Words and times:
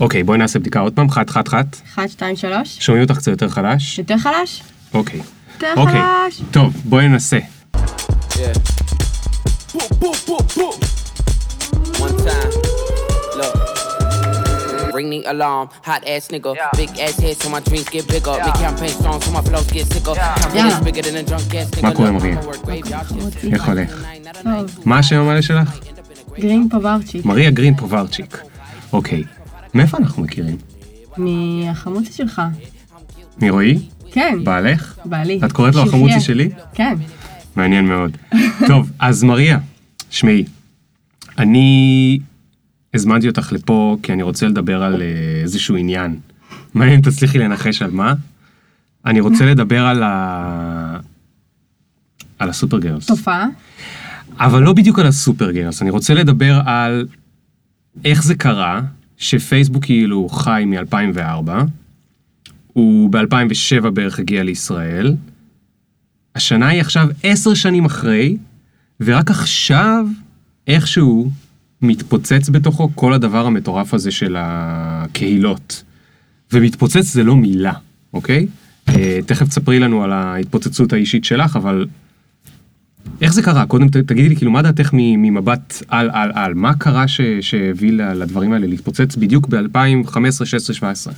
אוקיי, 0.00 0.22
בואי 0.22 0.38
נעשה 0.38 0.58
בדיקה 0.58 0.80
עוד 0.80 0.92
פעם, 0.92 1.10
חת, 1.10 1.30
חת, 1.30 1.48
חת. 1.48 1.76
1, 1.94 2.10
2, 2.10 2.36
3. 2.36 2.76
שומעים 2.80 3.04
אותך 3.04 3.16
קצת 3.16 3.28
יותר 3.30 3.48
חלש? 3.48 3.98
יותר 3.98 4.18
חלש? 4.18 4.62
אוקיי. 4.94 5.20
יותר 5.54 5.72
אוקיי. 5.76 6.00
חלש. 6.00 6.42
טוב, 6.50 6.72
בואי 6.84 7.08
ננסה. 7.08 7.38
Yeah. 8.32 8.58
Boop, 9.74 9.90
boop, 10.02 10.18
boop, 10.28 10.46
boop. 10.58 10.76
One 12.04 12.16
time. 12.26 12.52
Look. 13.38 13.54
Ring 14.96 15.08
the 15.14 15.20
alarm, 15.32 15.66
hot 15.88 16.02
ass 16.12 16.24
nigga. 16.32 16.50
Big 16.80 16.90
ass 17.04 17.16
head 17.24 17.36
so 17.42 17.48
my 17.54 17.60
dreams 17.68 17.88
get 17.94 18.04
bigger. 18.14 18.34
Big 18.46 18.56
campaign 18.64 18.92
strong 18.98 19.18
so 19.24 19.30
my 19.36 19.42
flows 19.48 19.68
get 19.76 19.86
sicker. 19.92 20.14
Confidence 20.14 20.74
Yeah. 20.74 20.86
bigger 20.86 21.02
than 21.06 21.16
a 21.22 21.24
drunk 21.30 21.54
ass 21.60 21.68
nigga. 21.74 21.82
מה 21.82 21.94
קורה, 21.94 22.10
מריה? 22.10 22.40
איך 23.52 23.64
הולך? 23.68 24.04
מה 24.84 24.98
השם 24.98 25.16
המלא 25.16 25.40
שלך? 25.40 25.78
גרין 26.38 26.68
פוברצ'יק. 26.68 27.24
מריה 27.24 27.50
גרין 27.50 27.74
פוברצ'יק. 27.76 28.38
אוקיי. 28.92 29.22
מאיפה 29.74 29.98
אנחנו 29.98 30.22
מכירים? 30.22 30.56
מהחמוצי 31.16 32.12
שלך. 32.12 32.42
מרועי? 33.42 33.78
כן, 34.12 34.38
בעלך? 34.44 34.98
בעלי. 35.04 35.40
את 35.44 35.52
קוראת 35.52 35.74
לו. 35.74 35.82
החמוצי 35.82 36.20
שלי? 36.20 36.50
כן. 36.74 36.94
מעניין 37.56 37.86
מאוד. 37.86 38.16
טוב, 38.66 38.90
אז 38.98 39.24
מריה, 39.24 39.58
שמעי, 40.10 40.44
אני 41.38 42.18
הזמנתי 42.94 43.28
אותך 43.28 43.52
לפה 43.52 43.96
כי 44.02 44.12
אני 44.12 44.22
רוצה 44.22 44.46
לדבר 44.46 44.82
על 44.82 45.02
אה, 45.02 45.40
איזשהו 45.42 45.76
עניין. 45.76 46.18
מעניין 46.74 46.96
אם 46.96 47.10
תצליחי 47.10 47.38
לנחש 47.38 47.82
על 47.82 47.90
מה. 47.90 48.14
אני 49.06 49.20
רוצה 49.20 49.46
לדבר 49.46 49.86
על 49.86 50.02
ה... 50.02 50.98
על 52.38 52.50
הסופר 52.50 52.78
גרלס. 52.78 53.06
תופעה. 53.06 53.46
אבל 54.38 54.62
לא 54.62 54.72
בדיוק 54.72 54.98
על 54.98 55.06
הסופר 55.06 55.50
גרלס, 55.50 55.82
אני 55.82 55.90
רוצה 55.90 56.14
לדבר 56.14 56.60
על 56.66 57.06
איך 58.04 58.22
זה 58.22 58.34
קרה 58.34 58.80
שפייסבוק 59.18 59.84
כאילו 59.84 60.28
חי 60.28 60.64
מ-2004, 60.66 61.50
הוא 62.72 63.10
ב-2007 63.10 63.90
בערך 63.90 64.18
הגיע 64.18 64.42
לישראל, 64.42 65.14
השנה 66.34 66.68
היא 66.68 66.80
עכשיו 66.80 67.08
עשר 67.22 67.54
שנים 67.54 67.84
אחרי, 67.84 68.36
ורק 69.00 69.30
עכשיו 69.30 70.06
איכשהו 70.66 71.30
מתפוצץ 71.82 72.48
בתוכו 72.48 72.90
כל 72.94 73.12
הדבר 73.12 73.46
המטורף 73.46 73.94
הזה 73.94 74.10
של 74.10 74.36
הקהילות. 74.38 75.82
ומתפוצץ 76.52 77.04
זה 77.12 77.24
לא 77.24 77.36
מילה, 77.36 77.72
אוקיי? 78.12 78.46
אה, 78.88 79.18
תכף 79.26 79.48
תספרי 79.48 79.78
לנו 79.78 80.04
על 80.04 80.12
ההתפוצצות 80.12 80.92
האישית 80.92 81.24
שלך, 81.24 81.56
אבל 81.56 81.86
איך 83.20 83.32
זה 83.32 83.42
קרה? 83.42 83.66
קודם 83.66 83.88
תגידי 83.88 84.28
לי, 84.28 84.36
כאילו, 84.36 84.50
מה 84.50 84.62
דעתך 84.62 84.90
ממבט 84.92 85.82
על 85.88 86.10
על 86.12 86.30
על? 86.34 86.54
מה 86.54 86.74
קרה 86.74 87.04
שהביא 87.40 87.92
לדברים 87.92 88.52
האלה 88.52 88.66
להתפוצץ 88.66 89.16
בדיוק 89.16 89.48
ב-2015, 89.48 90.44
16, 90.44 90.74
17? 90.76 91.12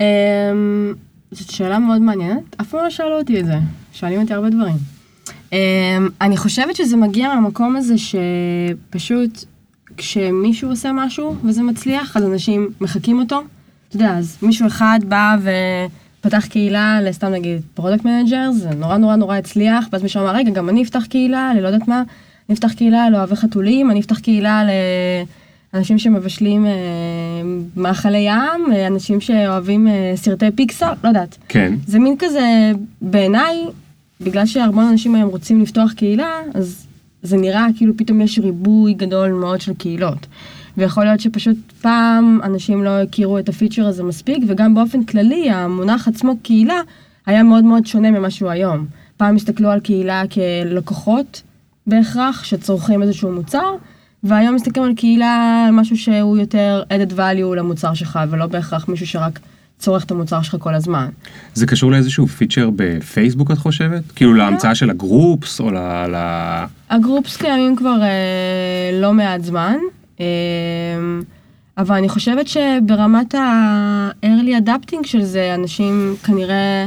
אמ, 0.00 0.04
זאת 1.30 1.50
שאלה 1.50 1.78
מאוד 1.78 2.00
מעניינת, 2.00 2.56
אף 2.60 2.68
פעם 2.68 2.84
לא 2.84 2.90
שאלו 2.90 3.18
אותי 3.18 3.40
את 3.40 3.46
זה, 3.46 3.58
שואלים 3.92 4.20
אותי 4.20 4.34
הרבה 4.34 4.50
דברים. 4.50 4.76
אמ, 5.52 5.58
אני 6.20 6.36
חושבת 6.36 6.76
שזה 6.76 6.96
מגיע 6.96 7.34
מהמקום 7.34 7.76
הזה 7.76 7.94
שפשוט 7.98 9.44
כשמישהו 9.96 10.70
עושה 10.70 10.92
משהו 10.92 11.36
וזה 11.44 11.62
מצליח, 11.62 12.16
אז 12.16 12.24
אנשים 12.24 12.68
מחקים 12.80 13.18
אותו. 13.18 13.42
אתה 13.88 13.96
יודע, 13.96 14.18
אז 14.18 14.36
מישהו 14.42 14.66
אחד 14.66 15.00
בא 15.08 15.36
ופתח 16.24 16.46
קהילה 16.46 17.00
לסתם 17.02 17.26
נגיד 17.26 17.62
product 17.74 18.04
manager, 18.04 18.50
זה 18.52 18.70
נורא 18.70 18.96
נורא 18.96 19.16
נורא 19.16 19.36
הצליח, 19.36 19.88
ואז 19.92 20.02
מישהו 20.02 20.22
אמר, 20.22 20.34
רגע, 20.34 20.50
גם 20.50 20.68
אני 20.68 20.82
אפתח 20.82 21.04
קהילה, 21.08 21.50
אני 21.50 21.60
לא 21.60 21.68
יודעת 21.68 21.88
מה, 21.88 22.02
אני 22.48 22.54
אפתח 22.54 22.72
קהילה 22.72 23.10
לאוהבי 23.10 23.36
חתולים, 23.36 23.90
אני 23.90 24.00
אפתח 24.00 24.18
קהילה 24.18 24.64
ל... 24.64 24.68
אנשים 25.74 25.98
שמבשלים 25.98 26.66
אה, 26.66 26.72
מאכלי 27.76 28.18
ים, 28.18 28.72
אה, 28.72 28.86
אנשים 28.86 29.20
שאוהבים 29.20 29.88
אה, 29.88 30.12
סרטי 30.16 30.50
פיקסאר, 30.54 30.92
לא 31.04 31.08
יודעת. 31.08 31.38
כן. 31.48 31.74
זה 31.86 31.98
מין 31.98 32.16
כזה, 32.18 32.72
בעיניי, 33.00 33.64
בגלל 34.20 34.46
שהרבה 34.46 34.88
אנשים 34.90 35.14
היום 35.14 35.30
רוצים 35.30 35.60
לפתוח 35.60 35.92
קהילה, 35.92 36.30
אז 36.54 36.86
זה 37.22 37.36
נראה 37.36 37.66
כאילו 37.76 37.96
פתאום 37.96 38.20
יש 38.20 38.38
ריבוי 38.38 38.94
גדול 38.94 39.32
מאוד 39.32 39.60
של 39.60 39.74
קהילות. 39.74 40.26
ויכול 40.76 41.04
להיות 41.04 41.20
שפשוט 41.20 41.56
פעם 41.80 42.40
אנשים 42.42 42.84
לא 42.84 43.02
הכירו 43.02 43.38
את 43.38 43.48
הפיצ'ר 43.48 43.86
הזה 43.86 44.02
מספיק, 44.02 44.44
וגם 44.48 44.74
באופן 44.74 45.04
כללי 45.04 45.50
המונח 45.50 46.08
עצמו 46.08 46.36
קהילה 46.42 46.80
היה 47.26 47.42
מאוד 47.42 47.64
מאוד 47.64 47.86
שונה 47.86 48.10
ממה 48.10 48.30
שהוא 48.30 48.50
היום. 48.50 48.86
פעם 49.16 49.36
הסתכלו 49.36 49.70
על 49.70 49.80
קהילה 49.80 50.22
כלקוחות 50.26 51.42
בהכרח, 51.86 52.44
שצורכים 52.44 53.02
איזשהו 53.02 53.32
מוצר, 53.32 53.74
והיום 54.24 54.54
מסתכלים 54.54 54.86
על 54.86 54.94
קהילה, 54.94 55.64
על 55.68 55.74
משהו 55.74 55.96
שהוא 55.96 56.38
יותר 56.38 56.82
added 56.88 57.12
value 57.12 57.56
למוצר 57.56 57.94
שלך, 57.94 58.18
ולא 58.30 58.46
בהכרח 58.46 58.88
מישהו 58.88 59.06
שרק 59.06 59.40
צורך 59.78 60.04
את 60.04 60.10
המוצר 60.10 60.42
שלך 60.42 60.56
כל 60.58 60.74
הזמן. 60.74 61.08
זה 61.54 61.66
קשור 61.66 61.90
לאיזשהו 61.90 62.26
פיצ'ר 62.26 62.70
בפייסבוק, 62.76 63.50
את 63.50 63.58
חושבת? 63.58 64.02
כאילו 64.16 64.34
להמצאה 64.34 64.74
של 64.74 64.90
הגרופס, 64.90 65.60
או 65.60 65.70
ל... 65.70 65.76
הגרופס 66.90 67.36
קיימים 67.36 67.76
כבר 67.76 68.02
אה, 68.02 69.00
לא 69.00 69.12
מעט 69.12 69.44
זמן, 69.44 69.76
אה, 69.82 70.03
אבל 71.78 71.96
אני 71.96 72.08
חושבת 72.08 72.46
שברמת 72.48 73.34
ה-early 73.34 74.66
adapting 74.66 75.06
של 75.06 75.22
זה, 75.22 75.54
אנשים 75.54 76.14
כנראה 76.24 76.86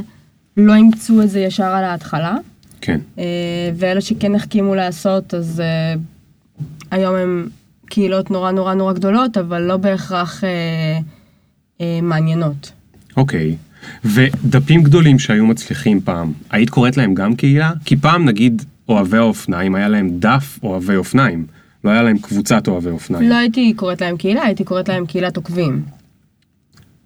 לא 0.58 0.74
אימצו 0.74 1.22
את 1.22 1.30
זה 1.30 1.40
ישר 1.40 1.64
על 1.64 1.84
ההתחלה, 1.84 2.36
כן. 2.82 3.00
אה, 3.18 3.24
ואלה 3.76 4.02
שכן 4.02 4.36
החכימו 4.36 4.76
לעשות, 4.76 5.34
אז 5.34 5.60
אה, 5.60 5.94
היום 6.92 7.16
הם 7.16 7.50
קהילות 7.86 8.32
נורא 8.32 8.52
נורא 8.52 8.74
נורא 8.74 8.94
גדולות, 8.94 9.38
אבל 9.38 9.62
לא 9.62 9.78
בהכרח 9.78 10.44
אה, 10.44 10.50
אה, 11.82 12.00
מעניינות. 12.02 12.72
אוקיי. 13.18 13.56
ודפים 14.06 14.84
גדולים 14.84 15.20
שהיו 15.20 15.46
מצליחים 15.46 16.02
פעם, 16.02 16.34
היית 16.50 16.70
קוראת 16.70 16.98
להם 16.98 17.14
גם 17.14 17.36
קהילה? 17.36 17.72
כי 17.86 17.96
פעם, 17.96 18.26
נגיד, 18.26 18.66
אוהבי 18.90 19.18
האופניים, 19.18 19.76
היה 19.76 19.88
להם 19.88 20.10
דף 20.20 20.60
אוהבי 20.64 20.96
אופניים. 20.96 21.46
לא 21.88 21.92
היה 21.92 22.04
להם 22.04 22.18
קבוצת 22.18 22.68
אוהבי 22.68 22.90
אופניים. 22.90 23.30
לא 23.30 23.36
הייתי 23.36 23.74
קוראת 23.74 24.02
להם 24.02 24.18
קהילה, 24.18 24.44
הייתי 24.44 24.64
קוראת 24.64 24.90
להם 24.90 25.06
קהילת 25.06 25.38
עוקבים. 25.38 25.84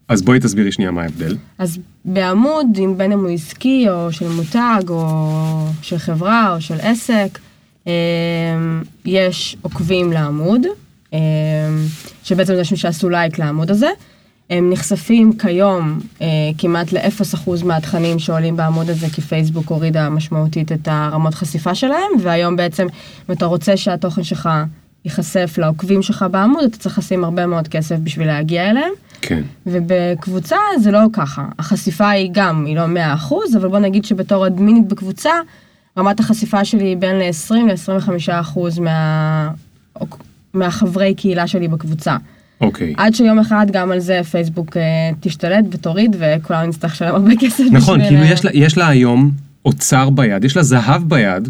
אז 0.07 0.21
בואי 0.21 0.39
תסבירי 0.39 0.71
שנייה 0.71 0.91
מה 0.91 1.01
ההבדל. 1.01 1.35
אז 1.57 1.79
בעמוד, 2.05 2.65
אם 2.77 2.97
בין 2.97 3.11
אם 3.11 3.19
הוא 3.19 3.29
עסקי 3.29 3.89
או 3.89 4.11
של 4.11 4.27
מותג 4.29 4.83
או 4.89 5.67
של 5.81 5.97
חברה 5.97 6.55
או 6.55 6.61
של 6.61 6.77
עסק, 6.81 7.39
אה, 7.87 7.93
יש 9.05 9.57
עוקבים 9.61 10.11
לעמוד, 10.11 10.61
אה, 11.13 11.19
שבעצם 12.23 12.53
זה 12.53 12.59
אנשים 12.59 12.77
שעשו 12.77 13.09
לייק 13.09 13.39
לעמוד 13.39 13.71
הזה. 13.71 13.89
הם 14.51 14.69
נחשפים 14.69 15.37
כיום 15.37 15.99
אה, 16.21 16.27
כמעט 16.57 16.93
ל-0% 16.93 17.65
מהתכנים 17.65 18.19
שעולים 18.19 18.55
בעמוד 18.57 18.89
הזה, 18.89 19.07
כי 19.13 19.21
פייסבוק 19.21 19.69
הורידה 19.69 20.09
משמעותית 20.09 20.71
את 20.71 20.87
הרמות 20.91 21.33
חשיפה 21.33 21.75
שלהם, 21.75 22.11
והיום 22.19 22.55
בעצם, 22.55 22.87
אם 23.29 23.33
אתה 23.33 23.45
רוצה 23.45 23.77
שהתוכן 23.77 24.23
שלך 24.23 24.49
ייחשף 25.05 25.55
לעוקבים 25.57 26.01
שלך 26.01 26.25
בעמוד, 26.31 26.63
אתה 26.63 26.77
צריך 26.77 26.97
לשים 26.97 27.23
הרבה 27.23 27.45
מאוד 27.45 27.67
כסף 27.67 27.95
בשביל 28.03 28.27
להגיע 28.27 28.69
אליהם. 28.69 28.91
כן. 29.21 29.41
ובקבוצה 29.65 30.57
זה 30.79 30.91
לא 30.91 30.99
ככה. 31.13 31.45
החשיפה 31.59 32.09
היא 32.09 32.29
גם, 32.31 32.65
היא 32.65 32.75
לא 32.75 32.85
100%, 33.29 33.33
אבל 33.57 33.67
בוא 33.67 33.79
נגיד 33.79 34.05
שבתור 34.05 34.47
אדמינית 34.47 34.87
בקבוצה, 34.87 35.31
רמת 35.97 36.19
החשיפה 36.19 36.65
שלי 36.65 36.83
היא 36.83 36.97
בין 36.97 37.15
ל-20 37.15 37.55
ל-25% 37.55 38.81
מה... 38.81 39.49
מהחברי 40.53 41.13
קהילה 41.13 41.47
שלי 41.47 41.67
בקבוצה. 41.67 42.17
אוקיי. 42.61 42.93
עד 42.97 43.15
שיום 43.15 43.39
אחד 43.39 43.65
גם 43.71 43.91
על 43.91 43.99
זה 43.99 44.21
פייסבוק 44.31 44.77
אה, 44.77 44.81
תשתלט 45.19 45.65
ותוריד 45.71 46.15
וכולנו 46.19 46.67
נצטרך 46.67 46.91
לשלם 46.91 47.15
הרבה 47.15 47.31
כסף 47.39 47.63
נכון, 47.71 47.99
בשביל, 47.99 48.09
כאילו 48.09 48.29
אה, 48.29 48.33
יש 48.33 48.45
לה, 48.45 48.51
יש 48.53 48.77
לה 48.77 48.87
היום 48.87 49.31
אוצר 49.65 50.09
ביד, 50.09 50.43
יש 50.43 50.57
לה 50.57 50.63
זהב 50.63 51.09
ביד, 51.09 51.49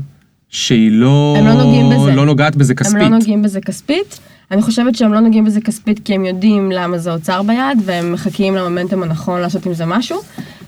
שהיא 0.50 0.92
לא, 0.92 1.36
הם 1.40 1.48
לא 1.48 1.54
נוגעים 1.54 1.90
בזה. 1.90 2.16
לא 2.16 2.26
נוגעת 2.26 2.56
בזה 2.56 2.76
כספית. 2.76 2.96
הם 2.96 3.02
לא 3.02 3.08
נוגעים 3.08 3.42
בזה 3.42 3.62
כספית. 3.62 4.20
אני 4.52 4.62
חושבת 4.62 4.96
שהם 4.96 5.14
לא 5.14 5.20
נוגעים 5.20 5.46
בזה 5.46 5.62
כספית 5.62 6.00
כי 6.06 6.16
הם 6.16 6.26
יודעים 6.26 6.72
למה 6.72 6.98
זה 6.98 7.12
אוצר 7.12 7.44
ביד 7.44 7.80
והם 7.86 8.14
מחכים 8.14 8.56
למומנטום 8.56 9.04
הנכון 9.04 9.42
לעשות 9.42 9.66
עם 9.66 9.74
זה 9.74 9.86
משהו. 9.86 10.20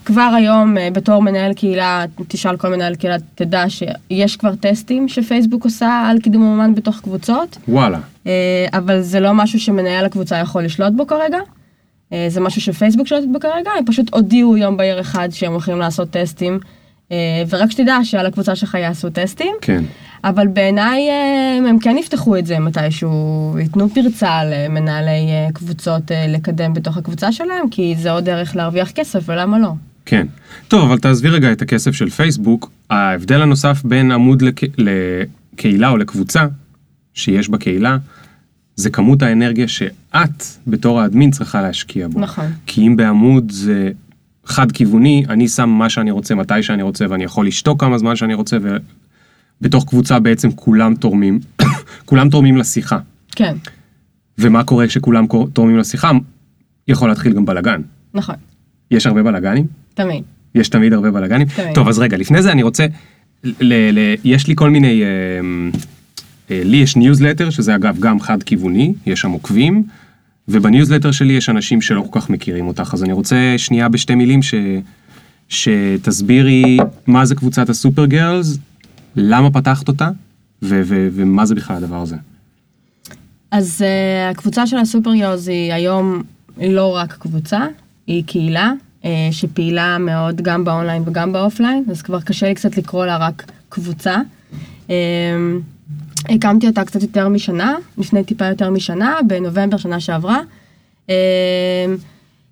כבר 0.05 0.31
היום 0.35 0.77
אה, 0.77 0.89
בתור 0.91 1.21
מנהל 1.21 1.53
קהילה, 1.53 2.05
תשאל 2.27 2.57
כל 2.57 2.69
מנהל 2.69 2.95
קהילה, 2.95 3.15
תדע 3.35 3.65
שיש 3.69 4.37
כבר 4.37 4.55
טסטים 4.55 5.07
שפייסבוק 5.07 5.63
עושה 5.63 6.05
על 6.09 6.19
קידום 6.19 6.41
אומן 6.41 6.75
בתוך 6.75 6.99
קבוצות, 6.99 7.57
וואלה. 7.67 7.99
אה, 8.27 8.65
אבל 8.73 9.01
זה 9.01 9.19
לא 9.19 9.33
משהו 9.33 9.59
שמנהל 9.59 10.05
הקבוצה 10.05 10.37
יכול 10.37 10.63
לשלוט 10.63 10.93
בו 10.93 11.07
כרגע. 11.07 11.37
אה, 12.13 12.25
זה 12.29 12.41
משהו 12.41 12.61
שפייסבוק 12.61 13.07
שולטת 13.07 13.27
בו 13.31 13.39
כרגע, 13.39 13.71
הם 13.77 13.85
פשוט 13.85 14.13
הודיעו 14.13 14.57
יום 14.57 14.77
בהיר 14.77 15.01
אחד 15.01 15.29
שהם 15.31 15.51
הולכים 15.51 15.79
לעשות 15.79 16.09
טסטים, 16.09 16.59
ורק 17.49 17.71
שתדע 17.71 17.97
שעל 18.03 18.25
הקבוצה 18.25 18.55
שלך 18.55 18.73
יעשו 18.73 19.09
טסטים. 19.09 19.55
כן. 19.61 19.83
אבל 20.23 20.47
בעיניי 20.47 21.09
הם 21.69 21.79
כן 21.79 21.97
יפתחו 21.97 22.37
את 22.37 22.45
זה 22.45 22.59
מתישהו, 22.59 23.55
ייתנו 23.59 23.89
פרצה 23.89 24.39
למנהלי 24.45 25.29
קבוצות 25.53 26.11
לקדם 26.27 26.73
בתוך 26.73 26.97
הקבוצה 26.97 27.31
שלהם, 27.31 27.69
כי 27.69 27.95
זה 27.97 28.11
עוד 28.11 28.25
דרך 28.25 28.55
להרוויח 28.55 28.91
כסף, 28.91 29.23
ולמה 29.25 29.59
לא? 29.59 29.69
כן. 30.05 30.27
טוב, 30.67 30.83
אבל 30.83 30.99
תעזבי 30.99 31.29
רגע 31.29 31.51
את 31.51 31.61
הכסף 31.61 31.91
של 31.91 32.09
פייסבוק. 32.09 32.71
ההבדל 32.89 33.41
הנוסף 33.41 33.81
בין 33.85 34.11
עמוד 34.11 34.41
לק... 34.41 34.61
לקהילה 34.77 35.89
או 35.89 35.97
לקבוצה 35.97 36.45
שיש 37.13 37.49
בקהילה, 37.49 37.97
זה 38.75 38.89
כמות 38.89 39.21
האנרגיה 39.21 39.67
שאת, 39.67 40.43
בתור 40.67 41.01
האדמין, 41.01 41.31
צריכה 41.31 41.61
להשקיע 41.61 42.07
בו. 42.07 42.19
נכון. 42.19 42.45
כי 42.65 42.87
אם 42.87 42.95
בעמוד 42.95 43.51
זה 43.51 43.91
חד-כיווני, 44.45 45.25
אני 45.29 45.47
שם 45.47 45.69
מה 45.69 45.89
שאני 45.89 46.11
רוצה, 46.11 46.35
מתי 46.35 46.63
שאני 46.63 46.83
רוצה, 46.83 47.05
ואני 47.09 47.23
יכול 47.23 47.47
לשתוק 47.47 47.81
כמה 47.81 47.97
זמן 47.97 48.15
שאני 48.15 48.33
רוצה, 48.33 48.57
ובתוך 49.61 49.85
קבוצה 49.89 50.19
בעצם 50.19 50.51
כולם 50.51 50.95
תורמים, 50.95 51.39
כולם 52.05 52.29
תורמים 52.29 52.57
לשיחה. 52.57 52.99
כן, 53.31 53.55
ומה 54.37 54.63
קורה 54.63 54.87
כשכולם 54.87 55.25
תורמים 55.53 55.77
לשיחה? 55.77 56.11
יכול 56.87 57.09
להתחיל 57.09 57.33
גם 57.33 57.45
בלאגן. 57.45 57.81
נכון, 58.13 58.35
יש 58.91 59.05
הרבה 59.05 59.23
בלאגנים? 59.23 59.82
תמיד. 59.93 60.23
יש 60.55 60.69
תמיד 60.69 60.93
הרבה 60.93 61.11
בלאגנים? 61.11 61.47
תמיד. 61.47 61.75
טוב, 61.75 61.87
אז 61.87 61.99
רגע, 61.99 62.17
לפני 62.17 62.41
זה 62.41 62.51
אני 62.51 62.63
רוצה, 62.63 62.85
ל- 63.43 63.99
ל- 63.99 64.15
יש 64.23 64.47
לי 64.47 64.53
כל 64.55 64.69
מיני, 64.69 65.03
אה, 65.03 65.07
אה, 66.51 66.61
לי 66.65 66.77
יש 66.77 66.95
ניוזלטר, 66.95 67.49
שזה 67.49 67.75
אגב 67.75 67.99
גם 67.99 68.19
חד-כיווני, 68.19 68.93
יש 69.05 69.21
שם 69.21 69.31
עוקבים, 69.31 69.83
ובניוזלטר 70.47 71.11
שלי 71.11 71.33
יש 71.33 71.49
אנשים 71.49 71.81
שלא 71.81 72.05
כל 72.11 72.19
כך 72.19 72.29
מכירים 72.29 72.67
אותך, 72.67 72.91
אז 72.93 73.03
אני 73.03 73.13
רוצה 73.13 73.53
שנייה 73.57 73.89
בשתי 73.89 74.15
מילים 74.15 74.41
ש, 74.41 74.53
שתסבירי 75.49 76.77
מה 77.07 77.25
זה 77.25 77.35
קבוצת 77.35 77.69
ה 77.69 77.75
Super 77.75 78.05
Girls, 78.05 78.57
למה 79.15 79.51
פתחת 79.51 79.87
אותה, 79.87 80.09
ו- 80.61 80.81
ו- 80.85 81.07
ומה 81.11 81.45
זה 81.45 81.55
בכלל 81.55 81.75
הדבר 81.75 82.01
הזה. 82.01 82.15
אז 83.51 83.81
אה, 83.81 84.31
הקבוצה 84.31 84.67
של 84.67 84.77
ה 84.77 84.83
Super 84.83 85.13
Girls 85.13 85.47
היא 85.47 85.73
היום 85.73 86.23
לא 86.57 86.95
רק 86.95 87.13
קבוצה, 87.13 87.61
היא 88.07 88.23
קהילה 88.25 88.71
שפעילה 89.31 89.97
מאוד 89.97 90.41
גם 90.41 90.63
באונליין 90.65 91.03
וגם 91.05 91.33
באופליין, 91.33 91.83
אז 91.91 92.01
כבר 92.01 92.21
קשה 92.21 92.47
לי 92.47 92.53
קצת 92.53 92.77
לקרוא 92.77 93.05
לה 93.05 93.17
רק 93.17 93.45
קבוצה. 93.69 94.17
Um, 94.87 94.91
הקמתי 96.29 96.67
אותה 96.67 96.85
קצת 96.85 97.01
יותר 97.01 97.29
משנה, 97.29 97.75
לפני 97.97 98.23
טיפה 98.23 98.45
יותר 98.45 98.69
משנה, 98.69 99.15
בנובמבר 99.27 99.77
שנה 99.77 99.99
שעברה. 99.99 100.39
Um, 101.07 101.11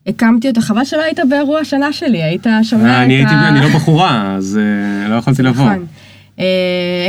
הקמתי 0.07 0.47
אותה, 0.47 0.61
חבל 0.61 0.85
שלא 0.85 1.01
היית 1.01 1.19
באירוע 1.29 1.59
השנה 1.59 1.93
שלי, 1.93 2.23
היית 2.23 2.47
שומע 2.63 2.97
את 2.97 3.05
אני 3.05 3.13
הייתי, 3.13 3.33
ה... 3.33 3.47
אני 3.47 3.61
לא 3.61 3.67
בחורה, 3.67 4.35
אז 4.35 4.59
אה, 4.61 5.09
לא 5.09 5.15
יכולתי 5.15 5.43
לבוא. 5.43 5.65
נכון. 5.65 5.85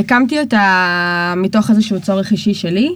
הקמתי 0.00 0.41
אותה 0.41 1.35
מתוך 1.37 1.71
איזשהו 1.71 2.00
צורך 2.00 2.33
אישי 2.33 2.55
שלי, 2.55 2.94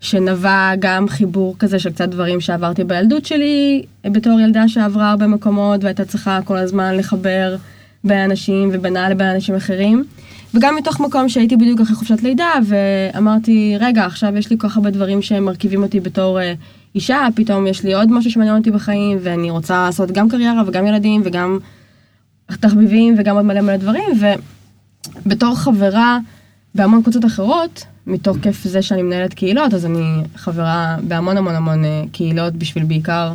שנבע 0.00 0.72
גם 0.78 1.08
חיבור 1.08 1.56
כזה 1.58 1.78
של 1.78 1.90
קצת 1.90 2.08
דברים 2.08 2.40
שעברתי 2.40 2.84
בילדות 2.84 3.26
שלי, 3.26 3.82
בתור 4.04 4.40
ילדה 4.40 4.68
שעברה 4.68 5.10
הרבה 5.10 5.26
מקומות 5.26 5.84
והייתה 5.84 6.04
צריכה 6.04 6.40
כל 6.44 6.56
הזמן 6.56 6.96
לחבר 6.96 7.56
בין 8.04 8.30
אנשים 8.30 8.70
ובינה 8.72 9.08
לבין 9.08 9.26
אנשים 9.26 9.54
אחרים. 9.54 10.04
וגם 10.54 10.76
מתוך 10.76 11.00
מקום 11.00 11.28
שהייתי 11.28 11.56
בדיוק 11.56 11.80
אחרי 11.80 11.96
חופשת 11.96 12.22
לידה, 12.22 12.52
ואמרתי, 12.66 13.76
רגע, 13.80 14.04
עכשיו 14.04 14.36
יש 14.36 14.50
לי 14.50 14.58
כל 14.58 14.68
כך 14.68 14.76
הרבה 14.76 14.90
דברים 14.90 15.22
שמרכיבים 15.22 15.82
אותי 15.82 16.00
בתור 16.00 16.38
uh, 16.38 16.42
אישה, 16.94 17.28
פתאום 17.34 17.66
יש 17.66 17.84
לי 17.84 17.94
עוד 17.94 18.12
משהו 18.12 18.30
שמעניין 18.30 18.56
אותי 18.56 18.70
בחיים, 18.70 19.18
ואני 19.22 19.50
רוצה 19.50 19.84
לעשות 19.86 20.10
גם 20.10 20.28
קריירה 20.28 20.62
וגם 20.66 20.86
ילדים 20.86 21.22
וגם 21.24 21.58
תחביבים 22.60 23.14
וגם 23.18 23.36
עוד 23.36 23.44
מלא 23.44 23.60
מלא 23.60 23.76
דברים, 23.76 24.04
ובתור 25.26 25.54
חברה 25.54 26.18
בהמון 26.74 27.02
קבוצות 27.02 27.24
אחרות, 27.24 27.84
מתוקף 28.06 28.64
זה 28.64 28.82
שאני 28.82 29.02
מנהלת 29.02 29.34
קהילות, 29.34 29.74
אז 29.74 29.86
אני 29.86 30.22
חברה 30.36 30.96
בהמון 31.02 31.36
המון 31.36 31.54
המון 31.54 31.84
אה, 31.84 32.02
קהילות 32.12 32.54
בשביל 32.54 32.84
בעיקר 32.84 33.32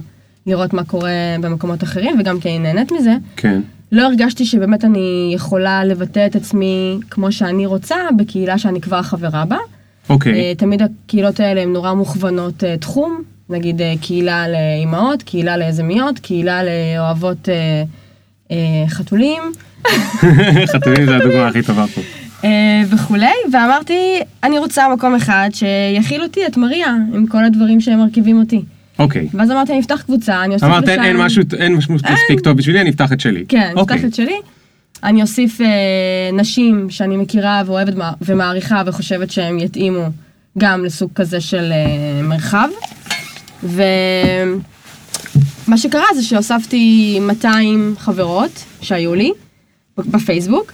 לראות 0.47 0.73
מה 0.73 0.83
קורה 0.83 1.11
במקומות 1.41 1.83
אחרים, 1.83 2.19
וגם 2.19 2.39
כי 2.39 2.49
אני 2.49 2.59
נהנית 2.59 2.91
מזה. 2.91 3.15
כן. 3.35 3.61
לא 3.91 4.01
הרגשתי 4.01 4.45
שבאמת 4.45 4.85
אני 4.85 5.31
יכולה 5.35 5.85
לבטא 5.85 6.25
את 6.25 6.35
עצמי 6.35 6.99
כמו 7.09 7.31
שאני 7.31 7.65
רוצה 7.65 7.95
בקהילה 8.17 8.57
שאני 8.57 8.81
כבר 8.81 9.01
חברה 9.01 9.45
בה. 9.45 9.57
אוקיי. 10.09 10.33
אה, 10.33 10.55
תמיד 10.57 10.81
הקהילות 10.81 11.39
האלה 11.39 11.61
הן 11.61 11.73
נורא 11.73 11.93
מוכוונות 11.93 12.63
אה, 12.63 12.77
תחום, 12.77 13.21
נגיד 13.49 13.81
קהילה 14.01 14.47
לאימהות, 14.47 15.23
קהילה 15.23 15.57
ליזמיות, 15.57 16.19
קהילה 16.19 16.61
לאוהבות 16.63 17.49
אה, 17.49 17.83
אה, 18.51 18.87
חתולים 18.87 19.41
חתולים 20.73 21.05
זה 21.05 21.15
הדוגמה 21.15 21.47
הכי 21.47 21.61
טובה 21.61 21.85
פה. 21.95 22.01
אה, 22.43 22.49
וכולי, 22.89 23.33
ואמרתי, 23.53 24.19
אני 24.43 24.59
רוצה 24.59 24.89
מקום 24.93 25.15
אחד 25.15 25.49
שיכיל 25.53 26.21
אותי, 26.23 26.47
את 26.47 26.57
מריה, 26.57 26.95
עם 27.13 27.27
כל 27.27 27.43
הדברים 27.45 27.81
שמרכיבים 27.81 28.39
אותי. 28.39 28.61
אוקיי. 28.99 29.27
ואז 29.33 29.51
אמרתי, 29.51 29.71
אני 29.71 29.79
אפתח 29.81 30.01
קבוצה, 30.01 30.43
אני 30.43 30.53
אוסיף 30.53 30.69
אמרת 30.69 30.83
לשם... 30.83 30.91
אין 30.91 31.03
אין 31.03 31.17
משהו, 31.17 31.43
אין 31.59 31.75
משהו 31.75 31.93
מספיק 31.93 32.39
טוב 32.43 32.57
בשבילי, 32.57 32.81
אני 32.81 32.89
אפתח 32.89 33.13
את 33.13 33.19
שלי. 33.19 33.45
כן, 33.47 33.59
אני 33.71 33.73
אוקיי. 33.81 33.97
אפתח 33.97 34.07
את 34.07 34.15
שלי. 34.15 34.35
אני 35.03 35.21
אוסיף 35.21 35.61
אה, 35.61 35.67
נשים 36.33 36.87
שאני 36.89 37.17
מכירה 37.17 37.61
ואוהבת 37.65 37.95
מע- 37.95 38.11
ומעריכה 38.21 38.81
וחושבת 38.85 39.31
שהם 39.31 39.59
יתאימו 39.59 40.03
גם 40.57 40.85
לסוג 40.85 41.09
כזה 41.15 41.41
של 41.41 41.71
אה, 41.71 42.21
מרחב. 42.23 42.69
ומה 43.63 44.57
שקרה 45.77 46.03
זה 46.15 46.23
שהוספתי 46.23 47.17
200 47.21 47.95
חברות 47.99 48.51
שהיו 48.81 49.15
לי 49.15 49.31
בפייסבוק, 49.97 50.71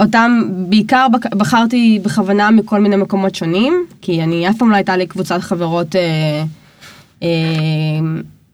ואותם 0.00 0.42
בעיקר 0.68 1.06
בחרתי 1.36 2.00
בכוונה 2.02 2.50
מכל 2.50 2.80
מיני 2.80 2.96
מקומות 2.96 3.34
שונים, 3.34 3.86
כי 4.00 4.22
אני 4.22 4.48
אף 4.48 4.56
פעם 4.58 4.70
לא 4.70 4.76
הייתה 4.76 4.96
לי 4.96 5.06
קבוצת 5.06 5.40
חברות 5.40 5.96
אה, 5.96 6.42
אה, 7.22 7.28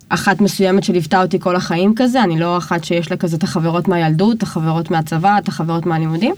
אחת 0.08 0.40
מסוימת 0.40 0.84
שליוותה 0.84 1.22
אותי 1.22 1.40
כל 1.40 1.56
החיים 1.56 1.92
כזה, 1.96 2.22
אני 2.22 2.38
לא 2.38 2.58
אחת 2.58 2.84
שיש 2.84 3.10
לה 3.10 3.16
כזה 3.16 3.36
את 3.36 3.42
החברות 3.42 3.88
מהילדות, 3.88 4.36
את 4.36 4.42
החברות 4.42 4.90
מהצבא, 4.90 5.38
את 5.38 5.48
החברות 5.48 5.86
מהלימודים. 5.86 6.34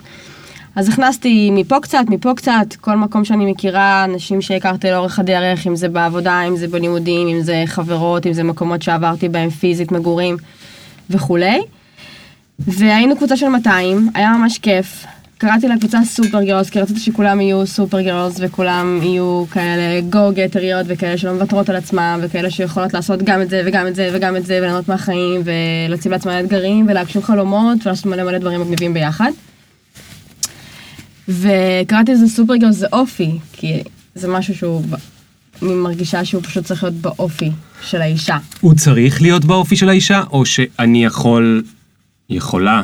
אז 0.77 0.89
הכנסתי 0.89 1.51
מפה 1.53 1.81
קצת, 1.81 2.05
מפה 2.09 2.35
קצת, 2.37 2.67
כל 2.81 2.97
מקום 2.97 3.25
שאני 3.25 3.53
מכירה, 3.53 4.05
אנשים 4.05 4.43
שהכרתי 4.43 4.91
לאורך 4.91 5.19
הדרך, 5.19 5.67
אם 5.67 5.77
זה 5.77 5.89
בעבודה, 5.89 6.43
אם 6.43 6.57
זה 6.57 6.69
בלימודים, 6.69 7.29
אם 7.29 7.43
זה 7.43 7.63
חברות, 7.67 8.27
אם 8.27 8.33
זה 8.33 8.43
מקומות 8.43 8.83
שעברתי 8.83 9.29
בהם 9.29 9.51
פיזית, 9.51 9.93
מגורים 9.93 10.37
וכולי. 11.11 11.61
והיינו 12.59 13.17
קבוצה 13.17 13.37
של 13.37 13.49
200, 13.49 14.11
היה 14.15 14.33
ממש 14.33 14.59
כיף. 14.59 15.05
קראתי 15.39 15.69
לקבוצה 15.69 15.99
סופר 16.05 16.43
גרלס, 16.43 16.71
כי 16.71 16.81
רציתי 16.81 17.01
שכולם 17.01 17.41
יהיו 17.41 17.67
סופר 17.67 18.01
גרלס 18.01 18.37
וכולם 18.41 19.01
יהיו 19.03 19.45
כאלה 19.51 20.01
גו 20.01 20.33
גטריות 20.35 20.87
וכאלה 20.89 21.19
שלא 21.19 21.33
מוותרות 21.33 21.69
על 21.69 21.77
עצמם 21.77 22.21
וכאלה 22.23 22.51
שיכולות 22.51 22.95
לעשות 22.95 23.23
גם 23.23 23.43
את 23.43 23.51
זה 23.51 23.63
וגם 23.67 23.87
את 23.87 23.95
זה 23.95 24.11
וגם 24.15 24.37
את 24.37 24.47
זה 24.47 24.59
וליהנות 24.59 24.89
מהחיים 24.89 25.43
ולהציב 25.45 26.13
לעצמם 26.13 26.33
אתגרים 26.41 26.87
ולהגשים 26.89 27.23
חלומות 27.23 27.87
ולעשות 27.87 28.07
מלא 28.07 28.25
מלא 28.25 28.39
דברים 28.39 28.61
מגניבים 28.61 28.95
ביחד. 28.95 29.31
וקראתי 31.29 32.13
לזה 32.13 32.29
סופר 32.29 32.57
גרלס 32.57 32.77
זה 32.77 32.87
אופי, 32.93 33.39
כי 33.53 33.83
זה 34.15 34.29
משהו 34.29 34.55
שהוא, 34.55 34.83
אני 35.63 35.75
מרגישה 35.75 36.25
שהוא 36.25 36.43
פשוט 36.43 36.65
צריך 36.65 36.83
להיות 36.83 36.97
באופי 36.97 37.51
של 37.83 38.03
האישה. 38.03 38.37
הוא 38.61 38.75
צריך 38.75 39.23
להיות 39.23 39.45
באופי 39.45 39.77
של 39.77 39.89
האישה, 39.89 40.23
או 40.33 40.47
שאני 40.47 41.05
יכול, 41.05 41.63
יכולה, 42.31 42.83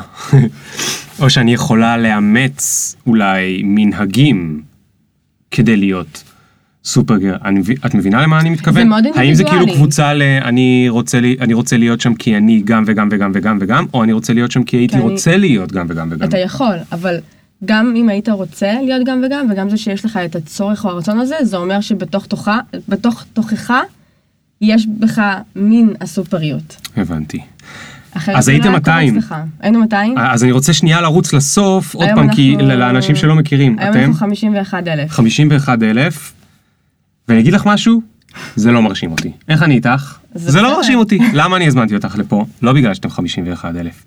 או 1.20 1.30
שאני 1.30 1.54
יכולה 1.54 1.96
לאמץ 1.96 2.96
אולי 3.06 3.62
מנהגים 3.64 4.62
כדי 5.50 5.76
להיות 5.76 6.22
סופרגר. 6.84 7.36
אני 7.44 7.60
את 7.86 7.94
מבינה 7.94 8.22
למה 8.22 8.40
אני 8.40 8.50
מתכוון? 8.50 8.74
זה 8.82 8.84
מאוד 8.84 9.04
האם 9.14 9.34
זה 9.34 9.44
כאילו 9.44 9.56
אינדיבידואלי. 9.56 9.72
קבוצה 9.82 10.14
ל... 10.14 10.22
אני 10.22 10.86
רוצה, 10.88 11.20
לי, 11.20 11.36
אני 11.40 11.54
רוצה 11.54 11.76
להיות 11.76 12.00
שם 12.00 12.14
כי 12.14 12.36
אני 12.36 12.62
גם 12.64 12.84
וגם 12.86 13.08
וגם 13.10 13.30
וגם 13.34 13.58
וגם, 13.60 13.86
או 13.94 14.04
אני 14.04 14.12
רוצה 14.12 14.32
להיות 14.32 14.50
שם 14.50 14.62
כי 14.64 14.76
הייתי 14.76 14.94
כי 14.94 15.00
אני- 15.02 15.10
רוצה 15.10 15.36
להיות 15.36 15.72
גם 15.72 15.86
וגם 15.88 16.08
וגם. 16.10 16.28
אתה 16.28 16.38
יכול, 16.38 16.76
אבל 16.92 17.16
גם 17.64 17.94
אם 17.96 18.08
היית 18.08 18.28
רוצה 18.28 18.72
להיות 18.82 19.06
גם 19.06 19.22
וגם, 19.26 19.46
וגם 19.50 19.70
זה 19.70 19.76
שיש 19.76 20.04
לך 20.04 20.16
את 20.24 20.36
הצורך 20.36 20.84
או 20.84 20.90
הרצון 20.90 21.18
הזה, 21.18 21.34
זה 21.42 21.56
אומר 21.56 21.80
שבתוך 21.80 22.26
תוכה, 22.26 22.58
בתוך 22.88 23.24
תוכך, 23.32 23.72
יש 24.60 24.86
בך 24.86 25.22
מין 25.56 25.94
הסופריות. 26.00 26.76
הבנתי. 26.96 27.38
אז 28.34 28.48
לא 28.48 28.52
הייתם 28.52 28.70
היה 28.70 28.80
קורה 28.80 28.96
200. 28.96 29.18
אצלך. 29.18 29.34
היינו 29.60 29.80
200, 29.80 30.18
אז 30.18 30.44
אני 30.44 30.52
רוצה 30.52 30.72
שנייה 30.72 31.00
לרוץ 31.00 31.32
לסוף, 31.32 31.94
עוד 31.94 32.04
היום 32.06 32.16
פעם, 32.18 32.34
כי 32.34 32.54
אנחנו- 32.60 32.68
לאנשים 32.78 33.16
שלא 33.16 33.34
מכירים, 33.34 33.78
היום 33.78 33.90
אתם? 33.90 33.98
אנחנו 34.00 34.14
51 34.14 34.88
אלף. 34.88 35.10
51 35.10 35.82
אלף, 35.82 36.32
ואני 37.28 37.40
אגיד 37.40 37.52
לך 37.52 37.66
משהו, 37.66 38.02
זה 38.56 38.72
לא 38.72 38.82
מרשים 38.82 39.10
אותי. 39.12 39.32
איך 39.48 39.62
אני 39.62 39.74
איתך? 39.74 40.16
זה 40.34 40.52
זה 40.52 40.62
לא. 40.62 40.76
מרשים 40.76 40.98
אותי. 40.98 41.18
למה 41.40 41.56
אני 41.56 41.66
הזמנתי 41.66 41.94
אותך 41.94 42.14
לפה? 42.18 42.44
לא 42.62 42.72
בגלל 42.72 42.94
שאתם 42.94 43.10
51 43.10 43.76
אלף. 43.76 44.04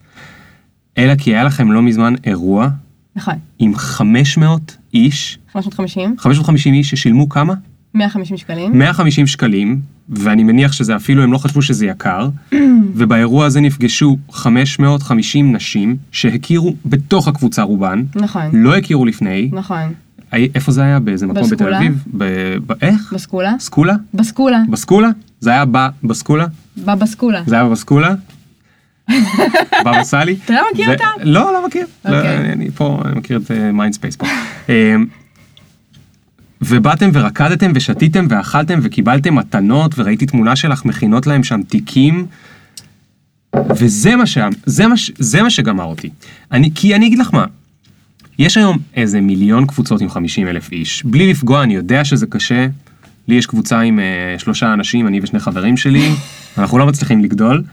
אלא 0.98 1.16
כי 1.16 1.30
היה 1.30 1.44
לכם 1.44 1.72
לא 1.72 1.82
מזמן 1.82 2.14
אירוע 2.26 2.70
נכון, 3.16 3.34
עם 3.60 3.76
500 3.76 4.78
איש, 4.94 5.38
550, 5.54 6.16
550 6.20 6.74
איש 6.74 6.90
ששילמו 6.90 7.30
כמה? 7.30 7.54
150 7.98 8.38
שקלים. 8.38 8.78
150 8.80 9.28
שקלים, 9.28 9.80
ואני 10.10 10.44
מניח 10.44 10.72
שזה 10.72 10.96
אפילו, 10.96 11.24
הם 11.24 11.32
לא 11.34 11.38
חשבו 11.38 11.62
שזה 11.62 11.86
יקר, 11.86 12.30
ובאירוע 12.96 13.46
הזה 13.46 13.62
נפגשו 13.62 14.18
550 14.32 15.56
נשים 15.56 15.98
שהכירו 16.12 16.76
בתוך 16.86 17.28
הקבוצה 17.28 17.62
רובן, 17.62 18.04
נכון, 18.16 18.42
לא 18.54 18.76
הכירו 18.78 19.06
לפני, 19.06 19.50
נכון. 19.54 19.94
איפה 20.34 20.72
זה 20.72 20.84
היה? 20.84 21.00
באיזה 21.00 21.28
מקום 21.28 21.50
בתל. 21.52 21.74
אביב? 21.74 22.04
ב- 22.18 22.58
ב- 22.68 22.84
איך? 22.84 23.14
בסקולה? 23.14 23.54
סקולה? 23.60 23.94
בסקולה, 24.14 24.62
בסקולה? 24.70 25.10
זה 25.40 25.50
היה 25.50 25.66
ב- 25.72 25.88
בסקולה? 26.04 26.46
בבסקולה. 26.78 27.42
זה 27.46 27.56
היה 27.56 27.64
בבסקולה? 27.64 28.16
בבא 29.86 30.04
סאלי? 30.04 30.36
אתה 30.46 30.54
לא 30.54 30.62
מכיר 30.74 30.94
אותה? 30.94 31.06
לא, 31.24 31.54
לא 31.54 31.68
מכיר. 31.68 31.86
לא, 32.06 32.18
אוקיי. 32.18 32.38
אני- 32.38 32.54
אני 32.54 32.72
פה, 32.72 33.02
אני 33.06 33.20
מכיר 33.20 33.38
את 33.38 33.52
Mindspace 33.74 34.16
פה. 34.16 34.28
ובאתם 36.62 37.10
ורקדתם 37.14 37.72
ושתיתם 37.76 38.26
ואכלתם 38.30 38.80
וקיבלתם 38.84 39.36
מתנות 39.36 40.00
וראיתי 40.00 40.26
תמונה 40.26 40.56
שלכן 40.56 40.86
מכינות 40.86 41.28
להם 41.28 41.44
שם 41.44 41.62
תיקים. 41.68 42.26
וזה 43.76 44.16
מה, 44.16 44.26
ש... 44.26 44.38
זה 44.66 44.88
מה, 44.88 44.98
ש... 44.98 45.12
זה 45.20 45.44
מה 45.44 45.50
שגמר 45.50 45.84
אותי. 45.84 46.10
אני, 46.52 46.72
כי 46.76 46.96
אני 46.96 47.08
אגיד 47.08 47.20
לך 47.20 47.34
מה, 47.34 47.46
יש 48.40 48.58
היום 48.58 48.78
איזה 48.96 49.22
מיליון 49.22 49.66
קבוצות 49.66 50.02
עם 50.02 50.10
50 50.10 50.48
אלף 50.48 50.72
איש. 50.72 51.04
בלי 51.06 51.30
לפגוע, 51.30 51.64
אני 51.64 51.76
יודע 51.76 52.06
שזה 52.06 52.26
קשה. 52.26 52.68
לי 53.28 53.36
יש 53.36 53.46
קבוצה 53.46 53.80
עם 53.80 54.00
uh, 54.00 54.40
שלושה 54.40 54.74
אנשים, 54.74 55.08
אני 55.08 55.20
ושני 55.24 55.40
חברים 55.40 55.78
שלי, 55.78 56.10
אנחנו 56.58 56.78
לא 56.78 56.88
מצליחים 56.88 57.24
לגדול. 57.24 57.64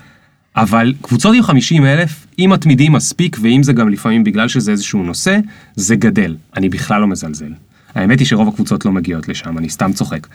אבל 0.56 0.94
קבוצות 1.02 1.34
עם 1.34 1.42
50 1.42 1.86
אלף, 1.86 2.26
אם 2.38 2.50
מתמידים 2.52 2.92
מספיק, 2.92 3.36
ואם 3.42 3.62
זה 3.62 3.72
גם 3.72 3.88
לפעמים 3.88 4.24
בגלל 4.24 4.48
שזה 4.48 4.72
איזשהו 4.72 5.02
נושא, 5.02 5.38
זה 5.76 5.96
גדל. 5.96 6.36
אני 6.56 6.68
בכלל 6.68 7.00
לא 7.00 7.06
מזלזל. 7.06 7.52
האמת 7.94 8.18
היא 8.18 8.26
שרוב 8.26 8.48
הקבוצות 8.48 8.84
לא 8.84 8.92
מגיעות 8.92 9.28
לשם, 9.28 9.58
אני 9.58 9.68
סתם 9.68 9.92
צוחק. 9.92 10.26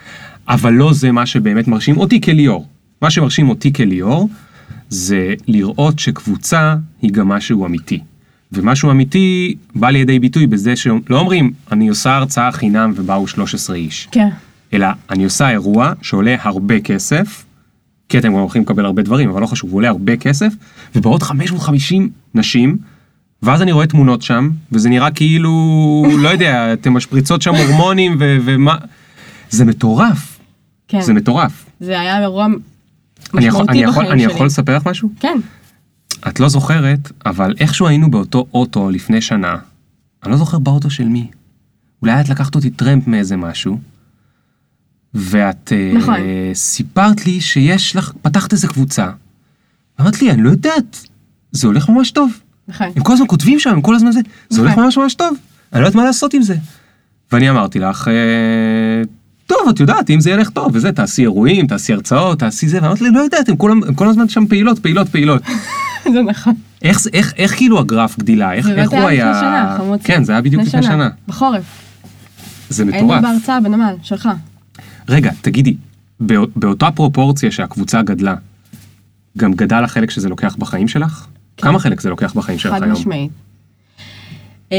אבל 0.47 0.73
לא 0.73 0.93
זה 0.93 1.11
מה 1.11 1.25
שבאמת 1.25 1.67
מרשים 1.67 1.97
אותי 1.97 2.21
כליאור. 2.21 2.67
מה 3.01 3.09
שמרשים 3.09 3.49
אותי 3.49 3.73
כליאור, 3.73 4.29
זה 4.89 5.33
לראות 5.47 5.99
שקבוצה 5.99 6.75
היא 7.01 7.11
גם 7.11 7.27
משהו 7.27 7.65
אמיתי. 7.65 7.99
ומשהו 8.51 8.91
אמיתי 8.91 9.55
בא 9.75 9.89
לידי 9.89 10.19
ביטוי 10.19 10.47
בזה 10.47 10.75
שלא 10.75 10.99
אומרים, 11.19 11.53
אני 11.71 11.87
עושה 11.87 12.15
הרצאה 12.15 12.51
חינם 12.51 12.93
ובאו 12.95 13.27
13 13.27 13.75
איש. 13.75 14.07
כן. 14.11 14.29
אלא 14.73 14.87
אני 15.09 15.23
עושה 15.23 15.49
אירוע 15.49 15.93
שעולה 16.01 16.35
הרבה 16.41 16.79
כסף, 16.79 17.45
כי 18.09 18.17
אתם 18.17 18.27
גם 18.27 18.33
הולכים 18.33 18.61
לקבל 18.61 18.85
הרבה 18.85 19.01
דברים, 19.01 19.29
אבל 19.29 19.41
לא 19.41 19.45
חשוב, 19.45 19.69
הוא 19.69 19.77
עולה 19.77 19.89
הרבה 19.89 20.17
כסף, 20.17 20.53
ובעוד 20.95 21.23
550 21.23 22.09
נשים, 22.35 22.77
ואז 23.43 23.61
אני 23.61 23.71
רואה 23.71 23.87
תמונות 23.87 24.21
שם, 24.21 24.49
וזה 24.71 24.89
נראה 24.89 25.11
כאילו, 25.11 26.05
לא 26.19 26.29
יודע, 26.29 26.73
אתם 26.73 26.93
משפריצות 26.93 27.41
שם 27.41 27.55
הורמונים 27.55 28.15
ו- 28.19 28.37
ומה... 28.45 28.75
זה 29.49 29.65
מטורף. 29.65 30.39
כן. 30.87 31.01
זה 31.01 31.13
מטורף. 31.13 31.65
זה 31.79 31.99
היה 31.99 32.19
אירוע 32.21 32.45
אני 32.45 32.55
יכול, 33.45 33.61
משמעותי 33.61 33.71
אני, 33.71 33.81
יכול, 33.81 33.93
בחיים 33.93 34.11
אני 34.11 34.23
שלי. 34.23 34.31
יכול 34.33 34.45
לספר 34.45 34.75
לך 34.75 34.87
משהו? 34.87 35.09
כן. 35.19 35.37
את 36.27 36.39
לא 36.39 36.49
זוכרת, 36.49 37.11
אבל 37.25 37.53
איכשהו 37.59 37.87
היינו 37.87 38.11
באותו 38.11 38.45
אוטו 38.53 38.89
לפני 38.89 39.21
שנה, 39.21 39.55
אני 40.23 40.31
לא 40.31 40.37
זוכר 40.37 40.59
באוטו 40.59 40.89
של 40.89 41.07
מי. 41.07 41.27
אולי 42.01 42.21
את 42.21 42.29
לקחת 42.29 42.55
אותי 42.55 42.69
טרמפ 42.69 43.07
מאיזה 43.07 43.37
משהו, 43.37 43.79
ואת 45.13 45.73
אה, 45.75 45.91
נכון. 45.95 46.15
סיפרת 46.53 47.25
לי 47.25 47.41
שיש 47.41 47.95
לך, 47.95 48.11
פתחת 48.21 48.53
איזה 48.53 48.67
קבוצה. 48.67 49.09
אמרת 50.01 50.21
לי, 50.21 50.31
אני 50.31 50.41
לא 50.41 50.49
יודעת, 50.49 51.07
זה 51.51 51.67
הולך 51.67 51.89
ממש 51.89 52.11
טוב. 52.11 52.31
נכון. 52.69 52.87
הם 52.95 53.03
כל 53.03 53.13
הזמן 53.13 53.25
כותבים 53.27 53.59
שם, 53.59 53.69
הם 53.69 53.81
כל 53.81 53.95
הזמן 53.95 54.11
זה, 54.11 54.19
זה 54.49 54.61
הולך 54.61 54.71
נכון. 54.71 54.83
ממש 54.83 54.97
ממש 54.97 55.13
טוב, 55.13 55.37
אני 55.73 55.81
לא 55.81 55.87
יודעת 55.87 55.95
מה 55.95 56.03
לעשות 56.03 56.33
עם 56.33 56.41
זה. 56.41 56.55
ואני 57.31 57.49
אמרתי 57.49 57.79
לך, 57.79 58.07
אה, 58.07 58.13
טוב, 59.47 59.57
את 59.69 59.79
יודעת, 59.79 60.09
אם 60.09 60.19
זה 60.19 60.29
ילך 60.31 60.49
טוב 60.49 60.71
וזה, 60.73 60.91
תעשי 60.91 61.21
אירועים, 61.21 61.67
תעשי 61.67 61.93
הרצאות, 61.93 62.39
תעשי 62.39 62.67
זה, 62.67 62.79
ואמרתי 62.81 63.03
לי, 63.03 63.11
לא 63.11 63.19
יודעת, 63.19 63.49
הם 63.49 63.55
כל, 63.55 63.71
הם 63.71 63.93
כל 63.93 64.07
הזמן 64.07 64.29
שם 64.29 64.47
פעילות, 64.47 64.79
פעילות, 64.79 65.09
פעילות. 65.09 65.41
זה 66.13 66.21
נכון. 66.21 66.53
איך, 66.81 66.99
זה- 66.99 67.09
איך, 67.13 67.33
איך 67.37 67.55
כאילו 67.55 67.79
הגרף 67.79 68.19
גדילה? 68.19 68.53
איך, 68.53 68.65
זה 68.65 68.75
איך 68.75 68.89
הוא 68.89 68.99
היה 68.99 69.07
היה... 69.07 69.29
לפני 69.31 69.41
שנה, 69.41 69.75
חמוד. 69.77 69.99
כן, 70.03 70.23
זה 70.23 70.31
היה 70.31 70.41
בדיוק 70.41 70.63
לפני 70.63 70.83
שנה. 70.83 71.09
בחורף. 71.27 71.63
זה 72.69 72.83
היינו 72.91 73.07
מטורף. 73.07 73.21
בהרצאה 73.21 73.59
בנמל, 73.61 73.95
שלך. 74.01 74.29
רגע, 75.09 75.31
תגידי, 75.41 75.75
בא, 76.19 76.35
באותה 76.55 76.91
פרופורציה 76.91 77.51
שהקבוצה 77.51 78.01
גדלה, 78.01 78.35
גם 79.37 79.53
גדל 79.53 79.83
החלק 79.83 80.09
שזה 80.11 80.29
לוקח 80.29 80.55
בחיים 80.59 80.87
שלך? 80.87 81.25
כן. 81.59 81.67
כמה 81.67 81.79
חלק 81.79 82.01
זה 82.01 82.09
לוקח 82.09 82.33
בחיים 82.33 82.59
שלך 82.59 82.73
חד 82.73 82.83
היום? 82.83 82.93
משמעית. 82.93 83.31
אמ, 84.71 84.77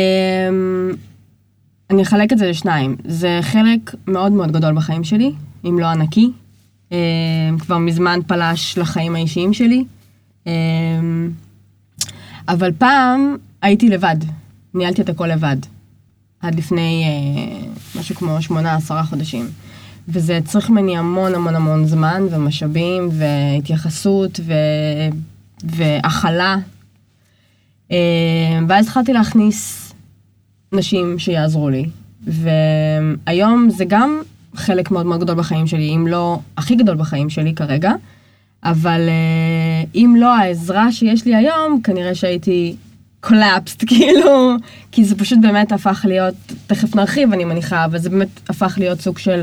אני 1.91 2.03
אחלק 2.03 2.33
את 2.33 2.39
זה 2.39 2.47
לשניים. 2.47 2.97
זה 3.05 3.39
חלק 3.43 3.95
מאוד 4.07 4.33
מאוד 4.33 4.53
גדול 4.53 4.75
בחיים 4.75 5.05
שלי, 5.05 5.33
אם 5.65 5.79
לא 5.79 5.87
ענקי. 5.87 6.31
אמ, 6.93 6.97
כבר 7.59 7.79
מזמן 7.79 8.21
פלש 8.27 8.79
לחיים 8.79 9.15
האישיים 9.15 9.53
שלי. 9.53 9.85
אמ, 10.47 11.31
אבל 12.49 12.73
פעם 12.79 13.37
הייתי 13.63 13.89
לבד, 13.89 14.17
ניהלתי 14.75 15.03
את 15.03 15.09
הכל 15.09 15.27
לבד. 15.27 15.57
עד 16.41 16.55
לפני 16.55 17.05
אה, 17.05 17.67
משהו 18.01 18.15
כמו 18.15 18.43
שמונה, 18.43 18.75
עשרה 18.75 19.05
חודשים. 19.05 19.47
וזה 20.09 20.39
צריך 20.45 20.71
ממני 20.71 20.99
המון 20.99 21.35
המון 21.35 21.57
המון 21.57 21.87
זמן 21.87 22.23
ומשאבים 22.31 23.09
והתייחסות 23.13 24.41
ו... 24.45 24.53
והכלה. 25.65 26.57
אה, 27.91 27.97
ואז 28.69 28.87
התחלתי 28.87 29.13
להכניס 29.13 29.93
נשים 30.73 31.19
שיעזרו 31.19 31.69
לי. 31.69 31.87
והיום 32.27 33.71
זה 33.71 33.85
גם 33.89 34.21
חלק 34.55 34.91
מאוד 34.91 35.07
מאוד 35.07 35.21
גדול 35.21 35.37
בחיים 35.37 35.67
שלי, 35.67 35.97
אם 35.97 36.07
לא 36.07 36.39
הכי 36.57 36.75
גדול 36.75 36.97
בחיים 36.97 37.31
שלי 37.31 37.55
כרגע, 37.55 37.93
אבל 38.65 39.09
אה, 39.09 39.85
אם 39.95 40.15
לא 40.19 40.37
העזרה 40.37 40.93
שיש 40.93 41.25
לי 41.25 41.35
היום, 41.35 41.81
כנראה 41.85 42.15
שהייתי 42.15 42.77
collapsed, 43.21 43.85
כאילו, 43.89 44.55
כי 44.93 45.05
זה 45.05 45.19
פשוט 45.19 45.39
באמת 45.43 45.73
הפך 45.73 46.05
להיות, 46.09 46.35
תכף 46.67 46.97
נרחיב 46.97 47.33
אני 47.33 47.45
מניחה, 47.45 47.85
אבל 47.85 47.99
זה 47.99 48.11
באמת 48.11 48.29
הפך 48.49 48.75
להיות 48.79 49.01
סוג 49.01 49.19
של 49.19 49.43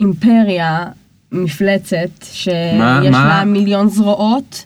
אימפריה, 0.00 0.86
מפלצת, 1.32 2.22
שיש 2.22 2.78
מה- 2.78 3.00
לה 3.00 3.10
מה- 3.10 3.44
מיליון 3.44 3.88
זרועות. 3.88 4.64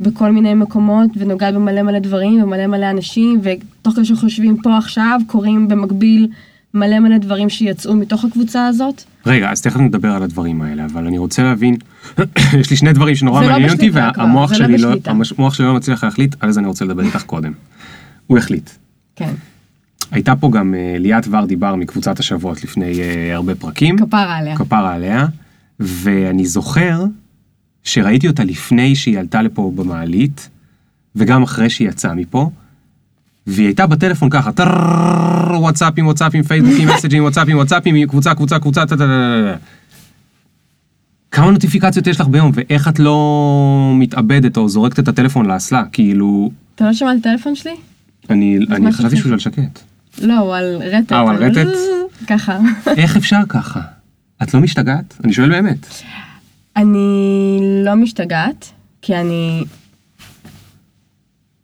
בכל 0.00 0.30
מיני 0.32 0.54
מקומות 0.54 1.10
ונוגעת 1.16 1.54
במלא 1.54 1.82
מלא 1.82 1.98
דברים 1.98 2.42
ומלא 2.42 2.66
מלא 2.66 2.90
אנשים 2.90 3.40
ותוך 3.42 3.94
כדי 3.94 4.04
שאנחנו 4.04 4.28
יושבים 4.28 4.56
פה 4.62 4.78
עכשיו 4.78 5.20
קורים 5.26 5.68
במקביל 5.68 6.28
מלא 6.74 6.98
מלא 6.98 7.18
דברים 7.18 7.48
שיצאו 7.48 7.94
מתוך 7.94 8.24
הקבוצה 8.24 8.66
הזאת. 8.66 9.02
רגע, 9.26 9.50
אז 9.50 9.62
תכף 9.62 9.80
נדבר 9.80 10.08
על 10.10 10.22
הדברים 10.22 10.62
האלה, 10.62 10.84
אבל 10.84 11.06
אני 11.06 11.18
רוצה 11.18 11.42
להבין, 11.42 11.76
יש 12.60 12.70
לי 12.70 12.76
שני 12.76 12.92
דברים 12.92 13.14
שנורא 13.14 13.40
לא 13.42 13.46
מעניינים 13.48 13.74
אותי, 13.74 13.90
והמוח 13.90 14.50
לא 14.52 14.56
שלי 14.56 14.78
לא. 14.78 14.94
המוח 15.06 15.54
שלי 15.54 15.66
לא 15.66 15.74
מצליח 15.74 16.04
להחליט, 16.04 16.34
על 16.40 16.50
זה 16.50 16.60
אני 16.60 16.68
רוצה 16.68 16.84
לדבר 16.84 17.02
איתך 17.02 17.22
קודם. 17.22 17.52
הוא 18.26 18.38
החליט. 18.38 18.70
כן, 19.16 19.30
הייתה 20.10 20.36
פה 20.36 20.50
גם 20.50 20.74
אה, 20.74 20.96
ליאת 20.98 21.26
ורדי 21.30 21.56
בר 21.56 21.74
מקבוצת 21.74 22.18
השבועות 22.18 22.64
לפני 22.64 23.00
אה, 23.00 23.34
הרבה 23.34 23.54
פרקים, 23.54 23.98
כפרה 23.98 24.36
עליה. 24.36 24.56
כפרה 24.56 24.94
עליה, 24.94 25.26
ואני 25.80 26.46
זוכר 26.46 27.04
שראיתי 27.84 28.28
אותה 28.28 28.44
לפני 28.44 28.96
שהיא 28.96 29.18
עלתה 29.18 29.42
לפה 29.42 29.72
במעלית, 29.74 30.48
וגם 31.16 31.42
אחרי 31.42 31.70
שהיא 31.70 31.88
יצאה 31.88 32.14
מפה, 32.14 32.50
והיא 33.46 33.66
הייתה 33.66 33.86
בטלפון 33.86 34.30
ככה, 34.30 34.50
וואטסאפים, 35.50 36.06
וואטסאפים, 36.06 36.42
פייסבוקים, 36.42 36.88
מסג'ים, 36.88 37.22
וואטסאפים, 37.22 37.56
וואטסאפים, 37.56 38.06
קבוצה, 38.08 38.34
קבוצה, 38.34 38.58
קבוצה, 38.58 38.86
טה, 38.86 38.96
טה, 38.96 39.06
טה. 39.06 39.54
כמה 41.30 41.50
נוטיפיקציות 41.50 42.06
יש 42.06 42.20
לך 42.20 42.26
ביום, 42.26 42.50
ואיך 42.54 42.88
את 42.88 42.98
לא 42.98 43.92
מתאבדת 43.94 44.56
או 44.56 44.68
זורקת 44.68 44.98
את 44.98 45.08
הטלפון 45.08 45.46
לאסלה? 45.46 45.82
כאילו, 45.92 46.50
אתה 46.74 46.84
לא 46.84 46.92
שמעת 46.92 47.20
את 47.20 47.26
הטלפון 47.26 47.54
שלי? 47.54 47.74
אני, 48.30 48.58
אני 48.70 48.92
חשבתי. 48.92 49.16
שהוא 49.16 49.32
על 49.32 49.38
שקט. 49.38 49.80
לא, 50.22 50.38
הוא 50.38 50.54
על 50.54 50.76
רטט. 50.82 51.12
אה, 51.12 51.20
הוא 51.20 51.30
על 51.30 51.36
רטט? 51.36 51.68
ככה. 52.28 52.58
איך 52.96 53.16
אפשר 53.16 53.40
ככה? 53.48 53.80
את 54.42 54.54
לא 54.54 54.60
משתגעת? 54.60 55.14
אני 55.24 55.32
שואל 55.32 55.48
באמת. 55.48 55.86
אני 56.76 57.58
לא 57.84 57.94
משתגעת, 57.94 58.70
כי 59.02 59.16
אני 59.16 59.64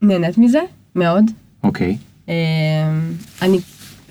נהנית 0.03 0.39
מזה, 0.39 0.61
מאוד. 0.95 1.25
אוקיי. 1.63 1.97
אמ, 2.29 2.35
אני 3.43 3.59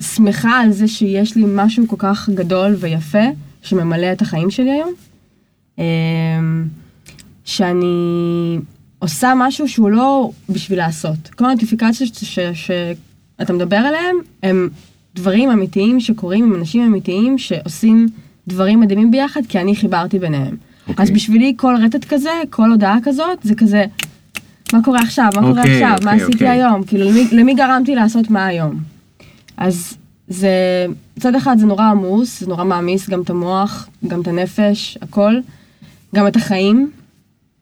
שמחה 0.00 0.60
על 0.60 0.72
זה 0.72 0.88
שיש 0.88 1.36
לי 1.36 1.44
משהו 1.46 1.88
כל 1.88 1.96
כך 1.98 2.28
גדול 2.34 2.76
ויפה 2.80 3.24
שממלא 3.62 4.12
את 4.12 4.22
החיים 4.22 4.50
שלי 4.50 4.70
היום. 4.70 4.92
אמ, 5.78 5.84
שאני 7.44 8.58
עושה 8.98 9.32
משהו 9.36 9.68
שהוא 9.68 9.90
לא 9.90 10.30
בשביל 10.48 10.78
לעשות. 10.78 11.28
כל 11.28 11.44
הנוטיפיקציות 11.44 12.18
שאתה 12.54 13.52
מדבר 13.52 13.76
עליהן 13.76 14.16
הם 14.42 14.68
דברים 15.14 15.50
אמיתיים 15.50 16.00
שקורים 16.00 16.44
עם 16.44 16.54
אנשים 16.54 16.82
אמיתיים 16.82 17.38
שעושים 17.38 18.08
דברים 18.50 18.80
מדהימים 18.80 19.10
ביחד 19.10 19.40
כי 19.48 19.58
אני 19.58 19.76
חיברתי 19.76 20.18
ביניהם. 20.18 20.56
אוקיי. 20.88 21.02
אז 21.02 21.10
בשבילי 21.10 21.54
כל 21.56 21.74
רטט 21.82 22.04
כזה, 22.04 22.30
כל 22.50 22.70
הודעה 22.70 22.98
כזאת, 23.02 23.38
זה 23.42 23.54
כזה, 23.54 23.84
מה 24.72 24.84
קורה 24.84 25.00
עכשיו? 25.00 25.28
מה 25.34 25.40
קורה 25.40 25.50
אוקיי, 25.50 25.84
עכשיו? 25.84 26.04
מה 26.04 26.12
אוקיי, 26.12 26.26
עשיתי 26.26 26.32
אוקיי. 26.32 26.48
היום? 26.48 26.82
כאילו, 26.84 27.04
למי, 27.10 27.24
למי 27.32 27.54
גרמתי 27.54 27.94
לעשות 27.94 28.30
מה 28.30 28.46
היום? 28.46 28.74
אז 29.56 29.96
זה, 30.28 30.86
מצד 31.16 31.34
אחד 31.34 31.58
זה 31.58 31.66
נורא 31.66 31.84
עמוס, 31.84 32.40
זה 32.40 32.46
נורא 32.46 32.64
מעמיס 32.64 33.10
גם 33.10 33.22
את 33.22 33.30
המוח, 33.30 33.88
גם 34.08 34.20
את 34.20 34.28
הנפש, 34.28 34.98
הכל, 35.02 35.34
גם 36.14 36.26
את 36.26 36.36
החיים. 36.36 36.90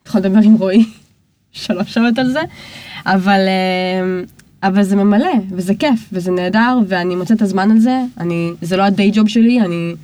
אתה 0.02 0.11
יכול 0.11 0.21
לדבר 0.21 0.40
עם 0.45 0.54
רועי 0.54 0.85
שלוש 1.52 1.95
שעות 1.95 2.18
על 2.18 2.33
זה, 2.33 2.40
אבל, 3.07 3.40
אה, 3.49 4.23
אבל 4.68 4.83
זה 4.83 4.97
ממלא, 4.97 5.33
וזה 5.50 5.75
כיף, 5.75 6.09
וזה 6.12 6.30
נהדר, 6.30 6.78
ואני 6.88 7.16
מוצאת 7.16 7.37
את 7.37 7.42
הזמן 7.42 7.71
על 7.71 7.78
זה, 7.78 8.00
אני, 8.21 8.52
זה 8.62 8.76
לא 8.76 8.83
הדיי 8.83 9.11
ג'וב 9.14 9.28
שלי, 9.28 9.61
אני 9.61 9.95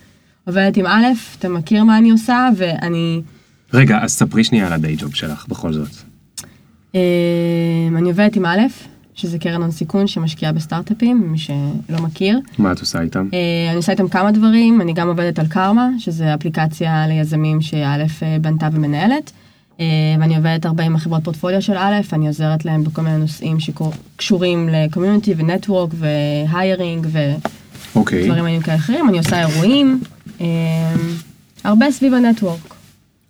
עובדת 0.47 0.77
עם 0.77 0.87
א', 0.87 1.05
אתה 1.39 1.49
מכיר 1.49 1.85
מה 1.85 1.99
אני 1.99 2.11
עושה, 2.11 2.49
ואני... 2.57 3.23
רגע, 3.75 3.99
אז 4.03 4.11
ספרי 4.13 4.45
שנייה 4.45 4.67
על 4.67 4.73
הדיי 4.73 4.97
ג'וב 4.97 5.15
שלך, 5.15 5.47
בכל 5.49 5.73
זאת. 5.73 5.89
אה, 6.95 7.01
אני 7.97 8.09
עובדת 8.09 8.37
עם 8.37 8.47
א', 8.47 8.61
שזה 9.15 9.39
קרן 9.39 9.63
הון 9.63 9.71
סיכון 9.71 10.07
שמשקיעה 10.07 10.53
בסטארט-אפים, 10.53 11.33
מי 11.33 11.39
שלא 11.39 12.03
מכיר. 12.03 12.41
מה 12.59 12.73
את 12.73 12.81
עושה 12.81 13.01
איתם? 13.01 13.29
אה, 13.35 13.39
אני 13.69 13.77
עושה 13.77 13.93
איתם 13.93 14.09
כמה 14.09 14.33
דברים, 14.33 14.81
אני 14.81 14.93
גם 14.93 15.09
עובדת 15.09 15.39
על 15.39 15.47
קרמה, 15.47 15.89
שזה 15.99 16.35
אפליקציה 16.35 17.07
ליזמים 17.07 17.61
שא' 17.61 18.07
אה, 18.23 18.37
בנתה 18.41 18.69
ומנהלת, 18.73 19.33
ואני 20.21 20.37
עובדת 20.37 20.67
הרבה 20.67 20.85
עם 20.85 20.97
החברות 20.97 21.25
פורטפוליו 21.25 21.63
של 21.63 21.77
א', 21.77 22.01
אני 22.13 22.27
עוזרת 22.27 22.65
להם 22.65 22.85
בכל 22.85 23.03
מיני 23.03 23.19
נושאים 23.19 23.61
שקשורים 23.61 24.69
לקומיוניטי 24.73 25.35
ונטוורק 25.37 25.91
והיירינג 25.95 27.07
אוקיי. 27.97 28.23
ודברים 28.23 28.43
מעניינים 28.43 28.63
כאלה 28.63 28.77
אחרים, 28.77 29.09
אני 29.09 29.19
עושה 29.19 29.41
אירועים, 29.41 30.01
הרבה 31.65 31.91
סביב 31.91 32.15
הנטוורק. 32.15 32.75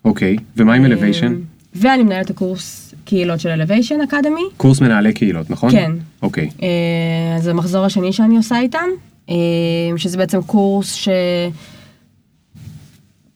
אוקיי. 0.05 0.37
ומה 0.57 0.75
עם 0.75 0.85
אלוויישן? 0.85 1.33
אה, 1.33 1.39
ואני 1.75 2.03
מנהלת 2.03 2.31
הקורס 2.31 2.95
קהילות 3.05 3.41
של 3.41 3.49
אלוויישן 3.49 4.01
אקדמי. 4.01 4.43
קורס 4.57 4.81
מנהלי 4.81 5.13
קהילות, 5.13 5.51
נכון? 5.51 5.71
כן. 5.71 5.93
אוקיי. 6.23 6.51
אה, 6.63 7.41
זה 7.41 7.51
המחזור 7.51 7.85
השני 7.85 8.13
שאני 8.13 8.37
עושה 8.37 8.61
איתם, 8.61 8.87
שזה 9.97 10.17
בעצם 10.19 10.43
קורס 10.43 10.99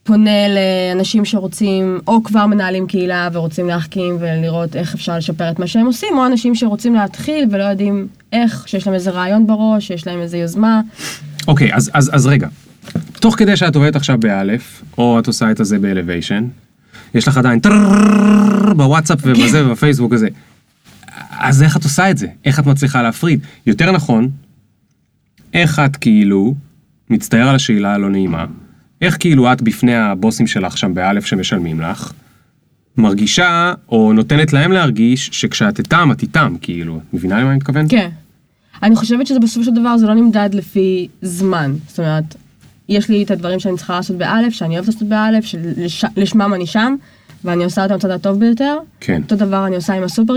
שפונה 0.05 0.47
לאנשים 0.47 1.25
שרוצים, 1.25 1.99
או 2.07 2.23
כבר 2.23 2.45
מנהלים 2.45 2.87
קהילה 2.87 3.29
ורוצים 3.33 3.67
להחכים 3.67 4.17
ולראות 4.19 4.75
איך 4.75 4.95
אפשר 4.95 5.17
לשפר 5.17 5.51
את 5.51 5.59
מה 5.59 5.67
שהם 5.67 5.85
עושים, 5.85 6.17
או 6.17 6.25
אנשים 6.25 6.55
שרוצים 6.55 6.95
להתחיל 6.95 7.45
ולא 7.51 7.63
יודעים 7.63 8.07
איך, 8.33 8.67
שיש 8.67 8.87
להם 8.87 8.95
איזה 8.95 9.11
רעיון 9.11 9.47
בראש, 9.47 9.87
שיש 9.87 10.07
להם 10.07 10.21
איזה 10.21 10.37
יוזמה. 10.37 10.81
אוקיי, 11.47 11.75
אז, 11.75 11.91
אז, 11.93 12.11
אז 12.13 12.27
רגע. 12.27 12.47
תוך 13.13 13.35
כדי 13.37 13.57
שאת 13.57 13.75
עובדת 13.75 13.95
עכשיו 13.95 14.17
באלף, 14.17 14.83
או 14.97 15.19
את 15.19 15.27
עושה 15.27 15.51
את 15.51 15.59
הזה 15.59 15.79
באלוויישן, 15.79 16.47
יש 17.13 17.27
לך 17.27 17.37
עדיין 17.37 17.59
בוואטסאפ 18.75 19.19
ובזה 19.23 19.65
ובפייסבוק 19.65 20.11
וזה. 20.11 20.27
אז 21.39 21.63
איך 21.63 21.77
את 21.77 21.83
עושה 21.83 22.11
את 22.11 22.17
זה? 22.17 22.27
איך 22.45 22.59
את 22.59 22.65
מצליחה 22.65 23.01
להפריד? 23.01 23.39
יותר 23.65 23.91
נכון, 23.91 24.29
איך 25.53 25.79
את 25.79 25.97
כאילו, 25.97 26.55
מצטער 27.09 27.49
על 27.49 27.55
השאלה 27.55 27.93
הלא 27.93 28.09
נעימה, 28.09 28.45
איך 29.01 29.17
כאילו 29.19 29.53
את 29.53 29.61
בפני 29.61 29.95
הבוסים 29.95 30.47
שלך 30.47 30.77
שם 30.77 30.93
באלף 30.93 31.25
שמשלמים 31.25 31.81
לך, 31.81 32.11
מרגישה 32.97 33.73
או 33.89 34.13
נותנת 34.13 34.53
להם 34.53 34.71
להרגיש 34.71 35.29
שכשאת 35.33 35.79
איתם 35.79 36.09
את 36.11 36.21
איתם, 36.21 36.55
כאילו, 36.61 36.97
את 36.97 37.13
מבינה 37.13 37.39
למה 37.39 37.49
אני 37.49 37.57
מתכוון? 37.57 37.85
כן. 37.89 38.09
אני 38.83 38.95
חושבת 38.95 39.27
שזה 39.27 39.39
בסופו 39.39 39.63
של 39.63 39.71
דבר 39.71 39.97
זה 39.97 40.07
לא 40.07 40.13
נמדד 40.13 40.49
לפי 40.53 41.07
זמן. 41.21 41.73
זאת 41.87 41.99
אומרת, 41.99 42.35
יש 42.89 43.09
לי 43.09 43.23
את 43.23 43.31
הדברים 43.31 43.59
שאני 43.59 43.77
צריכה 43.77 43.95
לעשות 43.95 44.17
באלף, 44.17 44.53
שאני 44.53 44.75
אוהבת 44.75 44.87
לעשות 44.87 45.07
באלף, 45.07 45.45
שלשמם 45.87 46.53
אני 46.53 46.65
שם, 46.65 46.95
ואני 47.43 47.63
עושה 47.63 47.83
אותם 47.83 47.95
הצד 47.95 48.09
הטוב 48.09 48.39
ביותר. 48.39 48.77
כן. 48.99 49.21
אותו 49.21 49.35
דבר 49.35 49.67
אני 49.67 49.75
עושה 49.75 49.93
עם 49.93 50.03
הסופר. 50.03 50.33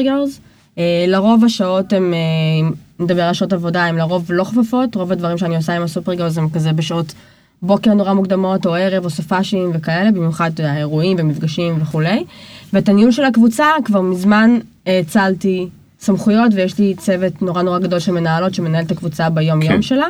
אה, 0.78 1.04
לרוב 1.08 1.44
השעות 1.44 1.92
הם, 1.92 2.14
אה, 2.14 2.70
נדבר 3.00 3.22
על 3.22 3.34
שעות 3.34 3.52
עבודה, 3.52 3.84
הן 3.84 3.96
לרוב 3.96 4.26
לא 4.32 4.44
חפפות, 4.44 4.94
רוב 4.94 5.12
הדברים 5.12 5.38
שאני 5.38 5.56
עושה 5.56 5.76
עם 5.76 5.82
הסופר 5.82 6.14
גרלס 6.14 6.38
הם 6.38 6.48
כזה 6.50 6.72
בשעות 6.72 7.14
בוקר 7.62 7.94
נורא 7.94 8.12
מוקדמות, 8.12 8.66
או 8.66 8.74
ערב, 8.74 9.04
או 9.04 9.10
סופאשים 9.10 9.70
וכאלה, 9.74 10.10
במיוחד 10.10 10.50
אירועים 10.60 11.16
ומפגשים 11.20 11.82
וכולי. 11.82 12.24
ואת 12.72 12.88
הניהול 12.88 13.12
של 13.12 13.24
הקבוצה 13.24 13.66
כבר 13.84 14.00
מזמן 14.00 14.58
האצלתי 14.86 15.68
סמכויות, 16.00 16.52
ויש 16.54 16.78
לי 16.78 16.94
צוות 16.98 17.42
נורא 17.42 17.62
נורא 17.62 17.78
גדול 17.78 17.98
של 17.98 18.12
מנהלות 18.12 18.54
שמנהל 18.54 18.84
את 18.84 18.90
הקבוצה 18.90 19.30
ביום 19.30 19.62
יום 19.62 19.72
כן. 19.72 19.82
שלה. 19.82 20.06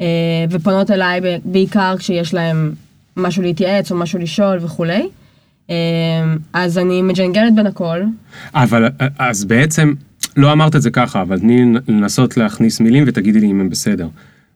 אה, 0.00 0.06
ופונות 0.50 0.90
אליי 0.90 1.20
בעיקר 1.44 1.94
כשיש 1.98 2.34
להם 2.34 2.72
משהו 3.16 3.42
להתייעץ 3.42 3.92
או 3.92 3.96
משהו 3.96 4.18
לשאול 4.18 4.58
וכולי. 4.60 5.08
אה, 5.70 5.76
אז 6.52 6.78
אני 6.78 7.02
מג'נגלת 7.02 7.54
בין 7.54 7.66
הכל. 7.66 8.00
אבל 8.54 8.88
אז 9.18 9.44
בעצם, 9.44 9.94
לא 10.36 10.52
אמרת 10.52 10.76
את 10.76 10.82
זה 10.82 10.90
ככה, 10.90 11.22
אבל 11.22 11.38
תני 11.38 11.64
לנסות 11.88 12.36
להכניס 12.36 12.80
מילים 12.80 13.04
ותגידי 13.06 13.40
לי 13.40 13.46
אם 13.46 13.60
הם 13.60 13.70
בסדר. 13.70 14.08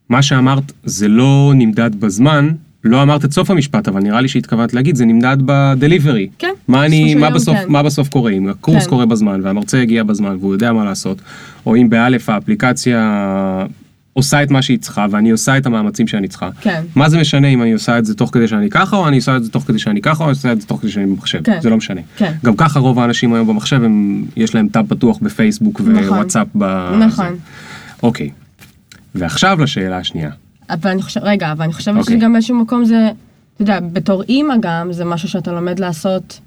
מה 0.09 0.21
שאמרת 0.21 0.71
זה 0.83 1.07
לא 1.07 1.53
נמדד 1.55 1.95
בזמן, 1.95 2.49
לא 2.83 3.01
אמרת 3.01 3.25
את 3.25 3.31
סוף 3.31 3.51
המשפט, 3.51 3.87
אבל 3.87 4.01
נראה 4.01 4.21
לי 4.21 4.27
שהתכוונת 4.27 4.73
להגיד, 4.73 4.95
זה 4.95 5.05
נמדד 5.05 5.37
בדליברי. 5.45 6.29
כן, 6.39 6.53
מה, 6.67 6.85
אני, 6.85 7.15
מה, 7.15 7.29
בסוף, 7.29 7.57
כן. 7.57 7.65
מה 7.67 7.83
בסוף 7.83 8.09
קורה, 8.09 8.31
אם 8.31 8.49
הקורס 8.49 8.83
כן. 8.83 8.89
קורה 8.89 9.05
בזמן 9.05 9.39
והמרצה 9.43 9.81
הגיע 9.81 10.03
בזמן 10.03 10.37
והוא 10.39 10.53
יודע 10.53 10.73
מה 10.73 10.85
לעשות, 10.85 11.21
או 11.65 11.75
אם 11.75 11.89
באלף 11.89 12.29
האפליקציה 12.29 13.65
עושה 14.17 14.43
את 14.43 14.51
מה 14.51 14.61
שהיא 14.61 14.79
צריכה 14.79 15.05
ואני 15.11 15.29
עושה 15.29 15.57
את 15.57 15.65
המאמצים 15.65 16.07
שאני 16.07 16.27
צריכה. 16.27 16.49
כן. 16.61 16.83
מה 16.95 17.09
זה 17.09 17.19
משנה 17.19 17.47
אם 17.47 17.61
אני 17.61 17.73
עושה 17.73 17.97
את 17.97 18.05
זה 18.05 18.15
תוך 18.15 18.29
כדי 18.33 18.47
שאני 18.47 18.69
ככה, 18.69 18.95
או 18.95 19.07
אני 19.07 19.15
עושה 19.15 19.37
את 19.37 19.43
זה 19.43 19.51
תוך 19.51 19.63
כדי 19.63 19.79
שאני 19.79 20.01
ככה, 20.01 20.23
או 20.23 20.29
אני 20.29 20.35
עושה 20.35 20.51
את 20.51 20.61
זה 20.61 20.67
תוך 20.67 20.81
כדי 20.81 20.91
שאני 20.91 21.05
במחשב. 21.05 21.41
כן. 21.43 21.61
זה 21.61 21.69
לא 21.69 21.77
משנה. 21.77 22.01
כן. 22.17 22.33
גם 22.45 22.55
ככה 22.55 22.79
רוב 22.79 22.99
האנשים 22.99 23.33
היום 23.33 23.47
במחשב, 23.47 23.83
הם, 23.83 24.25
יש 24.35 24.55
להם 24.55 24.67
טאב 24.67 24.87
פתוח 24.87 25.17
בפייסבוק 25.21 25.81
נכון. 25.81 26.03
ווואטסאפ. 26.03 26.47
ב... 26.55 26.63
נכון. 26.99 27.29
זה. 27.29 27.39
אוקיי. 28.03 28.29
ועכשיו 29.15 29.61
לשאלה 29.61 29.97
השנייה. 29.97 30.29
אבל 30.69 30.91
אני 30.91 31.01
חושבת, 31.01 31.23
רגע, 31.23 31.51
אבל 31.51 31.63
אני 31.63 31.73
חושבת 31.73 31.97
אוקיי. 31.97 32.17
שגם 32.17 32.33
באיזשהו 32.33 32.55
מקום 32.55 32.85
זה, 32.85 33.09
אתה 33.53 33.61
יודע, 33.61 33.79
בתור 33.79 34.23
אימא 34.23 34.53
גם, 34.59 34.93
זה 34.93 35.05
משהו 35.05 35.29
שאתה 35.29 35.51
לומד 35.51 35.79
לעשות, 35.79 36.39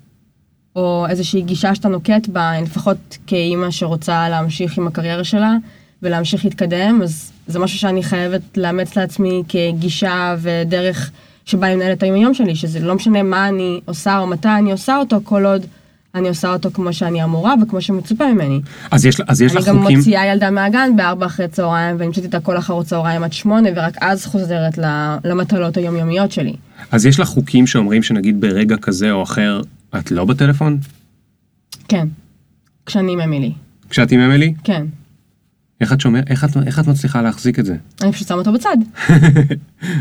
או 0.76 1.06
איזושהי 1.08 1.42
גישה 1.42 1.74
שאתה 1.74 1.88
נוקט 1.88 2.28
בה, 2.28 2.60
לפחות 2.62 3.18
כאימא 3.26 3.70
שרוצה 3.70 4.28
להמשיך 4.28 4.78
עם 4.78 4.86
הקריירה 4.86 5.24
שלה, 5.24 5.56
ולהמשיך 6.02 6.44
להתקדם, 6.44 7.00
אז 7.02 7.32
זה 7.46 7.58
משהו 7.58 7.78
שאני 7.78 8.02
חייבת 8.02 8.56
לאמץ 8.56 8.96
לעצמי 8.96 9.42
כגישה 9.48 10.36
ודרך 10.40 11.10
שבה 11.44 11.66
אני 11.66 11.76
מנהלת 11.76 12.02
היום 12.02 12.16
יום 12.16 12.34
שלי, 12.34 12.56
שזה 12.56 12.80
לא 12.80 12.94
משנה 12.94 13.22
מה 13.22 13.48
אני 13.48 13.80
עושה 13.84 14.18
או 14.18 14.26
מתי 14.26 14.48
אני 14.58 14.72
עושה 14.72 14.96
אותו, 14.96 15.20
כל 15.24 15.46
עוד 15.46 15.66
אני 16.14 16.28
עושה 16.28 16.52
אותו 16.52 16.70
כמו 16.70 16.92
שאני 16.92 17.24
אמורה 17.24 17.54
וכמו 17.62 17.80
שמצופה 17.80 18.32
ממני. 18.32 18.60
אז 18.90 19.06
יש, 19.06 19.20
אז 19.28 19.42
יש 19.42 19.52
אני 19.52 19.60
לך 19.60 19.68
גם 19.68 19.82
חוקים... 19.82 19.98
מוציאה 19.98 20.26
ילדה 20.26 20.50
מהגן 20.50 20.96
בארבע 20.96 21.26
אחרי 21.26 21.48
צהריים 21.48 21.96
ונמצאת 21.98 22.24
איתה 22.24 22.40
כל 22.40 22.58
אחר 22.58 22.82
צהריים 22.82 23.22
עד 23.22 23.32
שמונה 23.32 23.68
ורק 23.76 23.94
אז 24.00 24.26
חוזרת 24.26 24.78
למטלות 25.24 25.76
היומיומיות 25.76 26.32
שלי. 26.32 26.56
אז 26.90 27.06
יש 27.06 27.20
לך 27.20 27.28
חוקים 27.28 27.66
שאומרים 27.66 28.02
שנגיד 28.02 28.40
ברגע 28.40 28.76
כזה 28.76 29.10
או 29.10 29.22
אחר, 29.22 29.60
את 29.98 30.10
לא 30.10 30.24
בטלפון? 30.24 30.78
כן. 31.88 32.08
כשאני 32.86 33.12
עם 33.12 33.20
אמילי. 33.20 33.52
כשאת 33.90 34.12
עם 34.12 34.20
אמילי? 34.20 34.54
כן. 34.64 34.86
איך 35.80 35.92
את 35.92 36.00
שומעת, 36.00 36.30
איך 36.30 36.44
את, 36.44 36.56
איך 36.66 36.78
את 36.78 36.86
מצליחה 36.86 37.22
להחזיק 37.22 37.58
את 37.58 37.66
זה? 37.66 37.76
אני 38.02 38.12
פשוט 38.12 38.28
שמה 38.28 38.38
אותו 38.38 38.52
בצד. 38.52 38.76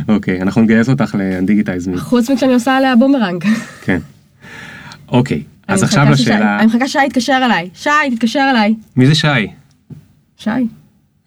אוקיי, 0.10 0.42
אנחנו 0.42 0.62
נגייס 0.62 0.90
אותך 0.90 1.16
ל 1.16 1.22
Undigitize 1.22 1.88
Me. 1.88 1.98
חוץ 1.98 2.30
מכשאני 2.30 2.54
עושה 2.54 2.78
עליה 2.78 2.96
בומרנג. 2.96 3.44
כן. 3.86 4.00
אוקיי, 5.08 5.44
אז 5.68 5.84
עכשיו 5.84 6.08
לשאלה, 6.12 6.60
אני 6.60 6.66
מחכה 6.66 6.88
ששי 6.88 7.00
יתקשר 7.06 7.42
אליי. 7.46 7.70
שי, 7.74 7.90
תתקשר 8.16 8.48
אליי. 8.52 8.76
מי 8.96 9.08
זה 9.08 9.16
שי? 9.16 9.28
שי. 10.38 10.50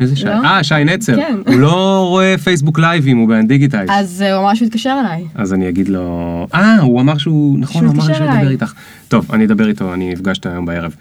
איזה 0.01 0.17
שי? 0.17 0.25
לא? 0.25 0.31
אה, 0.31 0.65
שי 0.65 0.85
נצר. 0.85 1.17
כן. 1.17 1.35
הוא 1.47 1.61
לא 1.61 2.07
רואה 2.09 2.35
פייסבוק 2.45 2.79
לייבים, 2.79 3.19
הוא 3.19 3.29
ב 3.29 3.34
Undigitize. 3.34 3.91
אז 3.93 4.23
אה, 4.23 4.35
הוא 4.35 4.45
אמר 4.45 4.55
שהוא 4.55 4.67
יתקשר 4.67 4.97
אליי. 5.01 5.25
אז 5.35 5.53
אני 5.53 5.69
אגיד 5.69 5.89
לו, 5.89 6.47
אה, 6.55 6.81
הוא 6.81 7.01
אמר 7.01 7.19
שהוא, 7.19 7.59
נכון, 7.59 7.85
הוא 7.85 7.95
אמר 7.95 8.05
שהוא 8.05 8.17
ידבר. 8.17 8.51
איתך. 8.51 8.73
טוב, 9.09 9.33
אני 9.33 9.45
אדבר 9.45 9.69
איתו, 9.69 9.95
אני 9.95 10.15
אפגש 10.15 10.37
אותו 10.37 10.49
היום 10.49 10.67
בערב. 10.67 10.95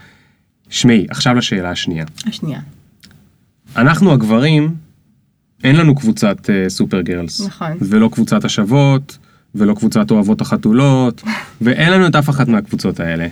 שמעי, 0.69 1.05
עכשיו 1.09 1.35
לשאלה 1.35 1.71
השנייה. 1.71 2.05
השנייה. 2.27 2.59
אנחנו 3.75 4.11
הגברים, 4.11 4.75
אין 5.63 5.75
לנו 5.75 5.95
קבוצת 5.95 6.49
אה, 6.49 6.69
Super 6.69 7.01
Girls. 7.01 7.41
נכון. 7.41 7.71
ולא 7.81 8.09
קבוצת 8.11 8.45
השוות, 8.45 9.17
ולא 9.55 9.73
קבוצת 9.73 10.11
אוהבות 10.11 10.41
החתולות, 10.41 11.23
ואין 11.61 11.91
לנו 11.91 12.07
את 12.07 12.15
אף 12.15 12.29
אחת 12.29 12.47
מהקבוצות 12.47 12.99
האלה. 12.99 13.27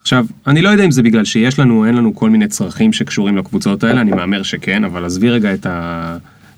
עכשיו, 0.00 0.26
אני 0.46 0.62
לא 0.62 0.68
יודע 0.68 0.84
אם 0.84 0.90
זה 0.90 1.02
בגלל 1.02 1.24
שיש 1.24 1.58
לנו 1.58 1.86
אין 1.86 1.94
לנו 1.94 2.14
כל 2.14 2.30
מיני 2.30 2.48
צרכים 2.48 2.92
שקשורים 2.92 3.36
לקבוצות 3.36 3.84
האלה, 3.84 4.00
אני 4.00 4.10
מהמר 4.10 4.42
שכן, 4.42 4.84
אבל 4.84 5.04
עזבי 5.04 5.30
רגע 5.30 5.54
את 5.54 5.66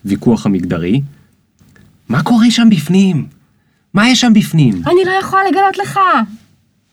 הוויכוח 0.05 0.47
המגדרי. 0.47 1.01
מה 2.09 2.23
קורה 2.23 2.51
שם 2.51 2.69
בפנים? 2.71 3.27
מה 3.95 4.09
יש 4.09 4.21
שם 4.21 4.33
בפנים? 4.35 4.75
אני 4.75 5.05
לא 5.07 5.13
יכולה 5.21 5.43
לגלות 5.51 5.79
לך. 5.79 6.01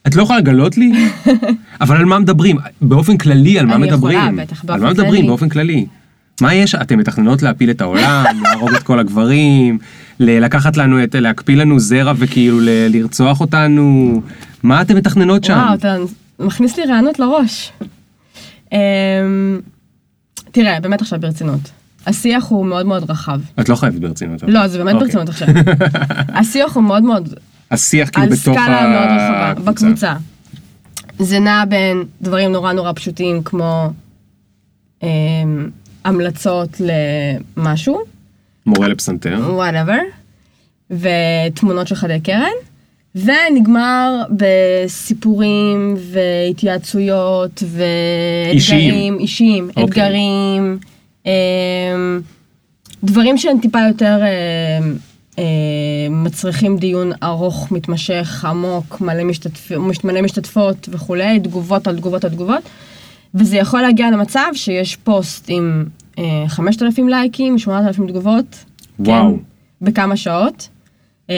את 0.08 0.16
לא 0.16 0.24
יכולה 0.24 0.40
לגלות 0.40 0.78
לי? 0.78 0.92
אבל 1.82 1.98
על 1.98 2.06
מה 2.06 2.20
מדברים? 2.20 2.58
באופן 2.82 3.18
כללי, 3.18 3.60
על 3.60 3.66
מה 3.66 3.76
אני 3.76 3.88
יכולה, 3.88 3.98
מדברים? 3.98 4.36
בטח, 4.36 4.62
על 4.62 4.68
באופן 4.68 4.84
מה 4.84 4.92
מדברים 4.92 5.10
כללי. 5.12 5.28
באופן 5.28 5.50
כללי? 5.50 5.86
מה 6.42 6.54
יש? 6.54 6.76
אתם 6.76 6.98
מתכננות 7.00 7.42
להפיל 7.42 7.70
את 7.70 7.82
העולם, 7.82 8.26
להרוג 8.44 8.74
את 8.74 8.84
כל 8.84 9.00
הגברים, 9.00 9.78
לקחת 10.20 10.78
לנו 10.78 11.04
את, 11.04 11.16
להקפיא 11.16 11.56
לנו 11.56 11.80
זרע 11.80 12.14
וכאילו 12.18 12.60
ל- 12.62 12.88
לרצוח 12.90 13.42
אותנו? 13.42 14.22
מה 14.64 14.82
אתם 14.82 14.96
מתכננות 14.96 15.44
שם? 15.44 15.54
וואו, 15.54 15.74
אתה 15.74 15.96
מכניס 16.40 16.78
לי 16.78 16.86
רעיונות 16.86 17.20
לראש. 17.20 17.72
אמ, 18.72 18.78
תראה, 20.52 20.80
באמת 20.80 21.02
עכשיו 21.02 21.20
ברצינות. 21.20 21.60
השיח 22.06 22.46
הוא 22.46 22.66
מאוד 22.66 22.86
מאוד 22.86 23.12
רחב. 23.12 23.40
את 23.60 23.70
לא 23.70 23.76
חייבת 23.76 24.00
ברצינות. 24.00 24.44
לא, 24.48 24.68
זה 24.68 24.78
באמת 24.78 24.94
אוקיי. 24.94 25.08
ברצינות 25.08 25.30
עכשיו. 25.30 25.48
השיח 26.40 26.76
הוא 26.76 26.84
מאוד 26.84 27.04
מאוד 27.04 27.34
השיח 27.72 28.10
כאילו 28.10 28.24
על 28.24 28.30
בתוך 28.30 28.42
סקאלה 28.42 28.88
מאוד 28.88 29.08
רחבה. 29.56 29.72
בקבוצה. 29.72 30.14
זה 31.20 31.40
נע 31.40 31.66
בין 31.66 32.04
דברים 32.22 32.52
נורא 32.52 32.74
נורא 32.74 32.92
פשוטים 32.96 33.44
כמו 33.44 33.92
אמ, 35.04 35.08
המלצות 36.06 36.70
למשהו, 36.80 38.02
מורה 38.66 38.88
לפסנתר. 38.88 39.40
וואטאבר, 39.50 40.00
ותמונות 40.92 41.88
של 41.88 41.96
חדי 41.96 42.20
קרן, 42.20 42.52
ונגמר 43.16 44.24
בסיפורים 44.38 45.96
והתייעצויות 45.98 47.64
ואתגרים 47.64 48.56
אישיים. 48.56 49.20
אישיים, 49.20 49.70
אוקיי. 49.70 49.84
אתגרים, 49.84 50.80
אמ, 51.26 52.22
דברים 53.04 53.38
שהם 53.38 53.58
טיפה 53.62 53.80
יותר 53.88 54.20
אמ, 54.22 54.96
אמ, 55.38 55.44
מצריכים 56.24 56.78
דיון 56.78 57.12
ארוך, 57.24 57.72
מתמשך, 57.72 58.46
עמוק, 58.48 59.02
מלא, 59.02 59.24
משתתפ... 59.24 59.72
מלא 60.04 60.22
משתתפות 60.22 60.90
וכולי, 60.92 61.40
תגובות 61.40 61.88
על 61.88 61.98
תגובות 61.98 62.24
על 62.24 62.32
תגובות, 62.32 62.64
וזה 63.36 63.58
יכול 63.58 63.82
להגיע 63.82 64.12
למצב 64.12 64.46
שיש 64.54 64.96
פוסט 64.96 65.46
עם 65.48 65.86
אה, 66.20 66.44
5,000 66.48 67.08
לייקים, 67.10 67.60
8,000 67.60 68.08
תגובות, 68.08 68.66
וואו. 69.00 69.34
כן, 69.38 69.40
בכמה 69.86 70.18
שעות. 70.18 70.70
כשזה- 71.28 71.38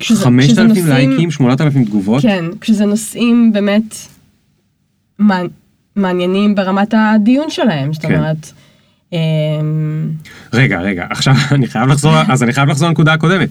כשזה 0.00 0.24
5,000 0.24 0.66
נושאים- 0.68 0.86
לייקים, 0.88 1.30
8,000 1.30 1.84
תגובות. 1.84 2.22
כן, 2.22 2.44
כשזה 2.60 2.84
נושאים 2.86 3.52
באמת 3.52 3.94
מעניינים 5.96 6.54
ברמת 6.54 6.94
הדיון 6.96 7.50
שלהם, 7.50 7.92
זאת 7.92 8.02
כן. 8.02 8.14
אומרת, 8.14 8.52
אמ, 9.12 9.18
רגע, 10.52 10.80
רגע, 10.80 11.06
עכשיו 11.10 11.34
אני 11.54 11.66
חייב 11.66 11.88
לחזור, 11.88 12.12
אז 12.28 12.42
אני 12.42 12.52
חייב 12.52 12.68
לחזור 12.68 12.88
לנקודה 12.88 13.12
הקודמת. 13.12 13.48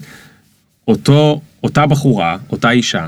אותו, 0.88 1.40
אותה 1.62 1.86
בחורה, 1.86 2.36
אותה 2.50 2.70
אישה, 2.70 3.06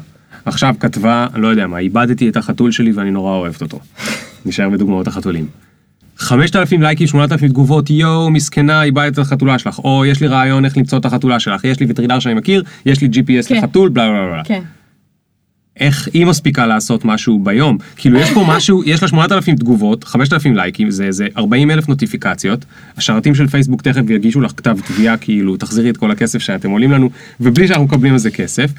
עכשיו 0.48 0.74
כתבה, 0.80 1.26
לא 1.34 1.48
יודע 1.48 1.66
מה, 1.66 1.78
איבדתי 1.78 2.28
את 2.28 2.36
החתול 2.36 2.72
שלי 2.72 2.92
ואני 2.92 3.10
נורא 3.10 3.32
אוהבת 3.32 3.62
אותו. 3.62 3.80
נשאר 4.46 4.68
בדוגמאות 4.68 5.06
החתולים. 5.06 5.46
5,000 6.18 6.82
לייקים, 6.82 7.06
8,000 7.06 7.48
תגובות, 7.48 7.90
יואו, 7.90 8.30
מסכנה, 8.30 8.82
איבדת 8.82 9.12
את 9.12 9.18
החתולה 9.18 9.58
שלך, 9.58 9.78
או 9.78 10.04
יש 10.06 10.20
לי 10.20 10.26
רעיון 10.26 10.64
איך 10.64 10.76
למצוא 10.76 10.98
את 10.98 11.04
החתולה 11.04 11.40
שלך, 11.40 11.64
יש 11.64 11.80
לי 11.80 11.86
וטרינר 11.88 12.18
שאני 12.18 12.34
מכיר, 12.34 12.62
יש 12.86 13.00
לי 13.00 13.08
GPS 13.08 13.48
כן. 13.48 13.56
לחתול, 13.56 13.88
בלה 13.88 14.08
בלה 14.08 14.26
בלה. 14.26 14.44
כן, 14.44 14.62
איך 15.80 16.08
היא 16.14 16.26
מספיקה 16.26 16.66
לעשות 16.66 17.04
משהו 17.04 17.38
ביום? 17.38 17.78
כאילו 17.96 18.18
יש 18.18 18.30
פה 18.30 18.44
משהו, 18.48 18.82
יש 18.90 19.02
לה 19.02 19.08
8,000 19.08 19.56
תגובות, 19.56 20.04
5,000 20.04 20.56
לייקים, 20.56 20.90
זה, 20.90 21.12
זה 21.12 21.26
40 21.36 21.70
אלף 21.70 21.88
נוטיפיקציות, 21.88 22.64
השרתים 22.96 23.34
של 23.34 23.46
פייסבוק 23.46 23.82
תכף 23.82 24.10
יגישו 24.10 24.40
לך 24.40 24.52
כתב 24.56 24.78
תביעה, 24.86 25.16
כאילו 25.16 25.56
תחזירי 25.56 25.90
את 25.90 25.96
כל 25.96 26.10
הכסף 26.10 26.38
שאתם 26.38 26.70
עולים 26.70 26.92
לנו, 26.92 27.10
ובלי 27.40 27.68
שאנחנו 27.68 27.84
מקבלים 27.84 28.12
על 28.12 28.18
זה 28.18 28.30
כסף. 28.30 28.70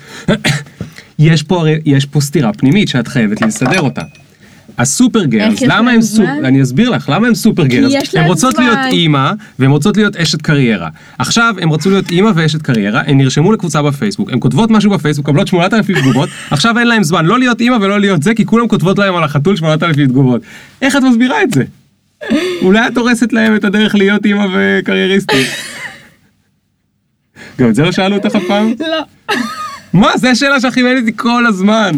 יש 1.19 1.43
פה 1.43 1.59
הרי, 1.59 1.79
יש 1.85 2.05
פה 2.05 2.21
סתירה 2.21 2.53
פנימית 2.53 2.87
שאת 2.87 3.07
חייבת 3.07 3.41
לסדר 3.41 3.81
אותה. 3.81 4.01
הסופר 4.77 5.25
גרלס, 5.25 5.61
יש 5.61 5.67
למה 5.67 5.91
הם 5.91 6.01
סופר? 6.01 6.39
אני 6.43 6.61
אסביר 6.61 6.89
לך, 6.89 7.09
למה 7.09 7.27
הם 7.27 7.35
סופר 7.35 7.65
גרלס? 7.65 7.93
יש 7.93 8.15
הן 8.15 8.25
רוצות 8.25 8.55
זמן. 8.55 8.63
להיות 8.63 8.79
אימא, 8.91 9.31
והן 9.59 9.71
רוצות 9.71 9.97
להיות 9.97 10.15
אשת 10.15 10.41
קריירה. 10.41 10.89
עכשיו, 11.17 11.55
הן 11.61 11.69
רצו 11.69 11.89
להיות 11.89 12.11
אימא 12.11 12.31
ואשת 12.35 12.61
קריירה, 12.61 13.01
הן 13.05 13.17
נרשמו 13.17 13.51
לקבוצה 13.51 13.81
בפייסבוק, 13.81 14.31
הן 14.31 14.39
כותבות 14.39 14.71
משהו 14.71 14.91
בפייסבוק, 14.91 15.27
מקבלות 15.27 15.47
8,000 15.47 16.01
תגובות, 16.01 16.29
עכשיו 16.51 16.79
אין 16.79 16.87
להם 16.87 17.03
זמן 17.03 17.25
לא 17.25 17.39
להיות 17.39 17.61
אימא 17.61 17.77
ולא 17.81 17.99
להיות 17.99 18.23
זה, 18.23 18.33
כי 18.33 18.45
כולם 18.45 18.67
כותבות 18.67 18.99
להם 18.99 19.15
על 19.15 19.23
החתול 19.23 19.55
8,000 19.55 20.07
תגובות. 20.07 20.41
איך 20.81 20.95
את 20.95 21.01
מסבירה 21.01 21.43
את 21.43 21.51
זה? 21.51 21.63
אולי 22.61 22.87
את 22.87 22.97
הורסת 22.97 23.33
להם 23.33 23.55
את 23.55 23.63
הדרך 23.63 23.95
להיות 23.95 24.25
אימא 24.25 24.45
וקרייריסטית. 24.53 25.47
גם 27.59 27.69
את 27.69 27.75
זה 27.75 27.83
לא 27.83 27.91
שאלו 27.91 28.15
אותך 28.15 28.35
אף 28.35 28.43
פעם? 28.47 28.73
לא. 28.79 29.35
מה, 29.93 30.17
זו 30.17 30.27
השאלה 30.27 30.59
שהכי 30.59 30.81
מעניינת 30.81 31.01
אותי 31.01 31.17
כל 31.17 31.45
הזמן. 31.45 31.91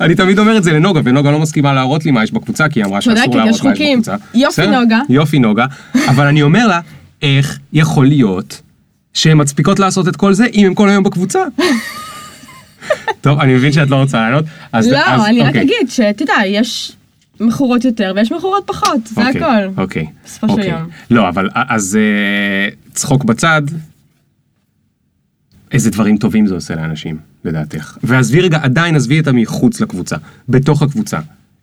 אני 0.00 0.14
תמיד 0.14 0.38
אומר 0.38 0.56
את 0.56 0.64
זה 0.64 0.72
לנוגה, 0.72 1.00
ונוגה 1.04 1.30
לא 1.30 1.38
מסכימה 1.38 1.72
להראות 1.72 2.04
לי 2.04 2.10
מה 2.10 2.24
יש 2.24 2.32
בקבוצה, 2.32 2.68
כי 2.68 2.80
היא 2.80 2.86
אמרה 2.86 3.00
שאסור 3.00 3.36
להראות 3.36 3.64
מה 3.64 3.72
יש. 3.72 3.80
בקבוצה. 3.90 4.16
יופי? 4.34 4.66
נוגה. 4.66 5.00
יופי 5.08 5.38
נוגה, 5.38 5.66
אבל 6.08 6.26
אני 6.26 6.42
אומר 6.42 6.66
לה, 6.66 6.80
איך 7.22 7.58
יכול 7.72 8.06
להיות 8.06 8.62
שהן 9.14 9.40
מצפיקות 9.40 9.78
לעשות 9.78 10.08
את 10.08 10.16
כל 10.16 10.32
זה 10.32 10.46
אם 10.54 10.66
הן 10.66 10.74
כל 10.74 10.88
היום 10.88 11.04
בקבוצה? 11.04 11.38
טוב, 13.20 13.40
אני 13.40 13.54
מבין 13.54 13.72
שאת 13.72 13.90
לא 13.90 13.96
רוצה 13.96 14.18
לענות. 14.18 14.44
לא, 14.74 15.26
אני 15.26 15.40
רק 15.40 15.46
אוקיי. 15.46 15.62
אגיד 15.62 15.90
שאתה 15.90 16.22
יודע, 16.22 16.34
יש 16.46 16.92
מכורות 17.40 17.84
יותר 17.84 18.12
ויש 18.16 18.32
מכורות 18.32 18.62
פחות, 18.66 19.06
זה 19.06 19.26
אוקיי, 19.26 19.42
הכל. 19.42 19.82
אוקיי. 19.82 20.06
בסופו 20.24 20.46
של 20.46 20.52
אוקיי. 20.52 20.70
יום. 20.70 20.88
לא, 21.10 21.28
אבל 21.28 21.48
אז 21.54 21.98
אה, 22.00 22.68
צחוק 22.94 23.24
בצד, 23.24 23.62
איזה 25.72 25.90
דברים 25.90 26.16
טובים 26.16 26.46
זה 26.46 26.54
עושה 26.54 26.74
לאנשים, 26.74 27.18
לדעתך. 27.46 27.98
ועזבי 28.02 28.40
רגע, 28.40 28.58
עדיין 28.62 28.96
עזבי 28.96 29.20
את 29.20 29.26
המחוץ 29.26 29.80
לקבוצה, 29.80 30.16
בתוך 30.48 30.82
הקבוצה. 30.82 31.18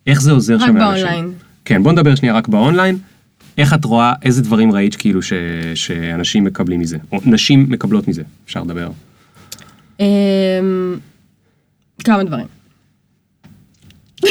איך 0.07 0.21
זה 0.21 0.31
עוזר 0.31 0.55
רק 0.55 0.61
שם 0.61 0.77
לאנשים? 0.77 1.05
באונליין. 1.05 1.31
כן, 1.65 1.83
בוא 1.83 1.91
נדבר 1.91 2.15
שנייה 2.15 2.35
רק 2.35 2.47
באונליין. 2.47 2.97
איך 3.57 3.73
את 3.73 3.85
רואה, 3.85 4.13
איזה 4.21 4.41
דברים 4.41 4.71
ראית 4.71 4.95
כאילו 4.95 5.21
ש, 5.21 5.33
שאנשים 5.75 6.43
מקבלים 6.43 6.79
מזה, 6.79 6.97
או 7.11 7.19
נשים 7.25 7.65
מקבלות 7.69 8.07
מזה, 8.07 8.23
אפשר 8.45 8.63
לדבר. 8.63 8.89
אמ, 9.99 10.05
כמה 12.03 12.23
דברים. 12.23 12.45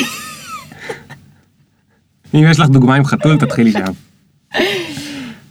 אם 2.35 2.45
יש 2.51 2.61
לך 2.61 2.69
דוגמה 2.69 2.95
עם 2.95 3.05
חתול, 3.05 3.38
תתחילי 3.38 3.73
שם. 3.73 3.93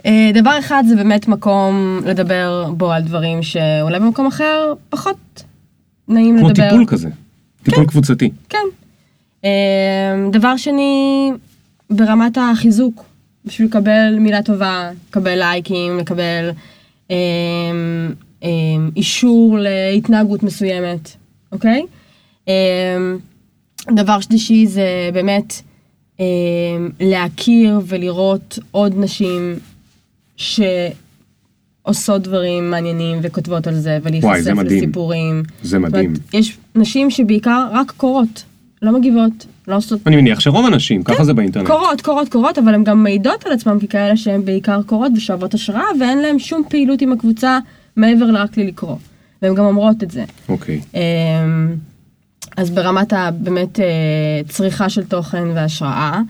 אה, 0.06 0.32
דבר 0.34 0.60
אחד 0.60 0.84
זה 0.88 0.96
באמת 0.96 1.28
מקום 1.28 2.02
לדבר 2.06 2.72
בו 2.78 2.92
על 2.92 3.02
דברים 3.02 3.44
שאולי 3.44 4.00
במקום 4.00 4.28
אחר 4.28 4.74
פחות 4.90 5.44
נעים 6.12 6.38
כמו 6.40 6.50
לדבר. 6.50 6.70
טיפול 6.70 6.86
כזה, 6.88 7.10
טיפול 7.64 7.86
קבוצתי. 7.88 8.30
כן. 8.50 8.58
אמ, 9.44 10.32
דבר 10.32 10.58
שני, 10.58 11.32
ברמת 11.90 12.38
החיזוק, 12.38 13.06
בשביל 13.46 13.68
לקבל 13.68 14.16
מילה 14.20 14.44
טובה, 14.44 14.92
לקבל 15.10 15.38
לייקים, 15.38 15.98
לקבל 15.98 16.50
אמ, 17.10 17.16
אמ, 18.44 18.90
אישור 18.96 19.58
להתנהגות 19.60 20.44
מסוימת, 20.44 21.10
אוקיי? 21.52 21.86
אמ, 22.48 22.54
דבר 23.96 24.20
שלישי 24.20 24.68
זה 24.68 25.10
באמת 25.14 25.62
אמ, 26.20 26.26
להכיר 27.00 27.82
ולראות 27.86 28.60
עוד 28.72 28.94
נשים 28.98 29.56
שעושות 31.86 32.22
דברים 32.22 32.72
מעניינים 32.72 33.20
וכותבות 33.22 33.68
על 33.68 33.76
זה, 33.76 34.00
ולהיחשף. 34.04 34.52
לסיפורים. 34.66 35.44
זה 35.64 35.80
מדהים. 35.80 36.16
זאת 36.16 36.34
יש 36.34 36.58
נשים 36.76 37.12
שבעיקר 37.12 37.68
רק 37.72 37.92
קורות, 37.98 38.44
לא 38.82 39.00
מגיבות, 39.00 39.46
לא 39.68 39.76
עושות... 39.76 40.00
אני 40.08 40.16
מניח 40.16 40.40
שרוב 40.40 40.66
הנשים, 40.66 41.04
ככה 41.04 41.24
זה 41.24 41.34
באינטרנט. 41.34 41.68
קורות, 41.68 42.02
קורות, 42.02 42.30
קורות, 42.30 42.58
אבל 42.58 42.74
הן 42.74 42.84
גם 42.84 43.04
מעידות 43.04 43.46
על 43.46 43.52
עצמן 43.52 43.80
ככאלה 43.80 44.18
שהן 44.18 44.46
בעיקר 44.46 44.82
קורות 44.86 45.12
ושואבות 45.16 45.54
השראה, 45.54 45.84
ואין 46.00 46.22
להן 46.22 46.40
שום 46.40 46.64
פעילות 46.70 47.02
עם 47.02 47.12
הקבוצה 47.12 47.60
מעבר 47.96 48.26
לרק 48.26 48.58
לקרוא. 48.58 48.96
והן 49.42 49.56
גם 49.56 49.66
אומרות 49.66 50.04
את 50.04 50.12
זה. 50.12 50.24
אוקיי. 50.50 50.82
אמ, 50.94 51.76
אז 52.58 52.70
ברמת 52.70 53.14
הבאמת 53.14 53.80
אה, 53.80 53.86
צריכה 54.50 54.90
של 54.90 55.04
תוכן 55.04 55.48
והשראה. 55.56 56.22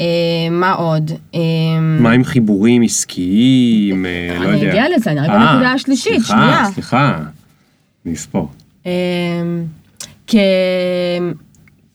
אה, 0.00 0.06
מה 0.50 0.72
עוד? 0.72 1.10
אמ, 1.34 1.98
מה 2.00 2.10
עם 2.10 2.24
חיבורים 2.24 2.82
עסקיים, 2.82 4.06
אה, 4.06 4.36
לא 4.40 4.44
אני 4.44 4.56
יודע. 4.56 4.70
אגיע 4.70 4.84
לזה, 4.96 5.10
אני 5.10 5.20
רק 5.20 5.30
אה, 5.30 5.38
בנקודה 5.38 5.72
השלישית, 5.72 6.12
סליחה, 6.12 6.26
שנייה. 6.26 6.64
סליחה, 6.74 7.18
אני 8.06 8.14
אספור. 8.14 8.48
אמ, 8.86 8.90
כ... 10.26 10.34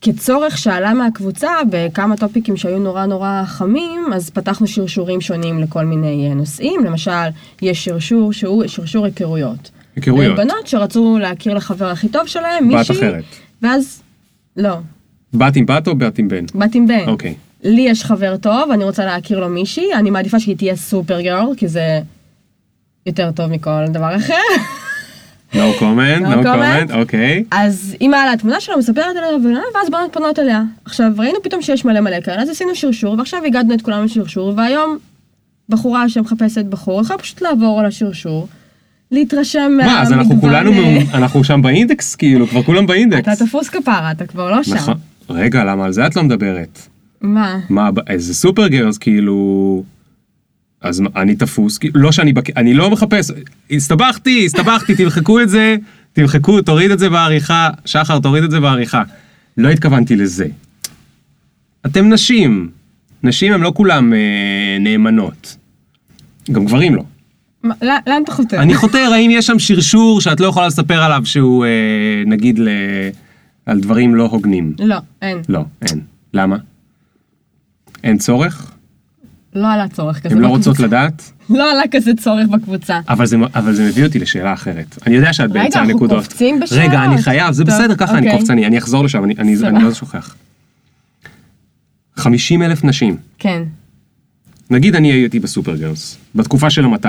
כצורך 0.00 0.58
שעלה 0.58 0.94
מהקבוצה 0.94 1.48
בכמה 1.70 2.16
טופיקים 2.16 2.56
שהיו 2.56 2.78
נורא 2.78 3.06
נורא 3.06 3.42
חמים, 3.46 4.06
אז 4.14 4.30
פתחנו 4.30 4.66
שרשורים 4.66 5.20
שונים 5.20 5.58
לכל 5.58 5.84
מיני 5.84 6.28
אה, 6.28 6.34
נושאים. 6.34 6.84
למשל, 6.84 7.28
יש 7.62 7.84
שרשור 7.84 8.32
שהוא 8.32 8.64
שרשור 8.66 9.04
היכרויות. 9.04 9.70
היכרויות. 9.96 10.36
בנות 10.36 10.66
שרצו 10.66 11.18
להכיר 11.20 11.54
לחבר 11.54 11.86
הכי 11.86 12.08
טוב 12.08 12.26
שלהם, 12.26 12.68
בת 12.68 12.74
מישהי. 12.74 12.96
אחרת. 12.96 13.24
ואז, 13.62 14.02
לא, 14.56 14.76
בת 15.34 15.56
עם 15.56 15.66
בת 15.66 15.88
או 15.88 15.96
בת 15.96 16.18
עם 16.18 16.28
בן? 16.28 16.44
בת 16.54 16.74
עם 16.74 16.86
בן. 16.86 17.04
אוקיי. 17.08 17.34
לי 17.64 17.80
יש 17.80 18.04
חבר 18.04 18.36
טוב, 18.36 18.70
אני 18.70 18.84
רוצה 18.84 19.04
להכיר 19.04 19.40
לו 19.40 19.48
מישהי, 19.48 19.94
אני 19.94 20.10
מעדיפה 20.10 20.40
שהיא 20.40 20.56
תהיה 20.56 20.76
סופר 20.76 21.20
גרל, 21.20 21.54
כי 21.56 21.68
זה 21.68 22.00
יותר 23.06 23.30
טוב 23.30 23.46
מכל 23.46 23.84
דבר 23.92 24.16
אחר. 24.16 24.34
No 25.52 25.56
comment, 25.78 26.20
No 26.22 26.42
no 26.42 26.44
comment. 26.44 26.94
אוקיי. 26.94 27.44
אז 27.50 27.96
היא 28.00 28.08
מעלה 28.08 28.36
תמונה 28.36 28.60
שלה, 28.60 28.76
מספרת 28.76 29.04
עליה, 29.16 29.30
ואז 29.74 29.90
בנות 29.90 30.12
פונות 30.12 30.38
אליה. 30.38 30.62
עכשיו, 30.84 31.10
ראינו 31.18 31.38
פתאום 31.42 31.62
שיש 31.62 31.84
מלא 31.84 32.00
מלא 32.00 32.20
כאלה, 32.20 32.42
אז 32.42 32.48
עשינו 32.48 32.74
שרשור, 32.74 33.14
ועכשיו 33.18 33.44
הגדנו 33.44 33.74
את 33.74 33.82
כולם 33.82 34.04
לשרשור, 34.04 34.52
והיום 34.56 34.98
בחורה 35.68 36.08
שמחפשת 36.08 36.64
בחור, 36.64 37.00
יכולה 37.00 37.18
פשוט 37.18 37.42
לעבור 37.42 37.80
על 37.80 37.86
השרשור, 37.86 38.48
להתרשם 39.10 39.72
מה, 39.76 40.02
אז 40.02 40.12
אנחנו 40.12 40.40
כולנו, 40.40 40.72
מאו- 40.72 41.00
אנחנו 41.14 41.44
שם 41.44 41.62
באינדקס, 41.62 42.14
כאילו, 42.14 42.46
כבר 42.46 42.62
כולם 42.62 42.86
באינדקס. 42.86 43.20
אתה 43.32 43.46
תפוס 43.46 43.68
כפרה, 43.68 44.10
אתה 44.10 44.26
כבר 44.26 44.50
לא 44.50 44.62
שם. 44.62 44.74
נכון. 44.74 44.94
רגע, 45.30 45.64
למה 45.64 45.84
על 45.84 45.92
זה 45.92 46.06
את 46.06 46.16
לא 46.16 46.22
מדברת? 46.22 46.78
מה? 47.20 47.58
מה, 47.70 47.90
איזה 48.06 48.34
סופר 48.34 48.68
גרס, 48.68 48.98
כאילו... 48.98 49.82
אז 50.80 51.02
אני 51.16 51.36
תפוס, 51.36 51.78
לא 51.94 52.12
שאני, 52.12 52.32
בק... 52.32 52.56
אני 52.56 52.74
לא 52.74 52.90
מחפש, 52.90 53.30
הסתבכתי, 53.70 54.44
הסתבכתי, 54.46 54.94
תמחקו 55.04 55.40
את 55.40 55.48
זה, 55.48 55.76
תמחקו, 56.12 56.62
תוריד 56.62 56.90
את 56.90 56.98
זה 56.98 57.10
בעריכה, 57.10 57.70
שחר, 57.84 58.18
תוריד 58.18 58.44
את 58.44 58.50
זה 58.50 58.60
בעריכה. 58.60 59.02
לא 59.56 59.68
התכוונתי 59.68 60.16
לזה. 60.16 60.46
אתם 61.86 62.08
נשים, 62.12 62.70
נשים 63.22 63.52
הם 63.52 63.62
לא 63.62 63.72
כולם 63.76 64.12
אה, 64.12 64.18
נאמנות. 64.80 65.56
גם 66.52 66.64
גברים 66.64 66.94
לא. 66.94 67.02
מה- 67.62 67.74
לא- 67.82 67.94
לאן 68.06 68.22
אתה 68.24 68.32
חותר? 68.32 68.62
אני 68.62 68.74
חותר, 68.74 69.10
האם 69.14 69.30
יש 69.30 69.46
שם 69.46 69.58
שרשור 69.58 70.20
שאת 70.20 70.40
לא 70.40 70.46
יכולה 70.46 70.66
לספר 70.66 71.02
עליו 71.02 71.22
שהוא, 71.24 71.64
אה, 71.64 71.70
נגיד, 72.26 72.58
ל... 72.58 72.68
על 73.66 73.80
דברים 73.80 74.14
לא 74.14 74.26
הוגנים? 74.26 74.72
לא, 74.78 74.96
אין. 75.22 75.38
לא, 75.48 75.64
אין. 75.82 76.00
למה? 76.34 76.56
אין 78.04 78.18
צורך? 78.18 78.72
לא 79.54 79.72
עלה 79.72 79.88
צורך 79.88 80.20
כזה 80.20 80.34
הן 80.34 80.40
לא 80.40 80.48
בקבוצה. 80.48 80.70
רוצות 80.70 80.84
לדעת? 80.86 81.32
לא 81.50 81.72
עלה 81.72 81.82
כזה 81.90 82.10
צורך 82.20 82.48
בקבוצה. 82.48 83.00
אבל 83.08 83.26
זה, 83.26 83.36
אבל 83.54 83.74
זה 83.74 83.88
מביא 83.88 84.04
אותי 84.04 84.18
לשאלה 84.18 84.52
אחרת. 84.52 84.98
אני 85.06 85.14
יודע 85.16 85.32
שאת 85.32 85.50
רגע, 85.50 85.60
באמצע 85.60 85.78
אנחנו 85.78 85.92
הנקודות. 85.92 86.26
קופצים 86.26 86.60
בשאלות. 86.60 86.84
רגע, 86.84 87.04
אני 87.04 87.22
חייב, 87.22 87.52
זה 87.52 87.64
טוב, 87.64 87.74
בסדר, 87.74 87.94
ככה 87.96 88.18
אני 88.18 88.26
אוקיי. 88.26 88.38
קופצני, 88.38 88.66
אני 88.66 88.78
אחזור 88.78 89.04
לשם, 89.04 89.24
אני, 89.24 89.34
אני. 89.38 89.56
אני 89.64 89.84
לא 89.84 89.94
שוכח. 89.94 90.34
50 92.16 92.62
אלף 92.62 92.84
נשים. 92.84 93.16
כן. 93.38 93.62
נגיד 94.70 94.94
אני 94.94 95.12
הייתי 95.12 95.40
בסופרגרס, 95.40 96.16
בתקופה 96.34 96.70
של 96.70 96.84
ה-200. 96.84 97.06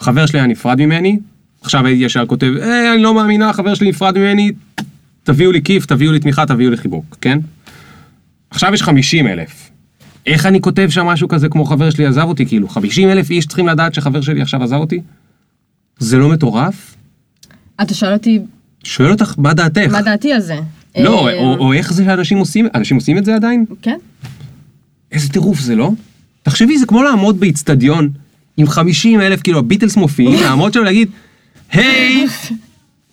חבר 0.00 0.26
שלי 0.26 0.38
היה 0.38 0.46
נפרד 0.46 0.80
ממני, 0.80 1.18
עכשיו 1.62 1.86
הייתי 1.86 2.04
ישר 2.04 2.26
כותב, 2.26 2.52
אה, 2.62 2.94
אני 2.94 3.02
לא 3.02 3.14
מאמינה, 3.14 3.52
חבר 3.52 3.74
שלי 3.74 3.88
נפרד 3.88 4.18
ממני, 4.18 4.52
תביאו 5.24 5.52
לי 5.52 5.62
כיף, 5.62 5.86
תביאו 5.86 6.12
לי 6.12 6.18
תמיכה, 6.18 6.46
תביאו 6.46 6.70
לי 6.70 6.76
חיבוק, 6.76 7.16
כן? 7.20 7.38
עכשיו 8.50 8.74
יש 8.74 8.82
50 8.82 9.26
אלף. 9.26 9.70
איך 10.26 10.46
אני 10.46 10.60
כותב 10.60 10.88
שם 10.90 11.06
משהו 11.06 11.28
כזה 11.28 11.48
כמו 11.48 11.64
חבר 11.64 11.90
שלי 11.90 12.06
עזב 12.06 12.22
אותי? 12.22 12.46
כאילו, 12.46 12.68
50 12.68 13.08
אלף 13.08 13.30
איש 13.30 13.46
צריכים 13.46 13.68
לדעת 13.68 13.94
שחבר 13.94 14.20
שלי 14.20 14.42
עכשיו 14.42 14.62
עזב 14.62 14.76
אותי? 14.76 15.00
זה 15.98 16.18
לא 16.18 16.28
מטורף? 16.28 16.94
אתה 17.82 17.94
שואל 17.94 18.12
אותי 18.12 18.40
שואל 18.84 19.10
אותך, 19.10 19.34
מה 19.38 19.54
דעתך? 19.54 19.92
מה 19.92 20.02
דעתי 20.02 20.32
על 20.32 20.40
זה. 20.40 20.58
לא, 20.98 21.28
אה, 21.28 21.34
או, 21.34 21.56
או 21.58 21.72
איך 21.72 21.92
זה 21.92 22.04
שאנשים 22.04 22.38
עושים, 22.38 22.68
אנשים 22.74 22.96
עושים 22.96 23.18
את 23.18 23.24
זה 23.24 23.34
עדיין? 23.34 23.64
כן. 23.82 23.96
איזה 25.12 25.28
טירוף 25.28 25.60
זה, 25.60 25.76
לא? 25.76 25.90
תחשבי, 26.42 26.78
זה 26.78 26.86
כמו 26.86 27.02
לעמוד 27.02 27.40
באיצטדיון 27.40 28.08
עם 28.56 28.66
50 28.66 29.20
אלף, 29.20 29.42
כאילו 29.42 29.58
הביטלס 29.58 29.96
מופיעים, 29.96 30.40
לעמוד 30.44 30.72
שם 30.72 30.80
ולהגיד, 30.80 31.08
היי! 31.72 32.26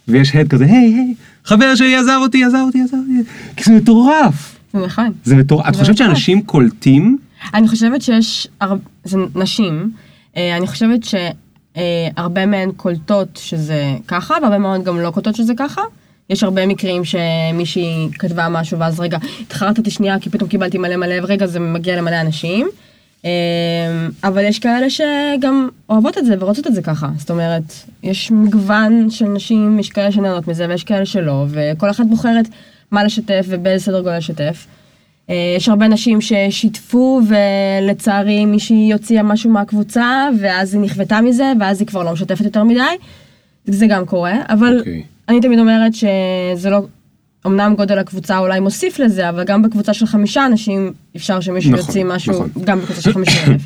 ויש 0.07 0.35
הד 0.35 0.47
כזה, 0.47 0.65
היי, 0.65 0.75
היי, 0.75 1.13
חבר 1.45 1.75
שלי 1.75 1.95
עזב 1.95 2.17
אותי, 2.21 2.43
עזב 2.43 2.57
אותי, 2.65 2.81
עזב 2.81 2.97
אותי. 2.97 3.29
כי 3.57 3.63
זה 3.63 3.71
מטורף. 3.71 4.58
זה 4.73 4.79
נכון. 4.79 5.11
זה 5.23 5.35
מטורף. 5.35 5.67
את 5.67 5.75
חושבת. 5.75 5.97
שאנשים 5.97 6.41
קולטים? 6.41 7.17
אני 7.53 7.67
חושבת 7.67 8.01
שיש, 8.01 8.47
הר... 8.61 8.75
זה 9.03 9.17
נשים, 9.35 9.91
אה, 10.37 10.57
אני 10.57 10.67
חושבת 10.67 10.99
שהרבה 11.03 12.45
מהן 12.45 12.71
קולטות 12.71 13.39
שזה 13.41 13.95
ככה, 14.07 14.35
והרבה 14.41 14.57
מאוד 14.57 14.83
גם 14.83 14.99
לא 14.99 15.11
קולטות 15.11 15.35
שזה 15.35 15.53
ככה. 15.57 15.81
יש 16.29 16.43
הרבה 16.43 16.65
מקרים 16.65 17.01
שמישהי 17.05 18.07
כתבה 18.19 18.49
משהו 18.49 18.79
ואז 18.79 18.99
רגע, 18.99 19.17
התחרטתי 19.41 19.91
שנייה 19.91 20.19
כי 20.19 20.29
פתאום 20.29 20.49
קיבלתי 20.49 20.77
מלא 20.77 20.95
מלא, 20.95 21.15
ורגע 21.23 21.47
זה 21.47 21.59
מגיע 21.59 21.97
למלא 21.97 22.21
אנשים. 22.21 22.67
אה, 23.25 24.07
אבל 24.23 24.43
יש 24.43 24.59
כאלה 24.59 24.89
שגם 24.89 25.69
אוהבות 25.89 26.17
את 26.17 26.25
זה 26.25 26.35
ורוצות 26.39 26.67
את 26.67 26.75
זה 26.75 26.81
ככה. 26.81 27.09
זאת 27.17 27.31
אומרת, 27.31 27.73
יש 28.03 28.31
מגוון 28.31 29.09
של 29.09 29.25
נשים, 29.25 29.79
יש 29.79 29.89
כאלה 29.89 30.11
שנהנות 30.11 30.47
מזה 30.47 30.65
ויש 30.69 30.83
כאלה 30.83 31.05
שלא, 31.05 31.45
וכל 31.49 31.89
אחת 31.89 32.05
בוחרת 32.05 32.45
מה 32.91 33.03
לשתף 33.03 33.45
ובאיזה 33.49 33.85
סדר 33.85 34.01
גודל 34.01 34.17
לשתף. 34.17 34.67
אה, 35.29 35.53
יש 35.57 35.69
הרבה 35.69 35.87
נשים 35.87 36.19
ששיתפו 36.21 37.21
ולצערי 37.27 38.45
מישהי 38.45 38.93
הוציאה 38.93 39.23
משהו 39.23 39.49
מהקבוצה 39.49 40.27
ואז 40.39 40.73
היא 40.73 40.81
נכוותה 40.81 41.21
מזה 41.21 41.53
ואז 41.59 41.79
היא 41.79 41.87
כבר 41.87 42.03
לא 42.03 42.13
משתפת 42.13 42.45
יותר 42.45 42.63
מדי. 42.63 42.81
זה 43.65 43.87
גם 43.87 44.05
קורה, 44.05 44.33
אבל 44.49 44.79
אוקיי. 44.79 45.03
אני 45.29 45.41
תמיד 45.41 45.59
אומרת 45.59 45.93
שזה 45.93 46.69
לא, 46.69 46.81
אמנם 47.45 47.75
גודל 47.75 47.97
הקבוצה 47.99 48.37
אולי 48.37 48.59
מוסיף 48.59 48.99
לזה, 48.99 49.29
אבל 49.29 49.43
גם 49.43 49.61
בקבוצה 49.61 49.93
של 49.93 50.05
חמישה 50.05 50.45
אנשים 50.45 50.93
אפשר 51.15 51.39
שמישהו 51.39 51.71
נכון, 51.71 51.85
יוציא 51.85 52.03
משהו, 52.03 52.33
נכון. 52.33 52.49
גם 52.63 52.79
בקבוצה 52.79 53.01
של 53.01 53.13
חמישים 53.13 53.41
אלף. 53.47 53.61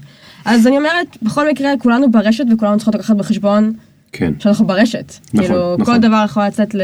אז 0.45 0.67
אני 0.67 0.77
אומרת, 0.77 1.17
בכל 1.21 1.49
מקרה 1.51 1.69
כולנו 1.79 2.11
ברשת 2.11 2.45
וכולנו 2.53 2.77
צריכות 2.77 2.95
לקחת 2.95 3.15
בחשבון 3.15 3.73
כן. 4.11 4.33
שאנחנו 4.39 4.67
ברשת. 4.67 5.13
נכון, 5.33 5.47
כאילו, 5.47 5.75
נכון. 5.79 5.95
כל 5.95 6.01
דבר 6.01 6.23
יכול 6.25 6.43
לצאת 6.43 6.75
ל... 6.75 6.81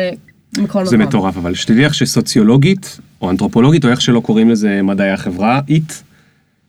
זה 0.56 0.62
מקום. 0.62 0.84
מטורף, 1.02 1.38
אבל 1.38 1.54
שתדעי 1.56 1.86
לך 1.86 1.94
שסוציולוגית, 1.94 3.00
או 3.22 3.30
אנתרופולוגית, 3.30 3.86
או 3.86 3.90
איך 3.90 4.02
שלא 4.02 4.20
קוראים 4.20 4.50
לזה 4.50 4.82
מדעי 4.84 5.12
החברה, 5.12 5.62
אית, 5.68 6.04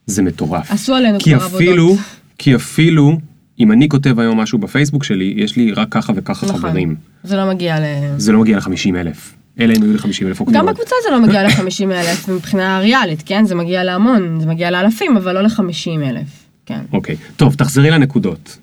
זה 0.05 0.21
מטורף. 0.23 0.71
עשו 0.71 0.95
עלינו 0.95 1.19
כבר 1.19 1.45
אפילו, 1.45 1.83
עבודות. 1.85 1.99
כי 2.37 2.55
אפילו, 2.55 3.17
אם 3.59 3.71
אני 3.71 3.89
כותב 3.89 4.19
היום 4.19 4.39
משהו 4.39 4.57
בפייסבוק 4.59 5.03
שלי, 5.03 5.33
יש 5.37 5.55
לי 5.57 5.71
רק 5.71 5.87
ככה 5.91 6.13
וככה 6.15 6.45
נכון. 6.45 6.59
חברים. 6.59 6.95
זה 7.23 7.37
לא 7.37 7.49
מגיע 7.49 7.79
ל... 7.79 7.83
זה 8.17 8.31
לא 8.31 8.39
מגיע 8.39 8.57
ל-50 8.57 8.95
אלף. 8.95 9.33
אלא 9.59 9.73
אם 9.77 9.83
היו 9.83 9.91
לי 9.91 9.97
50 9.97 10.27
אלף 10.27 10.39
עוקבים. 10.39 10.59
גם 10.59 10.65
בקבוצה 10.65 10.95
זה 11.03 11.11
לא 11.11 11.21
מגיע 11.21 11.43
ל-50 11.43 11.91
אלף 11.91 12.29
מבחינה 12.29 12.79
ריאלית, 12.79 13.23
כן? 13.25 13.45
זה 13.45 13.55
מגיע 13.55 13.83
להמון, 13.83 14.39
זה 14.39 14.45
מגיע 14.47 14.71
לאלפים, 14.71 15.17
אבל 15.17 15.33
לא 15.33 15.41
ל-50 15.41 16.09
אלף, 16.09 16.27
כן. 16.65 16.79
אוקיי, 16.93 17.15
טוב, 17.37 17.53
תחזרי 17.55 17.91
לנקודות. 17.91 18.57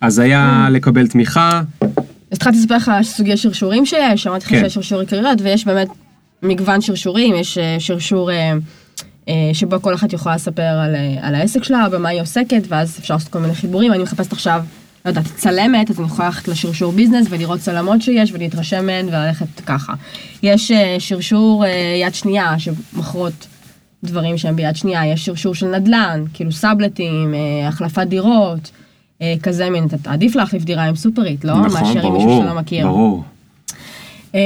אז 0.00 0.18
היה 0.18 0.66
Mm. 0.66 0.70
לקבל 0.70 1.06
תמיכה, 1.08 1.62
אז 2.30 2.36
התחלתי 2.36 2.58
לספר 2.58 2.76
לך 2.76 2.88
על 2.88 3.02
סוגי 3.02 3.36
שרשורים 3.36 3.86
שיש, 3.86 4.26
אמרתי 4.26 4.44
לך 4.44 4.50
כן. 4.50 4.60
שיש 4.60 4.74
שרשור 4.74 5.00
עיקריות, 5.00 5.40
ויש 5.40 5.64
באמת 5.64 5.88
מגוון 6.42 6.80
שרשורים, 6.80 7.34
יש 7.34 7.58
אה, 7.58 7.76
שרשור 7.78 8.30
אה, 8.30 8.52
אה, 9.28 9.50
שבו 9.52 9.82
כל 9.82 9.94
אחת 9.94 10.12
יכולה 10.12 10.34
לספר 10.34 10.62
על, 10.62 10.96
על 11.20 11.34
העסק 11.34 11.64
שלה, 11.64 11.88
במה 11.88 12.08
היא 12.08 12.20
עוסקת, 12.20 12.62
ואז 12.68 12.98
אפשר 12.98 13.14
לעשות 13.14 13.28
כל 13.28 13.38
מיני 13.38 13.54
חיבורים. 13.54 13.92
אני 13.92 14.02
מחפשת 14.02 14.32
עכשיו, 14.32 14.64
לא 15.04 15.10
יודעת, 15.10 15.24
צלמת, 15.36 15.90
אז 15.90 15.98
אני 16.00 16.06
יכולה 16.06 16.28
ללכת 16.28 16.48
לשרשור 16.48 16.92
ביזנס 16.92 17.26
ולראות 17.30 17.60
צלמות 17.60 18.02
שיש 18.02 18.32
ולהתרשם 18.32 18.86
מהן 18.86 19.08
וללכת 19.08 19.60
ככה. 19.66 19.92
יש 20.42 20.72
שרשור 20.98 21.64
יד 22.00 22.14
שנייה, 22.14 22.54
שמוכרות 22.58 23.46
דברים 24.04 24.38
שהם 24.38 24.56
ביד 24.56 24.76
שנייה, 24.76 25.06
יש 25.06 25.24
שרשור 25.24 25.54
של 25.54 25.66
נדל"ן, 25.66 26.24
כאילו 26.34 26.52
סאבלטים, 26.52 27.34
החלפת 27.68 28.06
דירות. 28.06 28.70
אה, 29.22 29.34
כזה 29.42 29.70
מין, 29.70 29.84
אתה 30.02 30.12
עדיף 30.12 30.36
להחליף 30.36 30.64
דירה 30.64 30.84
עם 30.84 30.96
סופרית, 30.96 31.44
לא? 31.44 31.52
נכון, 31.54 31.64
מאשר 31.72 32.06
עם 32.06 32.12
מישהו 32.12 32.28
ברור, 32.28 32.42
שלא 32.44 32.54
מכיר. 32.54 32.86
ברור. 32.86 33.22
אמ, 34.34 34.40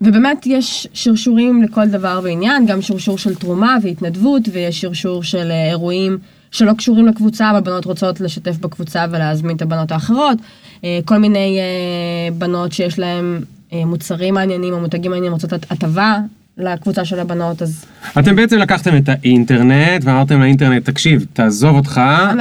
ובאמת 0.00 0.46
יש 0.46 0.88
שרשורים 0.92 1.62
לכל 1.62 1.86
דבר 1.88 2.20
ועניין, 2.24 2.66
גם 2.66 2.82
שרשור 2.82 3.18
של 3.18 3.34
תרומה 3.34 3.76
והתנדבות, 3.82 4.42
ויש 4.52 4.80
שרשור 4.80 5.22
של 5.22 5.50
אה, 5.50 5.68
אירועים 5.68 6.18
שלא 6.50 6.72
קשורים 6.72 7.06
לקבוצה, 7.06 7.50
אבל 7.50 7.60
בנות 7.60 7.84
רוצות 7.84 8.20
לשתף 8.20 8.58
בקבוצה 8.58 9.04
ולהזמין 9.10 9.56
את 9.56 9.62
הבנות 9.62 9.92
האחרות. 9.92 10.38
אה, 10.84 10.98
כל 11.04 11.18
מיני 11.18 11.58
אה, 11.58 12.34
בנות 12.34 12.72
שיש 12.72 12.98
להן 12.98 13.40
אה, 13.72 13.84
מוצרים 13.84 14.34
מעניינים 14.34 14.74
או 14.74 14.80
מותגים 14.80 15.10
מעניינים, 15.10 15.32
רוצות 15.32 15.52
הט- 15.52 15.72
הטבה 15.72 16.18
לקבוצה 16.58 17.04
של 17.04 17.20
הבנות, 17.20 17.62
אז 17.62 17.84
אתם 18.18 18.36
בעצם 18.36 18.58
לקחתם 18.58 18.96
את 18.96 19.08
האינטרנט 19.08 20.04
ואמרתם 20.04 20.40
לאינטרנט, 20.40 20.84
תקשיב, 20.84 21.26
תעזוב 21.32 21.76
אותך, 21.76 22.00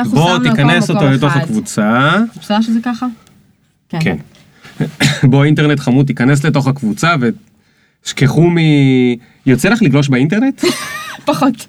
בוא 0.09 0.37
תיכנס 0.43 0.89
אותו 0.89 1.09
לתוך. 1.09 1.35
הקבוצה. 1.35 2.15
בסדר 2.41 2.61
שזה 2.61 2.79
ככה? 2.83 3.05
כן. 3.89 4.15
בוא 5.31 5.45
אינטרנט 5.45 5.79
חמוד, 5.79 6.07
תיכנס 6.07 6.45
לתוך 6.45 6.67
הקבוצה 6.67 7.15
ושכחו 8.05 8.49
מ... 8.49 8.57
יוצא 9.45 9.69
לך 9.69 9.81
לגלוש 9.81 10.09
באינטרנט? 10.09 10.63
פחות. 11.25 11.67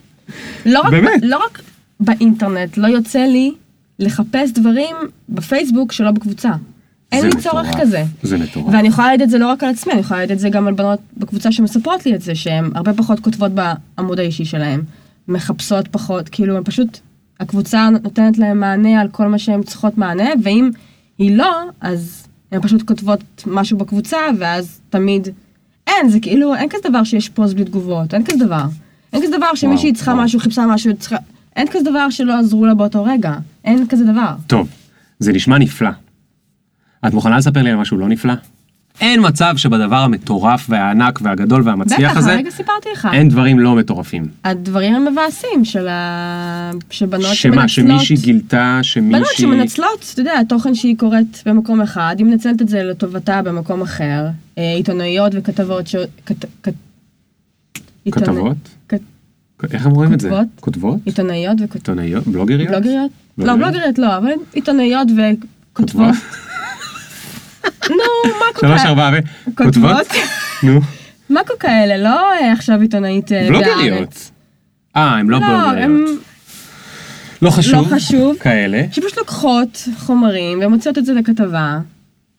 לא 0.67 0.81
רק, 0.81 0.91
באמת? 0.91 1.21
לא 1.23 1.41
רק 1.47 1.63
באינטרנט, 2.01 2.77
לא 2.77 2.87
יוצא 2.87 3.19
לי 3.19 3.53
לחפש 3.99 4.51
דברים 4.55 4.97
בפייסבוק 5.29 5.93
שלא 5.93 6.11
בקבוצה. 6.11 6.51
אין 7.13 7.25
לי 7.25 7.31
צורך 7.31 7.67
מטורף. 7.67 7.81
כזה. 7.81 8.05
זה 8.23 8.39
מטורף. 8.39 8.75
ואני 8.75 8.89
יכולה 8.89 9.09
להגיד 9.09 9.23
את 9.23 9.31
זה 9.31 9.39
לא 9.39 9.47
רק 9.47 9.65
על 9.65 9.71
עצמי, 9.71 9.93
אני 9.93 10.01
יכולה 10.01 10.21
להגיד 10.21 10.33
את 10.33 10.39
זה 10.41 10.49
גם 10.49 10.67
על 10.67 10.75
בנות 10.75 10.99
בקבוצה 11.17 11.53
שמספרות 11.53 12.07
לי 12.07 12.15
את 12.15 12.23
זה, 12.23 12.35
שהן 12.35 12.71
הרבה 12.75 12.93
פחות 12.93 13.21
כותבות 13.21 13.53
בעמוד 13.53 14.19
האישי 14.19 14.45
שלהן, 14.45 14.81
מחפשות 15.29 15.89
פחות, 15.89 16.29
כאילו 16.29 16.57
הן 16.57 16.65
פשוט, 16.65 16.99
הקבוצה 17.41 17.89
נותנת 17.91 18.39
להן 18.39 18.59
מענה 18.59 19.01
על 19.01 19.09
כל 19.09 19.29
מה 19.29 19.39
שהן 19.39 19.63
צריכות 19.63 19.99
מענה, 19.99 20.29
ואם 20.43 20.71
היא 21.19 21.37
לא, 21.37 21.63
אז 21.81 22.27
הן 22.53 22.61
פשוט 22.63 22.83
כותבות 22.83 23.21
משהו 23.47 23.79
בקבוצה, 23.79 24.19
ואז 24.39 24.81
תמיד, 24.91 25.29
אין, 25.87 26.09
זה 26.09 26.21
כאילו, 26.21 26.55
אין 26.55 26.69
כזה 26.69 26.89
דבר 26.89 27.05
שיש 27.05 27.29
פוסט 27.29 27.55
בלי 27.55 27.65
תגובות, 27.65 28.15
אין 28.15 28.25
כזה 28.25 28.45
דבר. 28.45 28.65
אין 29.13 29.23
כזה 29.23 29.37
דבר 29.37 29.55
שמישהי 29.55 29.93
צריכה 29.93 30.11
וואו. 30.11 30.25
משהו, 30.25 30.41
חיפשה 30.41 30.67
משהו, 30.67 30.97
צריכה, 30.97 31.17
אין 31.57 31.67
כזה 31.71 31.91
דבר 31.91 32.11
שלא 32.11 32.39
עזרו 32.39 32.67
לה 32.67 32.75
באותו 32.75 33.05
רגע, 33.05 33.35
אין 33.65 33.87
כזה 33.89 34.05
דבר. 34.05 34.35
טוב, 34.47 34.69
זה 35.19 35.33
נשמע 35.33 35.59
נפלא. 35.59 35.91
את 37.07 37.15
מוכנה 37.15 37.39
לספר 37.39 37.63
לי 37.63 37.71
על 37.71 37.77
משהו 37.77 37.99
לא 37.99 38.09
נפלא? 38.09 38.35
אין 39.01 39.27
מצב 39.27 39.55
שבדבר 39.57 39.97
המטורף 39.97 40.67
והענק 40.69 41.19
והגדול 41.23 41.63
והמצליח 41.65 42.11
בטח, 42.11 42.19
הזה, 42.19 42.33
הרגע 42.33 42.51
סיפרתי 42.51 42.89
לך. 42.93 43.09
אין 43.13 43.29
דברים 43.29 43.59
לא 43.59 43.75
מטורפים. 43.75 44.29
הדברים 44.45 44.95
המבאסים 44.95 45.65
של 45.65 45.89
ה... 45.89 46.71
שבנות 46.91 47.35
שמה, 47.35 47.69
שמנצלות... 47.69 47.69
שמישהי 47.69 48.17
גילתה, 48.17 48.79
שמישהי... 48.83 49.21
בנות 49.21 49.33
שמנצלות, 49.37 50.11
אתה 50.13 50.21
יודע, 50.21 50.43
תוכן 50.49 50.75
שהיא 50.75 50.99
קוראת 50.99 51.39
במקום 51.47 51.81
אחד, 51.81 52.15
היא 52.19 52.27
מנצלת 52.27 52.63
את 52.63 52.69
זה 52.69 52.83
לטובתה 52.83 53.43
במקום 53.43 53.83
אחר. 53.83 54.27
אה, 54.59 54.75
עיתונאיות 54.75 55.33
וכתבות 55.35 55.87
ש... 55.87 55.97
כת... 56.27 56.45
כת... 56.63 56.73
כתבות? 58.13 58.57
כת... 58.89 59.01
איך 59.73 59.87
הם 59.87 59.93
רואים 59.93 60.15
את 60.15 60.21
זה? 60.21 60.29
כותבות? 60.29 60.47
כותבות? 60.61 60.99
עיתונאיות 61.05 61.57
וכותבות. 61.61 61.75
עיתונאיות? 61.75 62.27
בלוגריות? 62.27 62.71
בלוגריות? 62.71 63.11
לא? 63.39 63.57
בלוגריות 63.57 63.99
לא, 63.99 64.17
אבל 64.17 64.31
עיתונאיות 64.53 65.09
וכותבות. 65.73 66.15
נו, 67.91 67.97
מה 68.39 68.45
כל 68.55 68.61
שלוש 68.67 68.81
כאלה? 68.81 68.89
ארבע 68.91 69.11
ו... 69.13 69.55
כותבות? 69.57 70.07
נו. 70.63 70.81
מה 71.31 71.41
כל 71.47 71.55
כאלה? 71.61 71.97
לא 71.97 72.33
אה, 72.33 72.53
עכשיו 72.53 72.81
עיתונאית 72.81 73.33
אה, 73.33 73.49
בהארץ. 73.51 73.67
בלוגריות. 73.67 74.31
אה, 74.97 75.19
הם 75.19 75.31
לא 75.31 75.41
לא, 75.41 75.47
בלוגריות. 75.47 76.21
לא 77.43 77.51
חשוב. 77.51 77.75
לא 77.93 77.97
חשוב. 77.97 78.37
כאלה. 78.41 78.83
שפשוט 78.93 79.19
לוקחות 79.19 79.89
חומרים 79.99 80.59
ומוציאות 80.63 80.99
את 80.99 81.05
זה 81.07 81.13
לכתבה, 81.13 81.79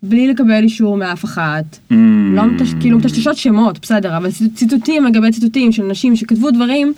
בלי 0.03 0.27
לקבל 0.27 0.63
אישור 0.63 0.97
מאף 0.97 1.25
אחת. 1.25 1.63
Mm. 1.91 1.95
לא 2.35 2.43
מטש... 2.45 2.67
כאילו 2.79 2.97
מטשטשות 2.97 3.37
שמות, 3.37 3.79
בסדר, 3.81 4.17
אבל 4.17 4.29
ציטוט- 4.31 4.55
ציטוטים 4.55 5.05
על 5.05 5.11
גבי 5.11 5.31
ציטוטים 5.31 5.71
של 5.71 5.83
נשים 5.83 6.15
שכתבו 6.15 6.51
דברים 6.51 6.93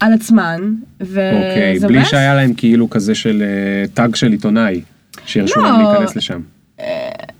על 0.00 0.12
עצמן, 0.12 0.60
וזה 1.00 1.30
אוקיי, 1.34 1.78
בלי 1.88 1.98
מבאס. 1.98 2.10
שהיה 2.10 2.34
להם 2.34 2.54
כאילו 2.54 2.90
כזה 2.90 3.14
של 3.14 3.42
אה, 3.42 3.88
טאג 3.94 4.14
של 4.14 4.32
עיתונאי, 4.32 4.80
שהרשו 5.26 5.60
לא. 5.60 5.66
להם 5.70 5.80
להיכנס 5.80 6.16
לשם. 6.16 6.40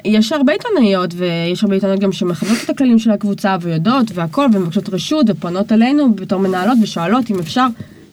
יש 0.05 0.33
הרבה 0.33 0.52
עיתונאיות, 0.52 1.14
ויש 1.16 1.62
הרבה 1.62 1.74
עיתונאיות 1.74 2.00
גם 2.00 2.12
שמכבדות 2.12 2.59
את 2.64 2.70
הכללים 2.70 2.98
של 2.98 3.11
הקבוצה, 3.11 3.57
ויודעות, 3.61 4.07
והכל, 4.14 4.46
ומבקשות 4.52 4.88
רשות, 4.88 5.26
ופונות 5.28 5.72
אלינו 5.72 6.14
בתור 6.14 6.40
מנהלות, 6.40 6.78
ושואלות 6.83 7.31
אם 7.31 7.38
אפשר. 7.38 7.66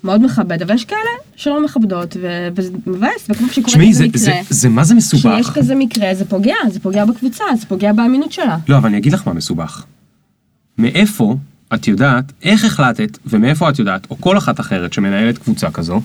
מאוד 0.03 0.21
מכבד, 0.23 0.61
אבל 0.61 0.75
יש 0.75 0.85
כאלה 0.85 0.99
שלא 1.35 1.63
מכבדות, 1.63 2.17
ו- 2.21 2.47
וזה 2.55 2.71
מבאס, 2.87 3.25
וכמו 3.29 3.47
שקורה 3.49 3.65
תשמעי, 3.67 3.89
כזה 3.89 3.97
זה- 3.97 4.05
מקרה, 4.07 4.19
זה- 4.21 4.31
זה 4.49 4.69
מה 4.69 4.83
זה 4.83 4.95
מסובך. 4.95 5.33
כשיש 5.33 5.49
כזה 5.49 5.75
מקרה, 5.75 6.15
זה 6.15 6.25
פוגע, 6.25 6.53
זה 6.69 6.79
פוגע 6.79 7.05
בקבוצה, 7.05 7.43
זה 7.59 7.65
פוגע 7.65 7.93
באמינות 7.93 8.31
שלה. 8.31 8.57
לא, 8.69 8.77
אבל 8.77 8.89
אני 8.89 8.97
אגיד 8.97 9.13
לך 9.13 9.27
מה 9.27 9.33
מסובך. 9.33 9.83
מאיפה 10.77 11.35
את 11.73 11.87
יודעת, 11.87 12.31
איך 12.43 12.65
החלטת, 12.65 13.17
ומאיפה 13.25 13.69
את 13.69 13.79
יודעת, 13.79 14.07
או 14.11 14.17
כל 14.21 14.37
אחת 14.37 14.59
אחרת 14.59 14.93
שמנהלת 14.93 15.37
קבוצה 15.37 15.71
כזו, 15.71 16.01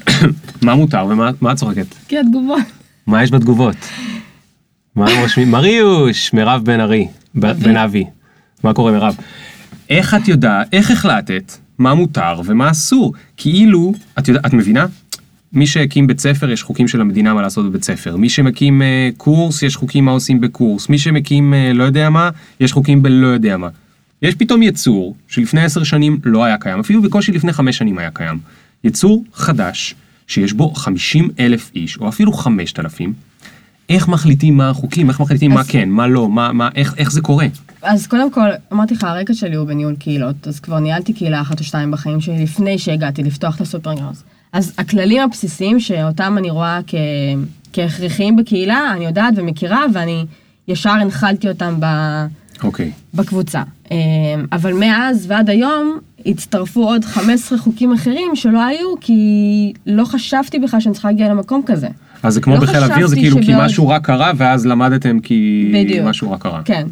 מה 0.62 0.74
מותר 0.74 1.06
ומה 1.10 1.30
מה 1.40 1.52
את 1.52 1.56
צוחקת? 1.56 1.86
כי 2.08 2.18
התגובות. 2.18 2.62
מה 3.06 3.22
יש 3.22 3.30
בתגובות? 3.30 3.76
מה 4.96 5.10
הם 5.10 5.22
רושמים? 5.22 5.50
מריוש, 5.50 6.32
מירב 6.32 6.64
בן 6.64 6.80
ארי, 6.80 7.08
בן 7.34 7.76
אבי. 7.76 8.04
מה 8.64 8.74
קורה 8.74 8.92
מירב? 8.92 9.16
איך 9.90 10.14
את 10.14 10.28
יודעת, 10.28 10.74
איך 10.74 10.90
החלטת 10.90 11.52
מה 11.78 11.94
מותר 11.94 12.40
ומה 12.44 12.70
אסור? 12.70 13.14
כאילו, 13.36 13.92
את 14.18 14.28
יודעת, 14.28 14.46
את 14.46 14.52
מבינה? 14.52 14.86
מי 15.52 15.66
שהקים 15.66 16.06
בית 16.06 16.20
ספר, 16.20 16.50
יש 16.50 16.62
חוקים 16.62 16.88
של 16.88 17.00
המדינה 17.00 17.34
מה 17.34 17.42
לעשות 17.42 17.66
בבית 17.66 17.84
ספר. 17.84 18.16
מי 18.16 18.28
שמקים 18.28 18.82
אה, 18.82 19.10
קורס, 19.16 19.62
יש 19.62 19.76
חוקים 19.76 20.04
מה 20.04 20.10
עושים 20.10 20.40
בקורס. 20.40 20.88
מי 20.88 20.98
שמקים 20.98 21.54
אה, 21.54 21.72
לא 21.72 21.84
יודע 21.84 22.10
מה, 22.10 22.30
יש 22.60 22.72
חוקים 22.72 23.02
בלא 23.02 23.26
יודע 23.26 23.56
מה. 23.56 23.68
יש 24.22 24.34
פתאום 24.34 24.62
יצור 24.62 25.16
שלפני 25.28 25.64
עשר 25.64 25.84
שנים 25.84 26.18
לא 26.24 26.44
היה 26.44 26.58
קיים, 26.58 26.80
אפילו 26.80 27.02
בקושי 27.02 27.32
לפני 27.32 27.52
חמש 27.52 27.78
שנים 27.78 27.98
היה 27.98 28.10
קיים. 28.10 28.38
יצור 28.84 29.24
חדש, 29.34 29.94
שיש 30.26 30.52
בו 30.52 30.74
50 30.74 31.30
אלף 31.38 31.70
איש, 31.74 31.98
או 31.98 32.08
אפילו 32.08 32.32
5,000, 32.32 33.12
איך 33.90 34.08
מחליטים 34.08 34.56
מה 34.56 34.70
החוקים, 34.70 35.08
איך 35.08 35.20
מחליטים 35.20 35.50
מה 35.50 35.60
אז- 35.60 35.68
כן, 35.68 35.88
מה 35.88 36.06
לא, 36.06 36.28
מה, 36.28 36.52
מה, 36.52 36.68
איך, 36.74 36.94
איך 36.98 37.12
זה 37.12 37.20
קורה. 37.20 37.46
אז 37.82 38.06
קודם 38.06 38.30
כל, 38.32 38.48
אמרתי 38.72 38.94
לך, 38.94 39.04
הרקע 39.04 39.34
שלי 39.34 39.56
הוא 39.56 39.66
בניהול 39.66 39.96
קהילות, 39.98 40.48
אז 40.48 40.60
כבר 40.60 40.78
ניהלתי 40.78 41.12
קהילה 41.12 41.40
אחת 41.40 41.58
או 41.58 41.64
שתיים 41.64 41.90
בחיים 41.90 42.20
שלי 42.20 42.42
לפני 42.42 42.78
שהגעתי 42.78 43.22
לפתוח 43.22 43.56
את 43.56 43.60
הסופרגראוס. 43.60 44.22
אז 44.52 44.72
הכללים 44.78 45.22
הבסיסיים 45.22 45.80
שאותם 45.80 46.34
אני 46.38 46.50
רואה 46.50 46.80
כ... 46.86 46.94
כהכרחיים 47.72 48.36
בקהילה, 48.36 48.92
אני 48.96 49.04
יודעת 49.04 49.34
ומכירה, 49.36 49.84
ואני 49.94 50.24
ישר 50.68 50.90
הנחלתי 50.90 51.48
אותם 51.48 51.74
ב... 51.80 51.86
אוקיי. 52.62 52.90
בקבוצה. 53.14 53.62
אמ, 53.90 53.96
אבל 54.52 54.72
מאז 54.72 55.26
ועד 55.28 55.50
היום 55.50 55.98
הצטרפו 56.26 56.84
עוד 56.84 57.04
15 57.04 57.58
חוקים 57.58 57.92
אחרים 57.92 58.36
שלא 58.36 58.64
היו, 58.64 58.94
כי 59.00 59.72
לא 59.86 60.04
חשבתי 60.04 60.58
בכלל 60.58 60.80
שאני 60.80 60.92
צריכה 60.92 61.08
להגיע 61.08 61.28
למקום 61.28 61.62
כזה. 61.66 61.88
אז 62.22 62.34
זה 62.34 62.40
כמו 62.40 62.54
לא 62.54 62.60
בחיל 62.60 62.76
אוויר, 62.84 63.06
זה 63.06 63.16
כאילו 63.16 63.36
כי 63.36 63.42
שבעוד- 63.44 63.64
משהו 63.64 63.88
רע 63.88 63.98
קרה, 63.98 64.32
ואז 64.36 64.66
למדתם 64.66 65.20
כי 65.20 65.70
בדיוק. 65.74 66.06
משהו 66.06 66.30
רע 66.30 66.38
קרה. 66.38 66.62
כן. 66.64 66.86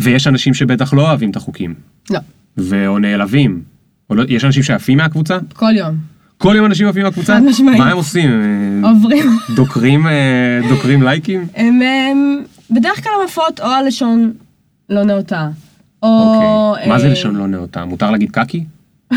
ויש 0.00 0.26
אנשים 0.26 0.54
שבטח 0.54 0.94
לא 0.94 1.02
אוהבים 1.08 1.30
את 1.30 1.36
החוקים, 1.36 1.74
לא, 2.10 2.18
ו- 2.58 2.86
או 2.86 2.98
נעלבים. 2.98 3.62
או 4.10 4.14
לא, 4.14 4.24
יש 4.28 4.44
אנשים 4.44 4.62
שעפים 4.62 4.98
מהקבוצה? 4.98 5.38
כל 5.52 5.72
יום. 5.76 5.94
כל 6.38 6.54
יום 6.56 6.66
אנשים 6.66 6.86
עפים 6.88 7.02
מהקבוצה? 7.02 7.34
חד 7.36 7.42
משמעית. 7.42 7.78
מה 7.78 7.90
הם 7.90 7.96
עושים? 7.96 8.30
הם 8.30 8.84
עוברים. 8.84 9.26
דוקרים, 9.56 10.06
אה, 10.06 10.12
דוקרים 10.68 11.02
לייקים? 11.02 11.46
הם, 11.54 11.80
הם 11.82 12.42
בדרך 12.70 13.02
כלל 13.02 13.12
המפות 13.22 13.60
או 13.60 13.66
הלשון 13.66 14.32
לא 14.90 15.04
נאותה. 15.04 15.48
או... 16.02 16.70
אוקיי. 16.74 16.88
מה 16.88 16.98
זה 16.98 17.06
אה, 17.06 17.12
לשון 17.12 17.36
לא 17.36 17.46
נאותה? 17.46 17.84
מותר 17.84 18.10
להגיד 18.10 18.30
קקי? 18.30 18.64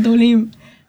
חתולים. 0.00 0.46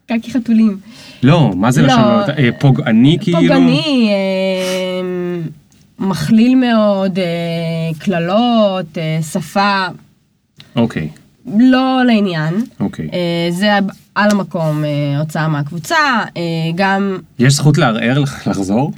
קקי 0.07 0.31
חתולים. 0.31 0.77
לא, 1.23 1.51
מה 1.55 1.71
זה 1.71 1.81
לא. 1.81 1.87
לשון 1.87 1.99
לא? 2.03 2.25
אה, 2.37 2.49
פוגעני 2.59 3.17
כאילו? 3.21 3.39
פוגעני, 3.39 4.09
אה, 4.09 5.07
מכליל 5.99 6.55
מאוד, 6.55 7.19
אה, 7.19 7.25
קללות, 7.99 8.97
אה, 8.97 9.19
שפה, 9.31 9.85
אוקיי, 10.75 11.09
לא 11.57 12.01
לעניין. 12.05 12.53
אוקיי. 12.79 13.09
זה 13.51 13.69
על 14.15 14.29
המקום 14.31 14.83
אה, 14.83 15.19
הוצאה 15.19 15.47
מהקבוצה, 15.47 15.95
גם 16.75 17.17
יש 17.39 17.53
זכות 17.53 17.77
לערער, 17.77 18.23
לחזור? 18.47 18.91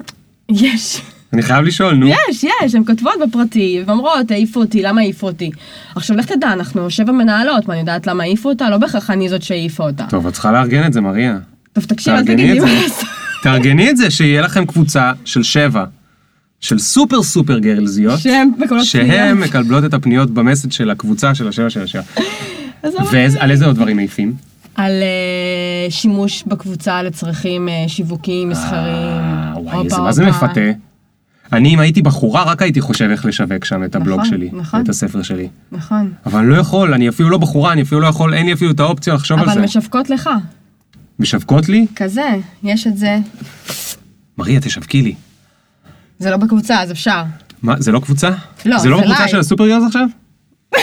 יש, 0.50 1.02
אני 1.34 1.42
חייב 1.42 1.66
לשאול, 1.66 1.96
נו. 1.96 2.08
יש, 2.08 2.44
יש, 2.64 2.76
הן 2.76 2.84
כותבות 2.86 3.14
בפרטי 3.28 3.84
ואומרות, 3.86 4.32
העיפו 4.32 4.60
אותי, 4.60 4.82
למה 4.82 5.02
העיפו 5.02 5.28
אותי? 5.28 5.52
עכשיו 5.96 6.18
לך 6.18 6.26
תדע, 6.26 6.54
אנחנו 6.54 6.90
שבע 6.90 7.12
מנהלות, 7.12 7.68
מה 7.68 7.74
אני 7.74 7.80
יודעת 7.80 8.08
למה 8.08 8.24
העיפו 8.24 8.50
אותה? 8.50 8.70
לא 8.70 8.78
בהכרח 8.78 9.10
אני 9.10 9.30
זאת 9.30 9.42
שהעיפה 9.42 9.84
אותה. 9.84 10.06
טוב, 10.10 10.28
את 10.28 10.34
צריכה 10.34 10.52
לארגן 10.52 10.86
את 10.88 10.94
זה, 10.94 11.02
מריה. 11.02 11.38
טוב, 11.74 11.84
תקשיב, 11.84 12.14
אל 12.14 12.26
תארגני 12.26 12.44
תגיד 12.44 12.52
לי 12.52 12.60
את 12.60 12.64
מה. 12.64 12.84
לעשות. 12.84 13.06
תארגני 13.44 13.90
את 13.90 13.98
זה, 13.98 14.12
שיהיה 14.12 14.42
לכם 14.42 14.66
קבוצה 14.66 15.12
של 15.26 15.44
שבע, 15.44 15.86
של 16.60 16.80
סופר 16.80 17.24
סופר 17.24 17.60
גרלזיות, 17.60 18.20
שהן 18.20 18.50
פניות. 18.68 19.38
מקבלות 19.38 19.86
את 19.86 19.94
הפניות 19.94 20.32
במסד 20.32 20.72
של 20.72 20.90
הקבוצה 20.90 21.36
של 21.36 21.48
השבע 21.48 21.70
של 21.70 21.84
השבע. 21.84 22.02
ועל 23.12 23.52
איזה 23.52 23.66
עוד 23.66 23.76
דברים 23.76 23.96
מעיפים? 23.96 24.34
על 24.76 24.92
אה, 24.92 25.92
שימוש 25.92 26.44
בקבוצה 26.48 27.04
לצרכים 27.04 27.70
אה, 27.70 27.84
שיווקיים, 27.88 28.50
מסחריים. 28.50 29.08
אה, 29.08 29.54
וואי, 29.56 29.86
איזה, 29.86 29.98
מה 29.98 30.12
זה. 30.12 30.26
מפתה? 30.26 30.62
אני, 31.54 31.74
אם 31.74 31.80
הייתי 31.80 32.02
בחורה, 32.02 32.44
רק 32.44 32.62
הייתי 32.62 32.82
חושב 32.82 33.10
איך 33.12 33.26
לשווק 33.26 33.66
שם 33.66 33.84
את 33.84 33.96
הבלוג 33.96 34.20
נכון, 34.20 34.30
שלי, 34.30 34.50
נכון. 34.54 34.82
את 34.82 34.90
הספר 34.90 35.22
שלי. 35.22 35.48
נכון. 35.72 36.12
אבל 36.26 36.40
אני 36.40 36.50
לא 36.50 36.56
יכול, 36.56 36.94
אני 36.94 37.10
אפילו 37.10 37.30
לא 37.30 37.38
בחורה, 37.38 37.74
אני 37.74 37.82
אפילו 37.82 38.02
לא 38.02 38.08
יכול, 38.08 38.34
אין 38.34 38.46
לי 38.46 38.54
אפילו 38.54 38.72
את 38.72 38.80
האופציה 38.80 39.14
לחשוב 39.14 39.40
על 39.40 39.46
אבל 39.46 39.54
זה. 39.54 39.62
משווקות 39.62 40.10
לך. 40.10 40.30
משווקות 41.20 41.70
לי? 41.70 41.86
כזה, 41.96 42.36
יש 42.64 42.88
את 42.88 42.98
זה. 42.98 43.18
מריה, 44.38 44.60
תשווקי 44.60 45.02
לי. 45.02 45.16
זה 46.20 46.32
לא 46.32 46.38
בקבוצה, 46.38 46.82
אז 46.82 46.92
אפשר. 46.92 47.24
מה, 47.62 47.76
זה 47.80 47.92
לא 47.92 48.00
קבוצה? 48.00 48.30
לא, 48.66 48.78
זה 48.80 48.90
לא 48.90 48.98
בקבוצה 48.98 49.20
לייב. 49.20 49.32
של 49.32 49.40
ה 49.40 49.44
Super 49.44 49.68
Girls 49.68 49.84
עכשיו? 49.88 50.08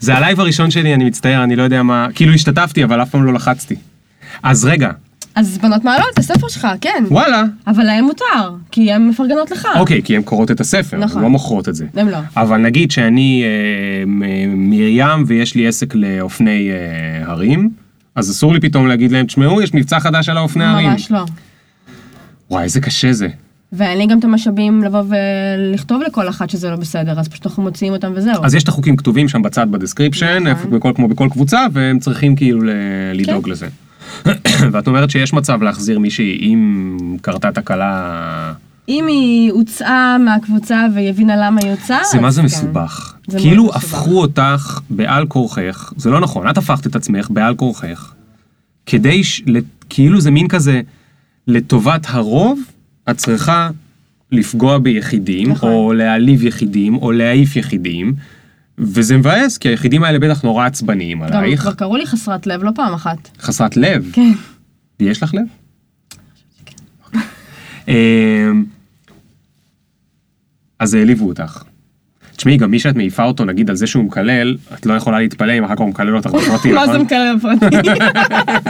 זה 0.00 0.14
הלייב 0.14 0.40
הראשון 0.40 0.70
שלי, 0.70 0.94
אני 0.94 1.04
מצטער, 1.04 1.44
אני 1.44 1.56
לא 1.56 1.62
יודע 1.62 1.82
מה, 1.82 2.06
כאילו 2.14 2.32
השתתפתי, 2.32 2.84
אבל 2.84 3.02
אף 3.02 3.10
פעם 3.10 3.24
לא 3.24 3.32
לחצתי. 3.32 3.74
אז 4.42 4.64
רגע, 4.64 4.90
אז 5.36 5.58
בנות 5.58 5.84
מעלות 5.84 6.06
את 6.14 6.18
הספר 6.18 6.48
שלך, 6.48 6.68
כן. 6.80 7.04
וואלה. 7.10 7.42
אבל 7.66 7.84
להם 7.84 8.04
מותר, 8.04 8.54
כי 8.70 8.92
הן 8.92 9.08
מפרגנות 9.08 9.50
לך. 9.50 9.68
אוקיי, 9.78 10.02
כי 10.02 10.16
הן 10.16 10.22
קוראות 10.22 10.50
את 10.50 10.60
הספר, 10.60 10.96
הן 10.96 11.02
נכון. 11.02 11.22
לא 11.22 11.30
מוכרות 11.30 11.68
את 11.68 11.74
זה. 11.74 11.86
הם 11.94 12.08
לא. 12.08 12.18
אבל 12.36 12.56
נגיד 12.56 12.90
שאני 12.90 13.44
אה, 13.44 14.04
מרים 14.56 15.24
ויש 15.26 15.54
לי 15.54 15.68
עסק 15.68 15.94
לאופני 15.94 16.70
אה, 16.70 17.30
הרים, 17.30 17.70
אז 18.14 18.30
אסור 18.30 18.52
לי 18.52 18.60
פתאום 18.60 18.86
להגיד 18.86 19.12
להם, 19.12 19.26
תשמעו, 19.26 19.62
יש 19.62 19.74
מבצע 19.74 20.00
חדש 20.00 20.28
על 20.28 20.36
האופני 20.36 20.64
הרים. 20.64 20.90
ממש 20.90 21.10
לא. 21.10 21.24
וואי, 22.50 22.64
איזה 22.64 22.80
קשה 22.80 23.12
זה. 23.12 23.28
ואין 23.72 23.98
לי 23.98 24.06
גם 24.06 24.18
את 24.18 24.24
המשאבים 24.24 24.82
לבוא 24.84 25.02
ולכתוב 25.08 26.02
לכל 26.02 26.28
אחת 26.28 26.50
שזה 26.50 26.70
לא 26.70 26.76
בסדר, 26.76 27.20
אז 27.20 27.28
פשוט 27.28 27.46
אנחנו 27.46 27.62
מוציאים 27.62 27.92
אותם 27.92 28.12
וזהו. 28.14 28.44
אז 28.44 28.54
יש 28.54 28.62
את 28.62 28.68
החוקים 28.68 28.96
כתובים 28.96 29.28
שם 29.28 29.42
בצד 29.42 29.66
ב 29.70 29.76
description, 29.76 30.42
נכון. 30.48 30.70
בכל, 30.70 30.92
כמו 30.96 31.08
בכל 31.08 31.28
קבוצה, 31.30 31.66
והם 31.72 31.98
צריכים 31.98 32.36
כאילו 32.36 32.62
ל- 32.62 32.70
לדאוג 33.14 33.44
כן. 33.44 33.50
לזה. 33.50 33.66
ואת 34.72 34.86
אומרת 34.86 35.10
שיש 35.10 35.32
מצב 35.32 35.62
להחזיר 35.62 35.98
מישהי 35.98 36.38
אם 36.52 36.96
קרתה 37.22 37.52
תקלה... 37.52 38.52
אם 38.88 39.06
היא 39.06 39.52
הוצאה 39.52 40.18
מהקבוצה 40.18 40.86
והיא 40.94 41.10
הבינה 41.10 41.36
למה 41.36 41.60
היא 41.62 41.70
הוצאה, 41.70 42.00
זה 42.12 42.20
מה 42.20 42.28
אז 42.28 42.34
זה 42.34 42.40
כן. 42.40 42.46
מסובך. 42.46 43.14
זה 43.26 43.38
כאילו. 43.38 43.74
הפכו 43.74 44.20
אותך 44.20 44.80
בעל 44.90 45.26
כורכך, 45.26 45.92
זה 45.96 46.10
לא 46.10 46.20
נכון, 46.20 46.48
את 46.48 46.58
הפכת 46.58 46.86
את 46.86 46.96
עצמך 46.96 47.30
בעל 47.30 47.54
כורכך, 47.54 48.12
כדי, 48.86 49.24
ש... 49.24 49.42
כאילו 49.88 50.20
זה 50.20 50.30
מין 50.30 50.48
כזה, 50.48 50.80
לטובת 51.46 52.06
הרוב, 52.08 52.60
את 53.10 53.16
צריכה 53.16 53.70
לפגוע 54.32 54.78
ביחידים, 54.78 55.50
נכון. 55.50 55.72
או 55.72 55.92
להעליב 55.92 56.44
יחידים, 56.44 56.96
או 56.96 57.12
להעיף 57.12 57.56
יחידים, 57.56 58.14
וזה 58.78 59.16
מבאס, 59.16 59.58
כי 59.58 59.68
היחידים 59.68 60.04
האלה 60.04 60.18
בטח 60.18 60.42
נורא 60.42 60.66
עצבניים 60.66 61.26
גם 61.26 61.32
עלייך. 61.32 61.60
כבר 61.60 61.74
קראו 61.74 61.96
לי 61.96 62.06
חסרת 62.06 62.46
לב 62.46 62.62
לא 62.64 62.70
פעם 62.74 62.94
אחת. 62.94 63.28
חסרת 63.40 63.76
לב. 63.76 64.10
כן. 64.12 64.32
יש 65.00 65.22
לך 65.22 65.34
לב? 65.34 65.46
אמ, 67.88 68.64
אז 70.78 70.94
העליבו 70.94 71.28
אותך. 71.28 71.62
תשמעי, 72.36 72.56
גם 72.56 72.70
מי 72.70 72.78
שאת 72.78 72.96
מעיפה 72.96 73.24
אותו, 73.24 73.44
נגיד 73.44 73.70
על 73.70 73.76
זה 73.76 73.86
שהוא 73.86 74.04
מקלל, 74.04 74.56
את 74.74 74.86
לא 74.86 74.94
יכולה 74.94 75.18
להתפלא 75.18 75.52
אם 75.52 75.64
אחר 75.64 75.74
כך 75.74 75.80
הוא 75.80 75.88
מקלל 75.88 76.16
אותך 76.16 76.30
בפרטי, 76.30 76.72
מה 76.72 76.86
זה 76.86 76.92
נכון? 76.92 77.02
מקלל 77.06 77.36
בפרטי? 77.36 77.88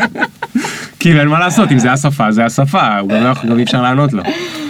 כאילו 1.00 1.20
אין 1.20 1.28
מה 1.28 1.38
לעשות, 1.38 1.72
אם 1.72 1.78
זה 1.78 1.92
השפה, 1.92 2.32
זה 2.32 2.44
השפה, 2.44 2.98
הוא 2.98 3.10
גם 3.10 3.22
לא 3.22 3.28
יכול, 3.28 3.50
גם 3.50 3.58
אי 3.58 3.62
אפשר 3.62 3.82
לענות 3.82 4.12
לו. 4.12 4.22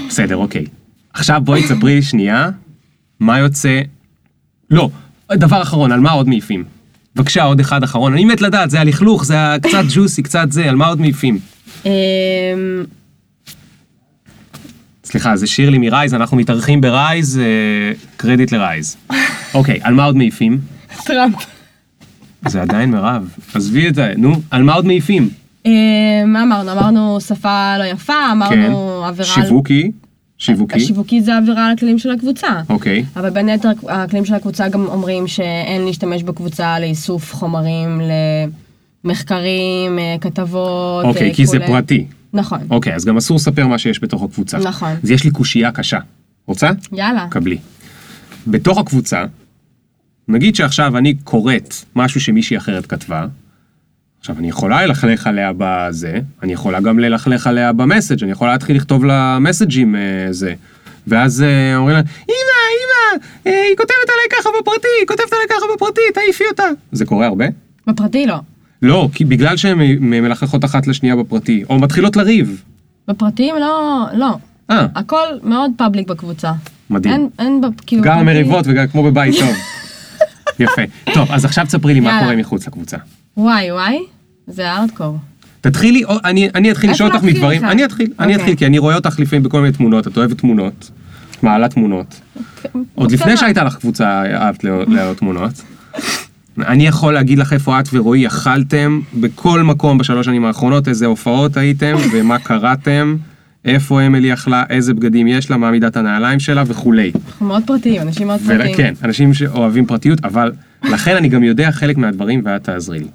בסדר, 0.08 0.36
אוקיי. 0.36 0.64
עכשיו 1.14 1.40
בואי 1.44 1.62
תספרי 1.62 1.94
לי 1.94 2.02
שנייה, 2.02 2.50
מה 3.20 3.38
יוצא... 3.38 3.80
לא, 4.70 4.90
דבר 5.34 5.62
אחרון, 5.62 5.92
על 5.92 6.00
מה 6.00 6.10
עוד 6.10 6.28
מעיפים? 6.28 6.64
בבקשה, 7.16 7.42
עוד 7.42 7.60
אחד 7.60 7.82
אחרון. 7.82 8.12
אני 8.12 8.24
מת 8.24 8.40
לדעת, 8.40 8.70
זה 8.70 8.80
הלכלוך, 8.80 9.24
זה 9.24 9.36
קצת 9.62 9.82
ג'וסי, 9.94 10.22
קצת 10.22 10.46
זה, 10.52 10.68
על 10.68 10.76
מה 10.76 10.86
עוד 10.86 11.00
מעיפים? 11.00 11.38
אמ, 11.86 11.90
סליחה, 15.04 15.36
זה 15.36 15.46
שירלי 15.46 15.78
מ 15.78 15.84
Rise, 15.84 16.14
אנחנו 16.14 16.36
מתארחים 16.36 16.80
ב 16.80 16.90
Rise, 16.90 17.38
אה, 17.38 17.44
קרדיט 18.16 18.52
ל 18.52 18.60
Rise. 18.60 18.96
אוקיי, 19.54 19.78
על 19.82 19.94
מה 19.94 20.04
עוד 20.04 20.16
מעיפים? 20.16 20.58
טראמפ. 21.04 21.34
זה 22.48 22.62
עדיין 22.62 22.90
מירב. 22.90 23.28
עזבי 23.54 23.88
את 23.88 23.94
זה, 23.94 24.12
נו, 24.16 24.40
על 24.50 24.62
מה 24.62 24.74
עוד 24.74 24.86
מעיפים? 24.86 25.28
אמ, 25.66 25.72
מה 26.26 26.42
אמרנו? 26.42 26.72
אמרנו 26.72 27.20
שפה 27.20 27.78
לא 27.78 27.84
יפה, 27.84 28.12
כן. 28.12 28.30
אמרנו 28.32 29.04
עבירה... 29.06 29.28
על- 29.36 29.42
שיווקי? 29.42 29.90
שיווקי? 30.38 30.76
השיווקי 30.76 31.20
זה 31.20 31.36
עבירה 31.36 31.66
על 31.66 31.72
הכללים 31.72 31.98
של 31.98 32.10
הקבוצה. 32.10 32.48
אוקיי. 32.68 33.04
אבל 33.16 33.30
בין 33.30 33.48
היתר 33.48 33.68
הכללים 33.88 34.24
של 34.24 34.34
הקבוצה 34.34 34.68
גם 34.68 34.86
אומרים 34.86 35.26
שאין 35.26 35.84
להשתמש 35.84 36.22
בקבוצה 36.22 36.80
לאיסוף 36.80 37.34
חומרים, 37.34 38.00
למחקרים, 39.04 39.98
אה, 39.98 40.16
כתבות, 40.20 41.04
אוקיי, 41.04 41.28
אה, 41.28 41.34
כי 41.34 41.46
זה. 41.46 41.58
פרטי. 41.66 42.06
נכון. 42.32 42.60
אוקיי, 42.70 42.94
אז 42.94 43.04
גם 43.04 43.16
אסור 43.16 43.36
לספר 43.36 43.66
מה 43.66 43.78
שיש 43.78 44.02
בתוך 44.02 44.22
הקבוצה. 44.22 44.58
נכון. 44.58 44.92
אז 45.02 45.10
יש 45.10 45.24
לי 45.24 45.30
קושייה 45.30 45.72
קשה. 45.72 45.98
רוצה? 46.46 46.70
יאללה. 46.92 47.26
קבלי. 47.30 47.58
בתוך 48.46 48.78
הקבוצה, 48.78 49.24
נגיד 50.28 50.54
שעכשיו 50.56 50.96
אני 50.98 51.14
קוראת 51.14 51.74
משהו 51.96 52.20
שמישהי 52.20 52.56
אחרת 52.56 52.86
כתבה, 52.86 53.26
עכשיו 54.26 54.38
אני 54.38 54.48
יכולה 54.48 54.86
ללכלך 54.86 55.26
עליה 55.26 55.52
בזה, 55.58 56.20
אני 56.42 56.52
יכולה 56.52 56.80
גם 56.80 56.98
ללכלך 56.98 57.46
עליה 57.46 57.72
במסאג', 57.72 58.22
אני 58.22 58.32
יכולה 58.32 58.52
להתחיל 58.52 58.76
לכתוב 58.76 59.04
לה 59.04 59.38
מסאג'ים 59.40 59.96
אה, 59.96 60.00
זה. 60.30 60.54
ואז 61.06 61.42
אה, 61.42 61.76
אומרים 61.76 61.96
לה, 61.96 62.00
אמא, 62.00 62.56
אמא, 62.82 63.24
אה, 63.46 63.62
היא 63.68 63.76
כותבת 63.76 63.90
עליי 64.14 64.40
ככה 64.40 64.48
בפרטי, 64.60 64.88
היא 65.00 65.06
כותבת 65.06 65.32
עליי 65.32 65.46
ככה 65.48 65.66
בפרטי, 65.76 66.00
תעיפי 66.14 66.44
אותה. 66.50 66.62
זה 66.92 67.04
קורה 67.04 67.26
הרבה? 67.26 67.44
בפרטי 67.86 68.26
לא. 68.26 68.36
לא, 68.82 69.08
כי 69.14 69.24
בגלל 69.24 69.56
שהן 69.56 69.78
מלכלכות 70.00 70.64
אחת 70.64 70.86
לשנייה 70.86 71.16
בפרטי, 71.16 71.64
או 71.70 71.78
מתחילות 71.78 72.16
לריב. 72.16 72.62
בפרטיים 73.08 73.54
לא, 73.60 74.04
לא. 74.14 74.36
אה, 74.70 74.86
הכל 74.94 75.24
מאוד 75.42 75.70
פאבליק 75.76 76.08
בקבוצה. 76.08 76.52
מדהים. 76.90 77.14
אין, 77.14 77.28
אין, 77.38 77.60
כאילו... 77.86 78.02
גם 78.02 78.08
בפרטי- 78.18 78.20
המריבות 78.20 78.64
וגם 78.68 78.86
כמו 78.86 79.02
בבית 79.02 79.34
טוב. 79.38 79.54
יפה. 80.64 80.82
טוב, 81.14 81.32
אז 81.32 81.44
עכשיו 81.44 81.66
תספרי 81.66 81.94
לי 81.94 82.00
מה. 82.00 82.20
קורה 82.22 82.36
מחוץ 82.36 82.66
לקבוצה. 82.66 82.96
וואי, 83.36 83.72
וואי, 83.72 83.98
זה 84.46 84.70
הארדקור. 84.70 85.18
תתחילי, 85.60 86.02
אני, 86.24 86.48
אני 86.54 86.70
אתחיל 86.70 86.90
לשאול 86.90 87.12
אותך 87.12 87.24
מדברים? 87.24 87.64
אני 87.64 87.84
אתחיל, 87.84 88.06
אני 88.18 88.32
אוקיי. 88.32 88.36
אתחיל, 88.36 88.56
כי 88.56 88.66
אני 88.66 88.78
רואה 88.78 88.94
אותך 88.94 89.20
לפעמים 89.20 89.42
בכל 89.42 89.60
מיני 89.60 89.72
תמונות, 89.72 90.08
את 90.08 90.16
אוהבת 90.16 90.38
תמונות, 90.38 90.90
מעלה 91.42 91.68
תמונות. 91.68 92.20
עוד 92.94 93.12
לפני 93.12 93.26
בקטנה. 93.26 93.36
שהייתה 93.36 93.64
לך 93.64 93.76
קבוצה, 93.76 94.22
אהבת 94.34 94.64
להעלות 94.64 95.18
תמונות. 95.18 95.62
אני 96.58 96.86
יכול 96.86 97.14
להגיד 97.14 97.38
לך 97.38 97.52
איפה 97.52 97.80
את 97.80 97.88
ורועי 97.92 98.26
אכלתם 98.26 99.00
בכל 99.14 99.62
מקום 99.62 99.98
בשלוש 99.98 100.26
שנים 100.26 100.44
האחרונות, 100.44 100.88
איזה 100.88 101.06
הופעות 101.06 101.56
הייתם 101.56 101.96
ומה 102.12 102.38
קראתם, 102.38 103.16
איפה 103.64 104.02
אמילי 104.06 104.32
אכלה, 104.32 104.64
איזה 104.70 104.94
בגדים 104.94 105.26
יש 105.26 105.50
לה, 105.50 105.56
מה 105.56 105.70
מידת 105.70 105.96
הנעליים 105.96 106.40
שלה 106.40 106.62
וכולי. 106.66 107.12
אנחנו 107.26 107.46
מאוד 107.46 107.62
פרטיים, 107.66 108.02
אנשים 108.02 108.26
מאוד 108.26 108.40
פרטיים. 108.40 108.72
וכן, 108.74 108.94
אנשים 109.04 109.34
שאוהבים 109.34 109.86
פרטיות, 109.86 110.24
אבל 110.24 110.52
לכן 110.82 111.16
אני 111.16 111.28
גם 111.28 111.42
יודע 111.42 111.70
חלק 111.70 111.96
מהדברים 111.96 112.42
ואת 112.44 112.64
תעזרי 112.64 112.98
לי. 112.98 113.06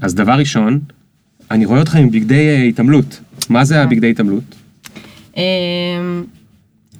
אז 0.00 0.14
דבר 0.14 0.32
ראשון, 0.32 0.80
אני 1.50 1.64
רואה 1.64 1.80
אותך 1.80 1.94
עם 1.94 2.10
בגדי 2.10 2.48
אה, 2.48 2.62
התעמלות. 2.62 3.20
מה 3.48 3.64
זה 3.64 3.82
הבגדי 3.82 4.10
התעמלות? 4.10 4.54
אמ, 5.36 5.42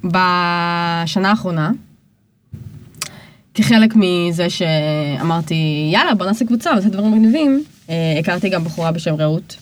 בשנה 0.05 1.30
האחרונה, 1.30 1.70
כחלק 3.55 3.94
מזה 3.96 4.51
שאמרתי, 4.51 5.90
יאללה, 5.92 6.14
בוא 6.14 6.26
נעשה 6.26 6.44
קבוצה, 6.44 6.74
נעשה 6.74 6.88
דברים 6.88 7.12
מגניבים, 7.12 7.64
אה, 7.90 8.16
הכרתי 8.18 8.48
גם 8.48 8.64
בחורה 8.64 8.92
בשם 8.92 9.14
רעות, 9.14 9.57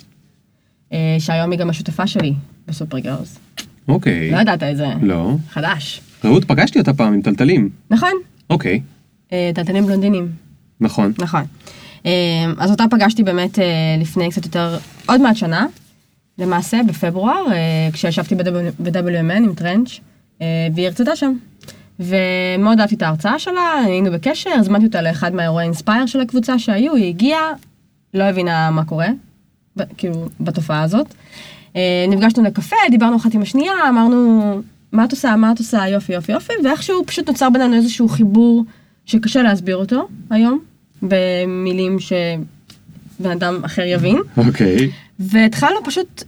אה, 0.92 1.16
שהיום 1.18 1.50
היא 1.50 1.58
גם 1.58 1.70
השותפה 1.70 2.06
שלי 2.06 2.32
ב 2.68 2.73
Super 2.73 2.98
Girls. 2.98 3.38
אוקיי. 3.88 4.30
לא 4.30 4.36
ידעת 4.36 4.62
את 4.62 4.76
זה. 4.76 4.86
לא. 5.02 5.36
חדש. 5.50 6.00
רעות, 6.24 6.44
פגשתי 6.44 6.78
אותה 6.78 6.92
פעם 6.94 7.12
עם 7.12 7.22
תלתלים. 7.22 7.70
נכון, 7.90 8.12
אוקיי, 8.50 8.80
אה, 9.32 9.50
תלתלים 9.54 9.86
בלונדינים. 9.86 10.28
נכון. 10.80 11.12
נכון. 11.18 11.42
אה, 12.08 12.52
אז 12.58 12.70
אותה 12.70 12.84
פגשתי 12.90 13.22
באמת 13.22 13.58
אה, 13.58 13.64
לפני 14.00 14.30
קצת 14.30 14.44
יותר, 14.44 14.78
עוד 15.08 15.20
מעט 15.20 15.36
שנה, 15.36 15.66
למעשה 16.38 16.80
בפברואר, 16.86 17.52
אה, 17.52 17.88
כשישבתי 17.92 18.34
ב-WMN 18.34 19.32
עם 19.32 19.54
טרנץ', 19.54 20.00
אה, 20.42 20.46
והיא 20.74 20.86
הרצתה 20.86 21.16
שם. 21.16 21.32
ומאוד 22.00 22.80
אהבתי 22.80 22.94
את 22.94 23.02
ההרצאה 23.02 23.38
שלה, 23.38 23.72
היינו 23.84 24.10
בקשר, 24.10 24.50
הזמנתי 24.50 24.86
אותה 24.86 25.02
לאחד 25.02 25.34
מהאירועי 25.34 25.64
inspire 25.64 26.06
של 26.06 26.20
הקבוצה 26.20 26.58
שהיו, 26.58 26.94
היא 26.94 27.08
הגיעה, 27.08 27.52
לא 28.14 28.24
הבינה 28.24 28.70
מה 28.70 28.84
קורה, 28.84 29.08
כאילו, 29.96 30.28
בתופעה 30.40 30.82
הזאת. 30.82 31.14
נפגשנו 32.08 32.42
לקפה, 32.42 32.76
דיברנו 32.90 33.16
אחת 33.16 33.34
עם 33.34 33.42
השנייה, 33.42 33.72
אמרנו, 33.88 34.60
מה 34.92 35.04
את 35.04 35.10
עושה, 35.10 35.36
מה 35.36 35.52
את 35.52 35.58
עושה, 35.58 35.88
יופי, 35.88 36.12
יופי, 36.12 36.32
יופי, 36.32 36.52
ואיכשהו 36.64 37.06
פשוט 37.06 37.28
נוצר 37.28 37.50
בינינו 37.50 37.74
איזשהו 37.74 38.08
חיבור 38.08 38.64
שקשה 39.04 39.42
להסביר 39.42 39.76
אותו 39.76 40.08
היום, 40.30 40.60
במילים 41.02 41.96
שבן 42.00 43.30
אדם 43.30 43.64
אחר 43.64 43.82
יבין. 43.86 44.18
אוקיי. 44.36 44.90
והתחלנו 45.18 45.84
פשוט 45.84 46.22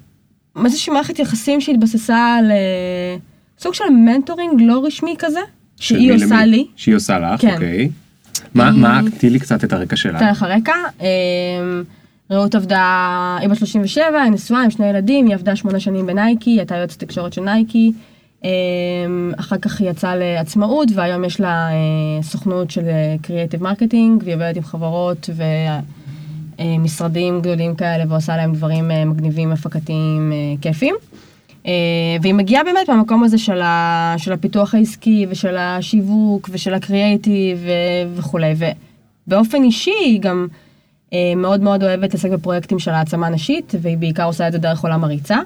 איזושהי 0.64 0.93
מערכת 0.93 1.18
יחסים 1.18 1.61
שהתבססה 1.61 2.37
על 2.39 2.51
אה, 2.51 3.16
סוג 3.59 3.75
של 3.75 3.85
מנטורינג 3.91 4.61
לא 4.62 4.83
רשמי 4.87 5.14
כזה, 5.18 5.41
שהיא 5.81 6.12
עושה 6.14 6.27
למי? 6.27 6.47
לי. 6.47 6.66
שהיא 6.77 6.95
עושה 6.95 7.18
לך, 7.18 7.41
כן. 7.41 7.55
אוקיי. 7.55 7.91
מה, 8.55 8.68
היא- 8.71 8.79
מה, 8.81 9.01
תני 9.18 9.31
לי 9.31 9.39
קצת 9.41 9.64
את 9.64 9.73
הרקע 9.73 9.97
שלה. 9.97 10.18
אתן 10.18 10.31
לך 10.31 10.43
רקע. 10.43 10.73
אה, 11.01 11.07
רעות 12.31 12.55
עבדה, 12.55 13.37
היא 13.41 13.49
בת 13.49 13.57
37, 13.59 14.23
היא 14.23 14.33
נשואה 14.33 14.62
עם 14.62 14.71
שני 14.71 14.87
ילדים, 14.87 15.27
היא 15.27 15.35
עבדה 15.35 15.57
שמונה 15.57 15.81
שנים 15.81 16.07
בנייקי, 16.07 16.51
היא 16.51 16.59
הייתה 16.59 16.77
יועצת 16.77 16.99
תקשורת 17.01 17.33
של 17.33 17.41
נייקי. 17.41 17.93
אה, 18.45 18.51
אחר 19.36 19.59
כך 19.59 19.80
היא 19.80 19.91
יצאה 19.91 20.16
לעצמאות, 20.16 20.88
והיום 20.95 21.24
יש 21.24 21.41
לה 21.41 21.68
אה, 21.70 22.22
סוכנות 22.22 22.70
של 22.70 22.82
creative 23.23 23.62
marketing, 23.62 24.23
והיא 24.24 24.34
עובדת 24.34 24.57
עם 24.57 24.62
חברות 24.62 25.30
ומשרדים 26.59 27.41
גדולים 27.41 27.74
כאלה, 27.74 28.05
ועושה 28.09 28.36
להם 28.36 28.53
דברים 28.53 28.91
אה, 28.91 29.05
מגניבים, 29.05 29.53
הפקתיים, 29.53 30.32
אה, 30.32 30.55
כיפים. 30.61 30.95
אה, 31.66 31.72
והיא 32.22 32.34
מגיעה 32.34 32.64
באמת 32.64 32.88
מהמקום 32.88 33.24
הזה 33.24 33.38
של, 33.38 33.61
ה, 33.61 34.14
של 34.18 34.32
הפיתוח 34.32 34.74
העסקי 34.74 35.26
ושל 35.30 35.57
השיווק 35.57 36.51
ושל 36.53 36.74
הקריאייטיב 36.74 37.66
וכולי. 38.14 38.55
ובאופן 39.26 39.62
אישי 39.62 39.95
היא 40.05 40.20
גם 40.20 40.47
אה, 41.12 41.32
מאוד 41.36 41.61
מאוד 41.61 41.82
אוהבת 41.82 42.03
להתעסק 42.03 42.30
בפרויקטים 42.30 42.78
של 42.78 42.91
העצמה 42.91 43.28
נשית, 43.28 43.74
והיא 43.80 43.99
בעיקר 43.99 44.24
עושה 44.24 44.49
את 44.49 44.53
זה 44.53 44.59
דרך 44.59 44.82
עולם 44.82 45.05
הריצה. 45.05 45.38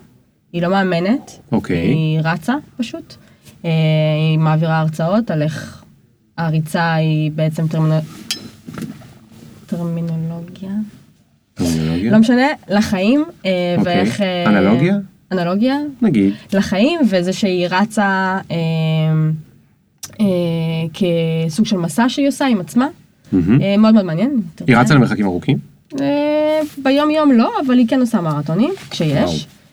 היא 0.54 0.62
לא 0.62 0.68
מאמנת, 0.68 1.38
אוקיי. 1.52 1.76
היא 1.76 2.20
רצה 2.24 2.54
פשוט. 2.76 3.14
אה, 3.64 3.70
היא 4.30 4.38
מעבירה 4.38 4.80
הרצאות 4.80 5.30
על 5.30 5.42
איך 5.42 5.84
הריצה 6.38 6.94
היא 6.94 7.30
בעצם 7.30 7.66
טרמינו... 7.66 7.94
טרמינולוגיה. 9.66 10.70
טרמינולוגיה? 11.54 12.12
לא 12.12 12.18
משנה, 12.18 12.46
לחיים, 12.68 13.24
אה, 13.46 13.74
אוקיי. 13.78 13.98
ואיך... 13.98 14.20
אה, 14.20 14.46
אנלוגיה? 14.46 14.96
אנלוגיה, 15.32 15.76
נגיד. 16.02 16.32
לחיים, 16.52 17.00
וזה 17.10 17.32
שהיא 17.32 17.66
רצה 17.70 18.38
אה, 18.50 18.56
אה, 20.20 20.26
כסוג 21.48 21.66
של 21.66 21.76
מסע 21.76 22.08
שהיא 22.08 22.28
עושה 22.28 22.46
עם 22.46 22.60
עצמה. 22.60 22.88
אה, 23.34 23.76
מאוד 23.78 23.94
מאוד 23.94 24.04
מעניין. 24.04 24.40
היא 24.66 24.76
רצה 24.76 24.94
למרחקים 24.94 25.26
ארוכים? 25.26 25.58
ביום 26.78 27.10
יום 27.10 27.32
לא, 27.32 27.52
אבל 27.66 27.78
היא 27.78 27.88
כן 27.88 28.00
עושה 28.00 28.20
מרתונים, 28.20 28.74
כשיש. 28.90 29.14
וואו, 29.14 29.63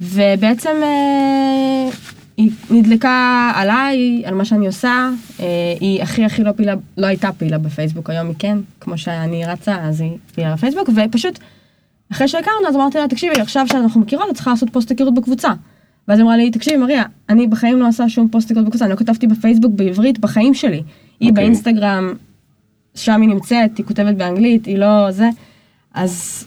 ובעצם 0.00 0.76
אה, 0.82 1.88
היא 2.36 2.50
נדלקה 2.70 3.52
עליי, 3.54 4.22
על 4.24 4.34
מה 4.34 4.44
שאני 4.44 4.66
עושה. 4.66 5.10
אה, 5.40 5.46
היא 5.80 6.02
הכי 6.02 6.24
הכי 6.24 6.44
לא 6.44 6.52
פעילה, 6.52 6.74
לא 6.96 7.06
הייתה 7.06 7.32
פעילה 7.32 7.58
בפייסבוק, 7.58 8.10
היום 8.10 8.26
היא 8.26 8.36
כן, 8.38 8.58
כמו 8.80 8.98
שאני 8.98 9.44
רצה, 9.46 9.76
אז 9.82 10.00
היא 10.00 10.16
פעילה 10.34 10.54
בפייסבוק, 10.54 10.90
ופשוט 10.94 11.38
אחרי 12.12 12.28
שהכרנו, 12.28 12.68
אז 12.68 12.76
אמרתי 12.76 12.98
לה, 12.98 13.08
תקשיבי, 13.08 13.40
עכשיו 13.40 13.68
שאנחנו 13.68 14.00
מכירות, 14.00 14.30
את 14.30 14.34
צריכה 14.34 14.50
לעשות 14.50 14.70
פוסט 14.70 14.90
היכרות 14.90 15.14
בקבוצה. 15.14 15.52
ואז 16.08 16.20
אמרה 16.20 16.36
לי, 16.36 16.50
תקשיבי, 16.50 16.76
מריה, 16.76 17.02
אני 17.28 17.46
בחיים 17.46 17.78
לא 17.78 17.88
עושה 17.88 18.08
שום 18.08 18.28
פוסט 18.28 18.50
היכרות 18.50 18.66
בקבוצה, 18.66 18.84
אני 18.84 18.92
לא 18.92 18.96
כתבתי 18.96 19.26
בפייסבוק 19.26 19.72
בעברית 19.74 20.18
בחיים 20.18 20.54
שלי. 20.54 20.82
היא 21.20 21.30
אוקיי. 21.30 21.30
באינסטגרם, 21.32 22.14
שם 22.94 23.20
היא 23.20 23.28
נמצאת, 23.28 23.78
היא 23.78 23.86
כותבת 23.86 24.14
באנגלית, 24.14 24.66
היא 24.66 24.78
לא 24.78 25.10
זה. 25.10 25.28
אז 25.94 26.44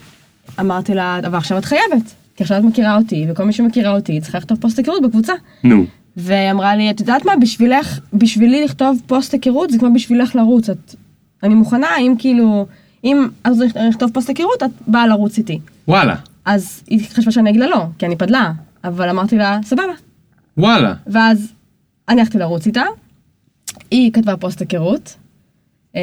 אמרתי 0.60 0.94
לה, 0.94 1.18
אבל 1.26 1.38
עכשיו 1.38 1.58
את 1.58 1.64
חייבת, 1.64 2.14
כי 2.36 2.42
עכשיו 2.42 2.58
את 2.58 2.64
מכירה 2.64 2.96
אותי, 2.96 3.26
וכל 3.28 3.44
מי 3.44 3.52
שמכירה 3.52 3.94
אותי 3.94 4.20
צריכה 4.20 4.38
לכתוב 4.38 4.58
פוסט 4.60 4.78
היכרות 4.78 5.02
בקבוצה. 5.02 5.32
נו. 5.64 5.84
והיא 6.16 6.50
אמרה 6.50 6.76
לי, 6.76 6.90
את 6.90 7.00
יודעת 7.00 7.24
מה, 7.24 7.32
בשבילך, 7.40 8.00
בשבילי 8.12 8.64
לכתוב 8.64 9.00
פוסט 9.06 9.32
היכרות 9.32 9.70
זה 9.70 9.78
כמו 9.78 9.94
בשבילך 9.94 10.36
לרוץ. 10.36 10.70
את, 10.70 10.94
אני 11.42 11.54
מוכנה, 11.54 11.96
אם 11.98 12.14
כאילו, 12.18 12.66
אם 13.04 13.28
את 13.42 13.46
רוצה 13.46 13.88
לכתוב 13.88 14.10
פוסט 14.10 14.28
היכרות, 14.28 14.62
את 14.62 14.70
באה 14.86 15.06
לרוץ 15.06 15.38
איתי. 15.38 15.60
וואלה. 15.88 16.14
אז 16.44 16.82
היא 16.86 17.06
חשבה 17.12 17.32
שאני 17.32 17.50
אגיד 17.50 17.60
לה 17.60 17.66
לא, 17.66 17.84
כי 17.98 18.06
אני 18.06 18.16
פדלאה, 18.16 18.52
אבל 18.84 19.08
אמרתי 19.08 19.36
לה, 19.36 19.58
סבבה. 19.64 19.92
וואלה. 20.56 20.94
ואז 21.06 21.52
אני 22.08 22.20
הלכתי 22.20 22.38
לרוץ 22.38 22.66
איתה, 22.66 22.82
היא 23.90 24.12
כתבה 24.12 24.36
פוסט 24.36 24.60
היכרות, 24.60 25.16
אה, 25.96 26.00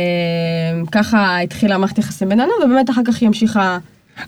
ככה 0.91 1.39
התחילה 1.39 1.77
מערכת 1.77 1.97
יחסים 1.97 2.29
בינינו, 2.29 2.51
ובאמת 2.65 2.89
אחר 2.89 3.01
כך 3.05 3.21
היא 3.21 3.27
המשיכה... 3.27 3.77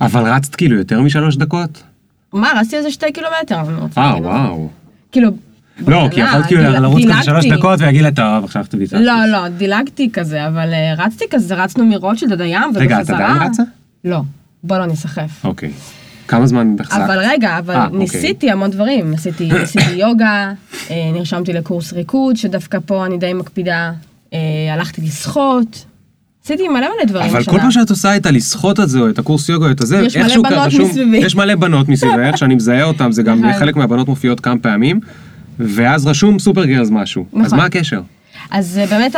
אבל 0.02 0.34
רצת 0.34 0.56
כאילו 0.56 0.78
יותר 0.78 1.02
משלוש 1.02 1.38
דקות? 1.38 1.84
מה, 2.34 2.52
רצתי 2.56 2.76
איזה 2.76 2.92
שתי 2.92 3.12
קילומטר. 3.14 3.60
אני 3.60 3.82
רוצה 3.82 4.02
אה, 4.02 4.08
להגיד. 4.10 4.26
וואו. 4.26 4.70
כאילו... 5.12 5.30
לא, 5.88 6.02
כי 6.02 6.08
בקטנה, 6.08 6.28
יכולת 6.30 6.46
כאילו 6.46 6.62
דיל- 6.62 6.80
לרוץ 6.80 7.04
כזה 7.04 7.24
שלוש. 7.24 7.46
דקות 7.46 7.80
ולהגיד 7.80 8.02
לה, 8.02 8.12
טוב, 8.12 8.44
עכשיו 8.44 8.66
תביא 8.70 8.86
את 8.86 8.94
לא, 8.94 9.26
לא, 9.26 9.48
דילגתי 9.48 10.10
כזה, 10.14 10.48
אבל 10.48 10.74
אה, 10.74 10.94
רצתי 10.98 11.26
כזה, 11.32 11.56
רצנו 11.56 11.86
מרוטשילד 11.86 12.32
עד 12.32 12.42
הים, 12.42 12.62
ובחזרה... 12.70 12.84
רגע, 12.84 13.02
את 13.02 13.10
עדיין 13.10 13.38
רצה? 13.38 13.64
לא, 14.06 14.22
בוא 14.64 14.78
לא 14.78 14.86
נסחף. 14.86 15.46
אוקיי. 15.46 15.72
כמה 16.28 16.48
זמן 16.48 16.76
החזקת? 16.80 17.02
אבל 17.02 17.20
רגע, 17.20 17.58
אבל 17.58 17.76
אה, 17.76 17.86
אוקיי. 17.86 18.00
ניסיתי 18.00 18.52
המון 18.52 18.72
דברים, 18.72 19.14
עשיתי, 19.14 19.50
עשיתי 19.52 19.92
יוגה, 20.04 20.52
אה, 20.92 20.96
נרשמתי 21.14 21.54
לקורס 21.54 21.94
ריקוד, 21.94 22.36
שדווקא 22.36 22.78
פה 22.86 23.06
אני 23.06 23.18
די 23.18 23.34
מקפידה, 23.34 23.92
הלכתי 24.74 25.02
לשחות, 25.02 25.86
עשיתי 26.54 26.68
מלא 26.68 26.80
מלא 26.80 27.06
דברים 27.08 27.30
אבל. 27.30 27.44
כל 27.44 27.60
פעם 27.60 27.72
שאת 27.72 27.90
עושה 27.90 28.16
את 28.16 28.26
הלשחות 28.26 28.80
הזה, 28.80 29.00
או 29.00 29.10
את 29.10 29.20
הקורס 29.20 29.50
יוגה, 29.50 29.66
או 29.66 29.72
את 29.72 29.82
הזה, 29.82 30.02
יש 30.06 30.18
מלא 30.18 30.50
בנות 30.50 30.54
רשום- 30.68 30.90
מסביבי. 30.90 31.18
יש 31.18 31.36
מלא 31.36 31.56
בנות 31.56 31.90
מסביבך, 31.90 32.38
שאני 32.38 32.56
מזהה 32.56 32.84
אותן, 32.84 33.12
זה 33.12 33.24
גם 33.24 33.40
נכון. 33.46 33.60
חלק 33.60 33.76
מהבנות 33.76 34.08
מופיעות 34.08 34.40
כמה 34.40 34.60
פעמים, 34.60 35.00
ואז 35.60 36.08
רשום 36.08 36.40
סופר 36.40 36.66
גרלס 36.66 36.90
משהו. 36.92 37.26
אז 37.34 37.40
נכון. 37.46 37.58
מה 37.58 37.66
הקשר? 37.66 38.02
אז 38.52 38.78
אה, 38.78 38.86
באמת 38.88 39.16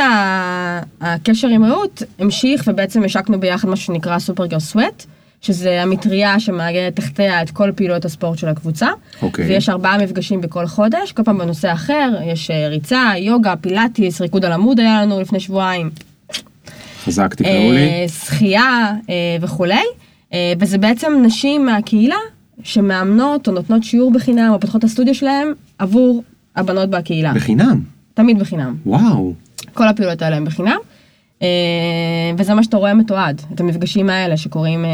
הקשר 1.01 1.47
עם 1.47 1.63
רעות 1.65 2.03
המשיך, 2.19 2.63
ובעצם 2.67 3.03
השקנו 3.03 3.39
ביחד 3.39 3.69
משהו 3.69 3.85
שנקרא 3.85 4.19
סופרגר 4.19 4.59
סוואט, 4.59 5.05
שזה 5.41 5.81
המטריה 5.81 6.39
שמאגדת 6.39 6.95
תחתיה 6.95 7.41
את 7.41 7.51
כל 7.51 7.71
פעילויות 7.75 8.05
הספורט 8.05 8.37
של 8.37 8.47
הקבוצה. 8.47 8.87
אוקיי. 9.21 9.45
ויש 9.47 9.69
ארבעה 9.69 9.97
מפגשים 9.97 10.41
בכל 10.41 10.67
חודש, 10.67 11.11
כל 11.11 11.23
פעם 11.23 11.37
בנושא 11.37 11.73
אחר, 11.73 12.09
יש 12.25 12.51
אה, 12.51 12.67
ריצה, 12.67 13.11
יוגה, 13.17 13.53
פילאטיס, 13.61 14.21
ריקוד 14.21 14.45
על 14.45 14.51
עמוד 14.51 14.79
היה 14.79 15.01
לנו 15.01 15.21
לפני 15.21 15.39
שבועיים. 15.39 15.89
חזק, 17.03 17.33
תקראו 17.33 17.71
לי. 17.71 17.87
אה, 17.87 18.05
שחייה 18.07 18.93
אה, 19.09 19.15
וכולי, 19.41 19.83
אה, 20.33 20.53
וזה 20.59 20.77
בעצם 20.77 21.13
נשים 21.25 21.65
מהקהילה 21.65 22.15
שמאמנות 22.63 23.47
או 23.47 23.53
נותנות 23.53 23.83
שיעור 23.83 24.11
בחינם 24.11 24.49
או 24.53 24.59
פותחות 24.59 24.79
את 24.79 24.83
הסטודיו 24.83 25.15
שלהם 25.15 25.53
עבור 25.77 26.23
הבנות 26.55 26.89
בקהילה. 26.89 27.33
בחינם. 27.33 27.81
תמיד 28.13 28.39
בחינם. 28.39 28.75
וואו. 28.85 29.33
כל 29.73 29.87
הפעולות 29.87 30.21
האלה 30.21 30.35
הם 30.35 30.45
בחינם. 30.45 30.77
וזה 32.37 32.53
מה 32.53 32.63
שאתה 32.63 32.77
רואה 32.77 32.93
מתועד, 32.93 33.41
את 33.53 33.59
המפגשים 33.59 34.09
האלה 34.09 34.37
שקורים 34.37 34.85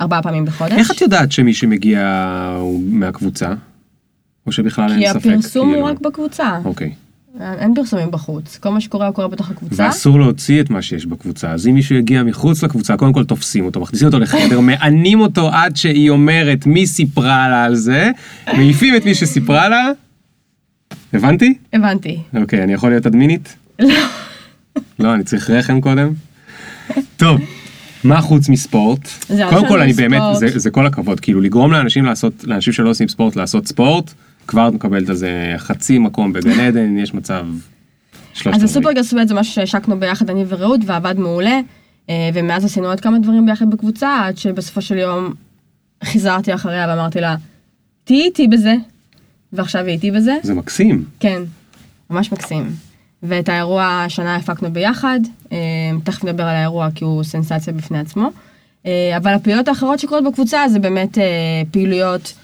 ארבעה 0.00 0.22
פעמים 0.22 0.44
בחודש. 0.44 0.72
איך 0.72 0.90
את 0.90 1.00
יודעת 1.00 1.32
שמי 1.32 1.54
שמגיע 1.54 2.00
הוא 2.60 2.82
מהקבוצה? 2.86 3.54
או 4.46 4.52
שבכלל 4.52 4.90
אין 4.90 5.00
כי 5.00 5.08
ספק? 5.08 5.16
הפרסום 5.16 5.68
כאילו? 5.68 5.86
הוא 5.86 5.90
רק 5.90 6.00
בקבוצה, 6.00 6.58
אוקיי. 6.64 6.92
אין 7.40 7.74
פרסומים 7.74 8.10
בחוץ, 8.10 8.56
כל 8.56 8.68
מה 8.68 8.80
שקורה 8.80 9.06
הוא 9.06 9.14
קורה 9.14 9.28
בתוך 9.28 9.50
הקבוצה. 9.50 9.86
ואסור 9.86 10.20
להוציא 10.20 10.60
את 10.60 10.70
מה 10.70 10.82
שיש 10.82 11.06
בקבוצה, 11.06 11.50
אז 11.50 11.66
אם 11.66 11.74
מישהו 11.74 11.96
יגיע 11.96 12.22
מחוץ 12.22 12.62
לקבוצה, 12.62 12.96
קודם 12.96 13.12
כל 13.12 13.24
תופסים 13.24 13.64
אותו, 13.64 13.80
מכניסים 13.80 14.06
אותו 14.06 14.18
לחדר, 14.18 14.60
מענים 14.70 15.20
אותו 15.20 15.48
עד 15.52 15.76
שהיא 15.76 16.10
אומרת 16.10 16.66
מי 16.66 16.86
סיפרה 16.86 17.48
לה 17.48 17.64
על 17.64 17.74
זה, 17.74 18.10
מעיפים 18.56 18.96
את 18.96 19.04
מי 19.04 19.14
שסיפרה 19.14 19.68
לה. 19.68 19.90
הבנתי? 21.12 21.54
הבנתי. 21.72 22.18
אוקיי, 22.40 22.62
אני 22.62 22.72
יכול 22.72 22.90
להיות 22.90 23.06
אדמינית? 23.06 23.56
לא. 23.78 23.94
לא, 24.98 25.14
אני 25.14 25.24
צריך 25.24 25.50
רחם 25.50 25.80
קודם. 25.80 26.12
טוב, 27.16 27.40
מה 28.04 28.20
חוץ 28.20 28.48
מספורט? 28.48 29.08
קודם 29.50 29.68
כל, 29.68 29.80
אני 29.80 29.92
באמת, 29.92 30.22
זה 30.54 30.70
כל 30.70 30.86
הכבוד, 30.86 31.20
כאילו 31.20 31.40
לגרום 31.40 31.72
לאנשים 31.72 32.04
לעשות, 32.04 32.44
לאנשים 32.44 32.72
שלא 32.72 32.90
עושים 32.90 33.08
ספורט 33.08 33.36
לעשות 33.36 33.66
ספורט, 33.66 34.14
כבר 34.48 34.68
את 34.68 34.72
מקבלת 34.72 35.08
על 35.08 35.14
זה 35.14 35.54
חצי 35.56 35.98
מקום 35.98 36.32
בגן 36.32 36.60
עדן, 36.60 36.98
יש 36.98 37.14
מצב 37.14 37.46
שלושת 38.32 38.56
אז. 38.56 38.64
הסופרגר 38.64 39.02
סוואט 39.02 39.28
זה 39.28 39.34
משהו 39.34 39.54
שהשקנו 39.54 40.00
ביחד 40.00 40.30
אני 40.30 40.44
ורעות 40.48 40.80
ועבד 40.86 41.14
מעולה, 41.18 41.60
אה, 42.10 42.30
ומאז 42.34 42.64
עשינו 42.64 42.86
עוד 42.86 43.00
כמה 43.00 43.18
דברים 43.18 43.46
ביחד 43.46 43.70
בקבוצה, 43.70 44.20
עד 44.24 44.38
שבסופו 44.38 44.82
של 44.82 44.98
יום 44.98 45.32
חיזרתי 46.04 46.54
אחריה 46.54 46.86
ואמרתי 46.88 47.20
לה, 47.20 47.36
תהיי 48.04 48.22
איתי 48.22 48.48
בזה, 48.48 48.74
ועכשיו 49.52 49.84
היא 49.84 49.94
איתי 49.94 50.10
בזה. 50.10 50.36
זה 50.42 50.54
מקסים. 50.54 51.04
כן, 51.20 51.42
ממש 52.10 52.32
מקסים. 52.32 52.70
ואת 53.22 53.48
האירוע 53.48 53.84
השנה 53.84 54.36
הפקנו 54.36 54.72
ביחד, 54.72 55.20
אה, 55.52 55.56
תכף 56.04 56.24
נדבר 56.24 56.42
על 56.42 56.56
האירוע 56.56 56.88
כי 56.94 57.04
הוא 57.04 57.24
סנסציה 57.24 57.72
בפני 57.72 57.98
עצמו. 57.98 58.30
אה, 58.86 59.16
אבל 59.16 59.34
הפעילויות 59.34 59.68
האחרות 59.68 59.98
שקורות 59.98 60.24
בקבוצה 60.24 60.68
זה 60.68 60.78
באמת 60.78 61.18
פעילויות 61.70 62.34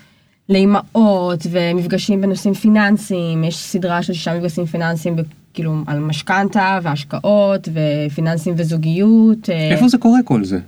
לאימהות 0.48 1.46
ומפגשים 1.50 2.20
בנושאים 2.20 2.54
פיננסיים, 2.54 3.44
יש 3.44 3.56
סדרה 3.56 4.02
של 4.02 4.12
שישה 4.12 4.34
מפגשים 4.34 4.66
פיננסיים, 4.66 5.16
כאילו 5.54 5.74
על 5.86 5.98
משכנתה 5.98 6.78
והשקעות 6.82 7.68
ופיננסים 8.08 8.54
וזוגיות. 8.56 9.50
אה, 9.50 9.70
איפה 9.70 9.88
זה 9.88 9.98
קורה 9.98 10.18
כל 10.24 10.44
זה? 10.44 10.58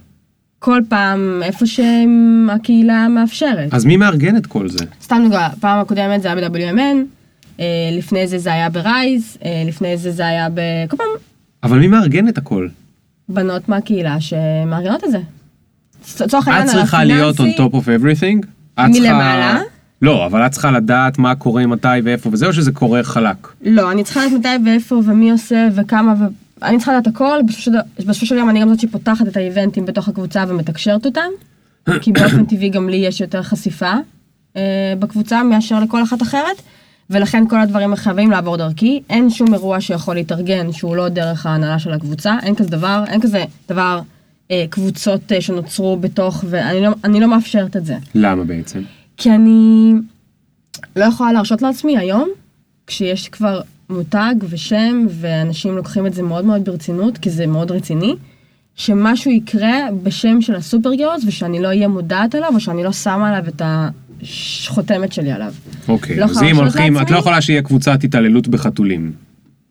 כל 0.58 0.80
פעם, 0.88 1.40
איפה 1.42 1.66
שהקהילה 1.66 3.08
מאפשרת. 3.08 3.74
אז 3.74 3.84
מי 3.84 3.96
מארגן 3.96 4.36
את 4.36 4.46
כל 4.46 4.68
זה? 4.68 4.84
סתם 5.02 5.20
דוגמא, 5.24 5.48
פעם 5.60 5.80
הקודמת 5.80 6.22
זה 6.22 6.32
היה 6.32 6.48
ב-WMN, 6.48 6.96
אה, 7.60 7.64
לפני 7.92 8.26
זה 8.26 8.38
זה 8.38 8.52
היה 8.52 8.70
ברייז, 8.70 9.36
אה, 9.44 9.62
לפני 9.66 9.96
זה 9.96 10.10
זה 10.10 10.26
היה 10.26 10.48
ב... 10.54 10.60
כל 10.88 10.96
פעם 10.96 11.06
אבל 11.62 11.78
מי 11.78 11.86
מארגן 11.86 12.28
את 12.28 12.38
הכל? 12.38 12.68
בנות 13.28 13.68
מהקהילה 13.68 14.20
שמארגנות 14.20 15.04
את 15.04 15.10
זה. 15.10 15.18
לצורך 16.20 16.48
העניין, 16.48 16.68
את 16.68 16.72
צריכה 16.72 17.04
להיות 17.04 17.40
on 17.40 17.58
top 17.58 17.72
of 17.72 17.84
everything? 17.84 18.46
מלמעלה? 18.78 19.60
לא, 20.02 20.26
אבל 20.26 20.46
את 20.46 20.50
צריכה 20.50 20.70
לדעת 20.70 21.18
מה 21.18 21.34
קורה, 21.34 21.66
מתי 21.66 21.88
ואיפה 22.04 22.30
וזה, 22.32 22.46
או 22.46 22.52
שזה 22.52 22.72
קורה 22.72 23.02
חלק? 23.02 23.36
לא, 23.62 23.90
אני 23.90 24.04
צריכה 24.04 24.26
לדעת 24.26 24.38
מתי 24.38 24.70
ואיפה 24.70 24.94
ומי 24.94 25.30
עושה 25.30 25.68
וכמה 25.74 26.14
ו... 26.20 26.24
אני 26.62 26.76
צריכה 26.76 26.92
לדעת 26.92 27.06
הכל, 27.06 27.38
בסופו 28.06 28.26
של 28.26 28.36
יום 28.36 28.50
אני 28.50 28.60
גם 28.60 28.68
זאת 28.68 28.80
שפותחת 28.80 29.28
את 29.28 29.36
האיבנטים 29.36 29.86
בתוך 29.86 30.08
הקבוצה 30.08 30.44
ומתקשרת 30.48 31.06
אותם, 31.06 31.28
כי 32.02 32.12
באופן 32.12 32.44
טבעי 32.44 32.68
גם 32.68 32.88
לי 32.88 32.96
יש 32.96 33.20
יותר 33.20 33.42
חשיפה 33.42 33.92
אה, 34.56 34.62
בקבוצה 34.98 35.42
מאשר 35.42 35.80
לכל 35.80 36.02
אחת 36.02 36.22
אחרת, 36.22 36.62
ולכן 37.10 37.48
כל 37.48 37.60
הדברים 37.60 37.96
חייבים 37.96 38.30
לעבור 38.30 38.56
דרכי, 38.56 39.02
אין 39.10 39.30
שום 39.30 39.54
אירוע 39.54 39.80
שיכול 39.80 40.14
להתארגן 40.14 40.72
שהוא 40.72 40.96
לא 40.96 41.08
דרך 41.08 41.46
ההנהלה 41.46 41.78
של 41.78 41.92
הקבוצה, 41.92 42.36
אין 42.42 42.54
כזה 42.54 42.70
דבר, 42.70 43.04
אין 43.08 43.20
כזה 43.20 43.44
דבר 43.68 44.00
קבוצות 44.70 45.32
אה, 45.32 45.40
שנוצרו 45.40 45.97
בתוך, 45.97 46.44
ואני 46.51 46.80
לא, 46.80 46.90
אני 47.05 47.20
לא 47.20 47.28
מאפשרת 47.28 47.76
את 47.76 47.86
זה. 47.86 47.97
למה 48.14 48.44
בעצם? 48.44 48.82
כי 49.16 49.30
אני 49.30 49.92
לא 50.97 51.05
יכולה 51.05 51.32
להרשות 51.32 51.62
לעצמי 51.62 51.99
היום, 51.99 52.28
כשיש 52.86 53.28
כבר 53.28 53.61
מותג 53.90 54.34
ושם, 54.49 55.07
ואנשים 55.11 55.76
לוקחים 55.76 56.07
את 56.07 56.14
זה 56.14 56.22
מאוד 56.22 56.44
מאוד 56.44 56.64
ברצינות, 56.64 57.18
כי 57.18 57.30
זה 57.30 57.47
מאוד 57.47 57.70
רציני, 57.70 58.14
שמשהו 58.76 59.30
יקרה 59.30 59.78
בשם 60.03 60.40
של 60.40 60.55
הסופר 60.55 60.94
גרלס, 60.94 61.24
ושאני 61.26 61.62
לא 61.62 61.68
אהיה 61.68 61.88
מודעת 61.88 62.34
אליו, 62.34 62.51
או 62.55 62.61
שאני 62.61 62.84
לא 62.84 62.92
שמה 62.92 63.28
עליו 63.28 63.49
את 63.49 63.62
החותמת 63.64 65.12
שלי 65.12 65.32
עליו. 65.32 65.53
אוקיי, 65.88 66.16
לא 66.16 66.24
אז 66.24 66.42
אם 66.42 66.57
הולכים, 66.57 66.99
את? 66.99 67.11
לא 67.11 67.18
יכולה 67.18 67.40
שיהיה 67.40 67.62
קבוצת 67.62 68.05
התעללות 68.05 68.49
בחתולים. 68.49 69.12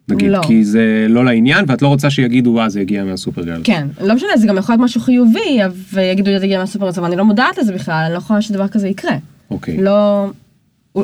נגיד, 0.09 0.31
לא. 0.31 0.41
כי 0.47 0.65
זה 0.65 1.05
לא 1.09 1.25
לעניין, 1.25 1.65
ואת 1.67 1.81
לא 1.81 1.87
רוצה 1.87 2.09
שיגידו, 2.09 2.59
אה, 2.59 2.69
זה 2.69 2.79
הגיע 2.79 3.03
מהסופרגרל. 3.03 3.61
כן, 3.63 3.87
לא 4.01 4.15
משנה, 4.15 4.29
זה 4.37 4.47
גם 4.47 4.57
יכול 4.57 4.73
להיות 4.73 4.83
משהו 4.83 5.01
חיובי, 5.01 5.59
ויגידו 5.93 6.31
זה 6.37 6.45
הגיע 6.45 6.59
מהסופר 6.59 6.85
גרלס, 6.85 6.97
אבל 6.97 7.07
אני 7.07 7.15
לא 7.15 7.25
מודעת 7.25 7.57
לזה 7.57 7.73
בכלל, 7.73 8.03
אני 8.05 8.13
לא 8.13 8.17
יכולה 8.17 8.41
שדבר 8.41 8.67
כזה 8.67 8.87
יקרה. 8.87 9.17
אוקיי, 9.51 9.77
לא... 9.77 10.29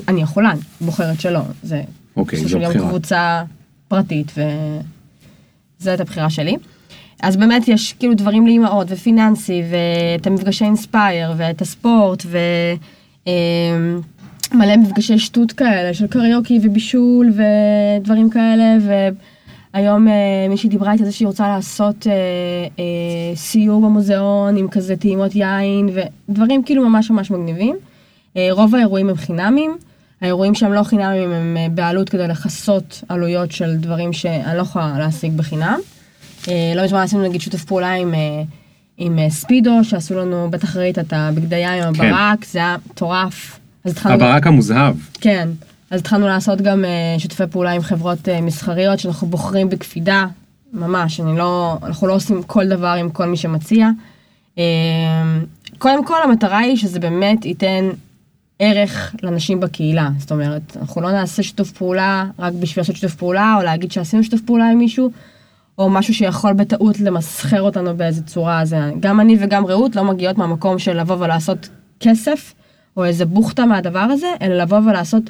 אני 0.08 0.22
יכולה, 0.22 0.54
בוחרת 0.82 1.22
שלא. 1.22 1.42
זה 1.64 1.82
אוקיי, 2.18 2.40
זו 2.40 2.50
של 2.50 2.62
יום 2.62 2.70
בחירה. 2.70 2.88
קבוצה 2.88 3.44
פרטית, 3.88 4.32
וזאת 5.82 6.00
הפחירה 6.00 6.30
שלי. 6.30 6.56
אז 7.22 7.38
באמת 7.38 7.68
יש 7.68 7.94
כאילו 8.00 8.14
דברים 8.14 8.46
לאימהות, 8.46 8.88
ופיננסי, 8.90 9.64
ואת 9.70 10.28
המפגשי 10.28 10.66
אינספייר, 10.66 11.34
ואת 11.38 11.62
הספורט, 11.62 12.26
ומלא 14.54 14.78
מפגשי 14.78 15.20
שטות 15.20 15.52
כאלה, 15.52 15.94
של 15.94 16.08
קריוקי 16.08 16.60
ובישול, 16.64 17.32
ודברים 17.32 18.30
כאלה, 18.30 18.78
והיום 19.74 20.08
אה, 20.08 20.14
מישהי 20.50 20.70
דיברה 20.70 20.92
איתי 20.92 21.04
על 21.04 21.10
זה 21.10 21.16
שהיא 21.16 21.28
רוצה 21.28 21.48
לעשות 21.48 22.08
אה, 22.08 22.14
אה, 22.80 23.36
סיור 23.36 23.82
במוזיאון 23.82 24.58
עם 24.58 24.68
כזה 24.68 24.96
טעימות 24.96 25.36
יין, 25.36 25.90
ודברים 26.30 26.64
כאילו 26.64 26.90
ממש 26.90 27.12
ממש 27.12 27.32
מגניבים. 27.32 27.76
אה, 28.38 28.48
רוב 28.52 28.76
האירועים 28.76 29.10
הם 29.10 29.16
חינמים, 29.16 29.78
האירועים 30.22 30.56
שהם 30.56 30.74
לא 30.74 30.84
חינמים 30.84 31.32
הם 31.32 31.58
אה, 31.58 31.68
בעלות 31.70 32.10
כדי 32.10 32.28
לכסות 32.28 33.04
עלויות 33.10 33.52
של 33.52 33.78
דברים 33.78 34.14
שאני 34.14 34.58
לא 34.58 34.62
יכולה 34.62 35.00
להשיג 35.00 35.38
בחינם. 35.38 35.80
אה, 36.50 36.74
לא 36.76 36.84
מזמן 36.84 37.00
עשינו 37.00 37.24
נגיד 37.24 37.42
שיתוף 37.42 37.64
פעולה 37.64 37.94
עם, 37.94 38.14
אה, 38.14 38.44
עם 38.98 39.20
אה, 39.20 39.30
ספידו, 39.30 39.84
שעשו 39.84 40.16
לנו, 40.16 40.48
בטח 40.52 40.78
ראית 40.78 41.00
את 41.00 41.14
הבגדי 41.14 41.56
ים 41.56 41.84
עם 41.84 41.94
כן. 41.94 42.14
הברק, 42.14 42.46
זה 42.46 42.60
היה 42.60 42.76
מטורף. 42.90 43.61
אז 43.84 43.92
התחלנו, 43.92 44.16
הברק 44.16 44.48
המוזהב. 44.48 44.96
כן, 45.22 45.50
אז 45.92 46.00
התחלנו 46.00 46.28
לעשות 46.28 46.62
גם 46.62 46.86
אה, 46.86 47.20
שיתופי 47.20 47.44
פעולה 47.52 47.72
עם 47.72 47.82
חברות 47.82 48.30
אה, 48.30 48.42
מסחריות, 48.42 49.00
שאנחנו 49.00 49.28
בוחרים 49.28 49.70
בקפידה, 49.70 50.26
ממש, 50.74 51.20
אני 51.20 51.38
לא, 51.38 51.78
אנחנו 51.84 52.08
לא 52.08 52.14
עושים 52.14 52.44
כל 52.44 52.68
דבר 52.68 52.88
עם 52.88 53.10
כל 53.10 53.26
מי 53.26 53.38
שמציע. 53.38 53.90
אה, 54.58 54.64
קודם 55.78 56.06
כל 56.06 56.18
המטרה 56.24 56.58
היא 56.58 56.78
שזה 56.78 57.00
באמת 57.00 57.46
ייתן 57.46 57.90
ערך 58.60 59.16
לנשים 59.24 59.60
בקהילה. 59.60 60.10
זאת 60.18 60.32
אומרת, 60.32 60.78
אנחנו 60.82 61.02
לא 61.02 61.12
נעשה 61.12 61.44
שיתוף 61.44 61.72
פעולה 61.72 62.26
רק 62.40 62.54
בשביל 62.54 62.82
לעשות 62.82 62.96
שיתוף 62.96 63.16
פעולה, 63.16 63.56
או 63.58 63.64
להגיד 63.64 63.92
שעשינו 63.92 64.24
שיתוף 64.24 64.42
פעולה 64.42 64.70
עם 64.70 64.78
מישהו, 64.78 65.12
או 65.78 65.90
משהו 65.90 66.14
שיכול 66.14 66.54
בטעות 66.54 67.00
למסחר 67.00 67.62
אותנו 67.62 67.98
באיזה 67.98 68.24
צורה, 68.24 68.62
אז 68.62 68.76
גם 69.00 69.20
אני 69.20 69.38
וגם 69.40 69.66
רעות 69.66 69.96
לא 69.96 70.04
מגיעות 70.04 70.38
מהמקום 70.38 70.80
של 70.80 71.00
לבוא 71.00 71.16
ולעשות 71.20 71.70
כסף, 72.00 72.54
או 72.98 73.06
איזה 73.06 73.26
בוכטה 73.26 73.66
מהדבר 73.66 74.00
הזה, 74.00 74.28
אלא 74.42 74.56
לבוא 74.58 74.78
ולעשות 74.80 75.30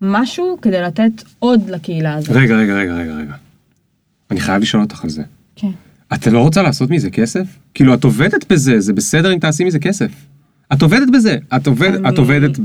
משהו 0.00 0.58
כדי 0.62 0.80
לתת 0.82 1.10
עוד 1.38 1.70
לקהילה 1.70 2.14
הזאת. 2.14 2.30
רגע, 2.36 2.56
רגע, 2.56 2.74
רגע, 2.74 2.92
רגע, 2.94 3.12
רגע. 3.14 3.34
אני 4.30 4.40
חייב 4.40 4.62
לשאול 4.62 4.82
אותך 4.82 5.04
על 5.04 5.10
זה. 5.10 5.22
כן. 5.56 5.70
את 6.14 6.26
לא 6.26 6.38
רוצה 6.40 6.62
לעשות 6.62 6.90
מזה 6.90 7.10
כסף? 7.10 7.46
כאילו, 7.74 7.94
את 7.94 8.04
עובדת 8.04 8.52
בזה, 8.52 8.80
זה 8.80 8.92
בסדר 8.92 9.32
אם 9.34 9.38
תעשי 9.38 9.64
מזה 9.64 9.78
כסף. 9.78 10.10
את 10.72 10.82
עובדת 10.82 11.08
בזה, 11.12 11.36
את, 11.56 11.66
עובד, 11.66 11.94
אני- 11.94 12.08
את 12.08 12.18
עובדת 12.18 12.58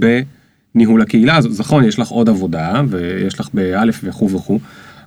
בניהול 0.73 1.01
הקהילה 1.01 1.35
הזאת, 1.35 1.59
נכון, 1.59 1.83
יש 1.83 1.99
לך 1.99 2.07
עוד 2.07 2.29
עבודה, 2.29 2.81
ויש 2.89 3.39
לך 3.39 3.49
באלף 3.53 4.01
וכו' 4.03 4.29
וכו', 4.31 4.59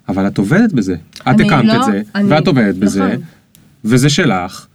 אבל 0.09 0.27
את 0.27 0.39
עובדת 0.39 0.73
בזה. 0.73 0.95
את 1.21 1.41
הקמת 1.41 1.65
לא- 1.65 1.77
את 1.77 1.85
זה, 1.85 2.03
אני- 2.15 2.29
ואת 2.29 2.47
עובדת 2.47 2.75
בזה, 2.75 3.07
נכון. 3.07 3.17
וזה 3.85 4.09
שלך, 4.11 4.67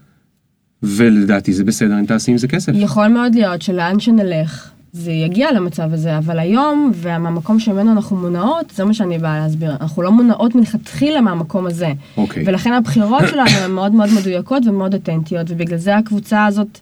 ולדעתי 0.83 1.53
זה 1.53 1.63
בסדר 1.63 1.99
אם 1.99 2.05
תעשי 2.05 2.31
עם 2.31 2.37
זה 2.37 2.47
כסף. 2.47 2.71
יכול 2.75 3.07
מאוד 3.07 3.35
להיות 3.35 3.61
שלאן 3.61 3.99
שנלך, 3.99 4.69
זה 4.93 5.11
יגיע 5.11 5.51
למצב 5.51 5.93
הזה, 5.93 6.17
אבל 6.17 6.39
היום, 6.39 6.91
ומהמקום 6.95 7.59
שממנו 7.59 7.91
אנחנו 7.91 8.15
מונעות, 8.15 8.71
זה 8.75 8.85
מה 8.85 8.93
שאני 8.93 9.17
באה 9.17 9.39
להסביר. 9.39 9.75
אנחנו 9.81 10.01
לא 10.01 10.11
מונעות 10.11 10.55
מלכתחילה 10.55 11.21
מהמקום 11.21 11.67
הזה. 11.67 11.93
אוקיי. 12.17 12.43
ולכן 12.47 12.73
הבחירות 12.73 13.23
שלנו 13.31 13.49
הן 13.49 13.71
מאוד 13.71 13.91
מאוד 13.91 14.09
מדויקות 14.19 14.67
ומאוד 14.67 14.93
אותנטיות, 14.93 15.47
ובגלל 15.49 15.77
זה 15.77 15.95
הקבוצה 15.97 16.45
הזאת 16.45 16.79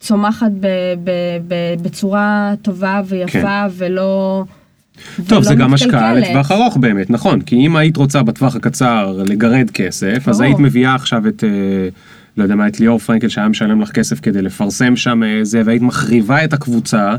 צומחת 0.00 0.50
ב- 0.60 0.66
ב- 1.04 1.10
ב- 1.48 1.82
בצורה 1.82 2.54
טובה 2.62 3.00
ויפה, 3.06 3.40
כן. 3.42 3.66
ולא... 3.76 4.44
טוב, 5.28 5.42
זה 5.42 5.54
גם 5.54 5.74
השקעה. 5.74 6.14
לטווח 6.14 6.52
ארוך 6.52 6.76
באמת, 6.76 7.10
נכון, 7.10 7.40
כי 7.40 7.56
אם 7.56 7.76
היית 7.76 7.96
רוצה 7.96 8.22
בטווח 8.22 8.56
הקצר 8.56 9.22
לגרד 9.26 9.70
כסף, 9.70 10.28
אז. 10.28 10.40
היית 10.40 10.58
מביאה 10.58 10.94
עכשיו 10.94 11.28
את, 11.28 11.44
אה, 11.44 11.48
לא 12.38 12.42
יודע 12.42 12.54
מה, 12.54 12.68
את 12.68 12.80
ליאור 12.80 12.98
פרנקל 12.98 13.28
שהיה 13.28 13.48
משלם 13.48 13.80
לך 13.80 13.90
כסף 13.90 14.20
כדי 14.20 14.42
לפרסם 14.42 14.96
שם 14.96 15.22
אה, 15.22 15.40
זה, 15.42 15.62
והיית 15.64 15.82
מחריבה 15.82 16.44
את 16.44 16.52
הקבוצה, 16.52 17.16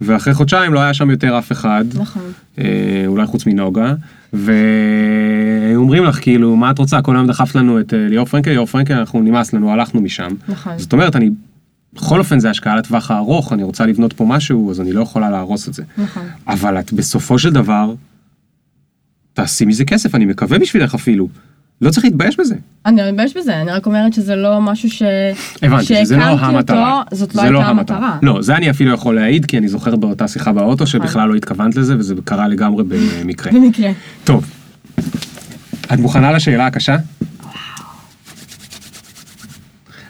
ואחרי 0.00 0.34
חודשיים 0.34 0.74
לא 0.74 0.80
היה 0.80 0.94
שם 0.94 1.10
יותר 1.10 1.38
אף 1.38 1.52
אחד, 1.52 1.84
נכון. 1.94 2.22
אה, 2.58 3.04
אולי 3.06 3.26
חוץ 3.26 3.46
מנוגה, 3.46 3.94
ואומרים 4.32 6.04
לך 6.04 6.20
כאילו, 6.20 6.56
מה 6.56 6.70
את 6.70 6.78
רוצה, 6.78 7.02
כל 7.02 7.16
היום 7.16 7.26
דחפת 7.26 7.54
לנו 7.54 7.80
את 7.80 7.94
אה, 7.94 8.08
ליאור 8.08 8.26
פרנקל, 8.26 8.50
ליאור 8.50 8.66
פרנקל, 8.66 8.94
אנחנו 8.94 9.22
נמאס 9.22 9.52
לנו, 9.52 9.72
הלכנו 9.72 10.00
משם. 10.00 10.30
נכון. 10.48 10.78
זאת 10.78 10.92
אומרת, 10.92 11.16
אני, 11.16 11.30
בכל 11.92 12.18
אופן 12.18 12.38
זה 12.38 12.50
השקעה 12.50 12.76
לטווח 12.76 13.10
הארוך, 13.10 13.52
אני 13.52 13.62
רוצה 13.62 13.86
לבנות 13.86 14.12
פה 14.12 14.24
משהו, 14.24 14.70
אז 14.70 14.80
אני 14.80 14.92
לא 14.92 15.02
יכולה 15.02 15.30
להרוס 15.30 15.68
את 15.68 15.74
זה. 15.74 15.82
נכון. 15.98 16.22
אבל 16.46 16.78
את 16.78 16.92
בסופו 16.92 17.38
של 17.38 17.52
דבר, 17.52 17.94
תעשי 19.32 19.64
מזה 19.64 19.84
כסף, 19.84 20.14
אני 20.14 20.24
מקווה 20.24 20.58
בשבילך 20.58 20.94
אפילו. 20.94 21.28
לא 21.80 21.90
צריך 21.90 22.04
להתבייש 22.04 22.40
בזה. 22.40 22.54
אני 22.86 22.96
לא 22.96 23.10
מתבייש 23.10 23.36
בזה, 23.36 23.60
אני 23.60 23.70
רק 23.70 23.86
אומרת 23.86 24.12
שזה 24.12 24.36
לא 24.36 24.60
משהו 24.60 24.90
ש... 24.90 25.02
הבנתי, 25.62 25.84
שזה 25.84 26.16
לא 26.16 26.22
המטרה. 26.22 26.98
אותו, 26.98 27.16
זאת 27.16 27.30
זה 27.32 27.50
לא 27.50 27.58
הייתה 27.58 27.70
המטרה. 27.70 28.18
לא, 28.22 28.42
זה 28.42 28.56
אני 28.56 28.70
אפילו 28.70 28.94
יכול 28.94 29.14
להעיד, 29.14 29.46
כי 29.46 29.58
אני 29.58 29.68
זוכר 29.68 29.96
באותה 29.96 30.28
שיחה 30.28 30.52
באוטו 30.52 30.84
נכון. 30.84 30.86
שבכלל 30.86 31.28
לא 31.28 31.34
התכוונת 31.34 31.76
לזה, 31.76 31.98
וזה 31.98 32.14
קרה 32.24 32.48
לגמרי 32.48 32.84
במקרה. 32.88 33.52
במקרה. 33.52 33.90
טוב, 34.24 34.44
את 35.94 35.98
מוכנה 35.98 36.32
לשאלה 36.32 36.66
הקשה? 36.66 36.96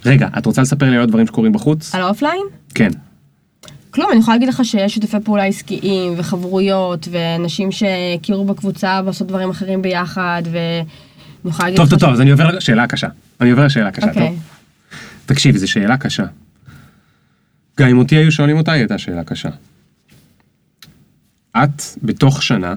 רגע, 0.06 0.28
את 0.38 0.46
רוצה 0.46 0.62
לספר 0.62 0.90
לי 0.90 0.96
עוד 0.96 1.08
דברים 1.08 1.26
שקורים 1.26 1.52
בחוץ? 1.52 1.94
על 1.94 2.02
האופליין? 2.02 2.42
כן. 2.74 2.90
כלום, 3.90 4.08
אני 4.12 4.20
יכולה 4.20 4.36
להגיד 4.36 4.48
לך 4.48 4.64
שיש 4.64 4.94
שיתופי 4.94 5.16
פעולה 5.24 5.44
עסקיים 5.44 6.14
וחברויות 6.16 7.08
ואנשים 7.10 7.72
שהכירו 7.72 8.44
בקבוצה 8.44 9.00
ועושות 9.04 9.26
דברים 9.26 9.50
אחרים 9.50 9.82
ביחד 9.82 10.42
להגיד 10.52 10.82
טוב. 11.76 11.91
טוב, 11.91 11.99
טוב, 12.01 12.11
אז 12.11 12.20
אני 12.20 12.30
עובר 12.30 12.51
לשאלה 12.51 12.82
הקשה. 12.82 13.09
אני 13.41 13.51
עובר 13.51 13.66
לשאלה 13.66 13.88
הקשה, 13.88 14.09
אוקיי. 14.09 14.28
טוב? 14.28 14.43
תקשיבי, 15.26 15.59
זו 15.59 15.70
שאלה 15.70 15.97
קשה. 15.97 16.24
גם 17.80 17.88
אם 17.88 17.99
אותי 17.99 18.16
היו 18.16 18.32
שואלים 18.32 18.57
אותה, 18.57 18.72
היא 18.72 18.80
הייתה 18.80 18.99
שאלה 18.99 19.24
קשה. 19.24 19.49
את, 21.57 21.82
בתוך 22.03 22.43
שנה, 22.43 22.74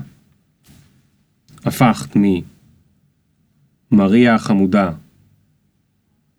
הפכת 1.66 2.18
ממריה 3.92 4.36
החמודה, 4.36 4.92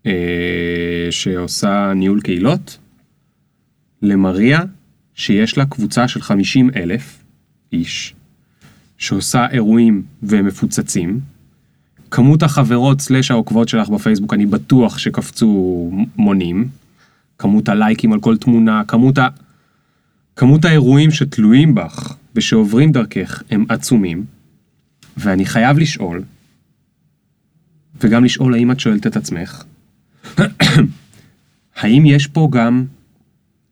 אה, 0.07 1.09
שעושה 1.11 1.93
ניהול 1.95 2.21
קהילות, 2.21 2.79
למריה 4.03 4.61
שיש 5.15 5.59
לה 5.59 5.67
קבוצה 5.67 6.09
של 6.09 6.23
50 6.23 6.71
אלף 6.77 7.25
איש, 7.73 8.15
שעושה 8.99 9.47
אירועים 9.51 10.03
והם 10.23 10.47
מפוצצים, 10.47 11.21
כמות 12.15 12.43
החברות 12.43 13.01
סלאש 13.01 13.31
העוקבות 13.31 13.69
שלך 13.69 13.89
בפייסבוק, 13.89 14.35
אני 14.35 14.47
בטוח 14.47 14.99
שקפצו 14.99 15.91
מונים. 16.17 16.69
כמות 17.39 17.69
הלייקים 17.69 18.13
על 18.13 18.21
כל 18.21 18.37
תמונה, 18.37 18.83
כמות 18.89 19.19
ה... 19.19 19.29
כמות 20.37 20.65
האירועים 20.65 21.11
שתלויים 21.11 21.75
בך 21.75 22.17
ושעוברים 22.35 22.93
דרכך 22.93 23.43
הם 23.51 23.65
עצומים. 23.69 24.25
ואני 25.17 25.47
חייב 25.47 25.79
לשאול, 25.79 26.23
וגם 28.01 28.25
לשאול 28.25 28.55
האם 28.55 28.73
את 28.73 28.81
שואלת 28.81 29.07
את 29.07 29.17
עצמך, 29.17 29.65
האם 31.81 32.07
יש 32.07 32.27
פה 32.27 32.49
גם 32.53 32.85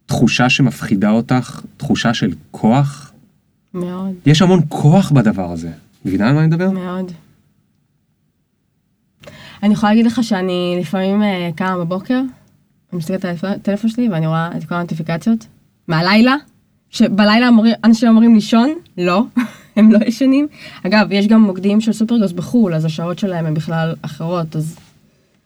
תחושה 0.07 0.51
שמפחידה 0.51 1.11
אותך, 1.11 1.61
תחושה 1.76 2.14
של 2.14 2.32
כוח? 2.51 3.12
מאוד, 3.74 4.14
יש 4.26 4.43
המון 4.43 4.61
כוח 4.68 5.11
בדבר 5.11 5.53
הזה. 5.53 5.70
מבינה 6.05 6.28
על 6.28 6.34
מה 6.34 6.40
אני 6.40 6.47
מדבר? 6.47 6.70
מאוד. 6.70 7.12
אני 9.63 9.73
יכולה 9.73 9.93
להגיד 9.93 10.07
לך 10.07 10.25
שאני 10.25 10.77
לפעמים 10.81 11.23
אה, 11.23 11.51
קמה 11.57 11.79
בבוקר, 11.85 12.19
אני 12.93 12.99
מסתכלת 12.99 13.25
על 13.25 13.51
הטלפון 13.51 13.91
שלי 13.91 14.09
ואני 14.09 14.27
רואה 14.27 14.51
את 14.57 14.65
כל 14.65 14.75
הנוטיפיקציות 14.75 15.47
מהלילה, 15.89 16.35
שבלילה 16.91 17.49
אמורים- 17.49 17.75
אנשים 17.85 18.09
אמורים 18.09 18.35
לישון, 18.35 18.75
לא, 18.99 19.23
הם 19.77 19.93
לא 19.93 19.99
ישנים. 20.07 20.47
אגב, 20.87 21.07
יש 21.13 21.27
גם 21.27 21.43
מוקדים 21.43 21.81
של 21.81 21.93
סופרגוס 21.93 22.33
בחו"ל, 22.33 22.75
אז 22.75 22.85
השעות 22.85 23.19
שלהם 23.19 23.47
הן 23.47 23.55
בכלל 23.55 23.95
אחרות, 24.03 24.57
אז 24.57 24.77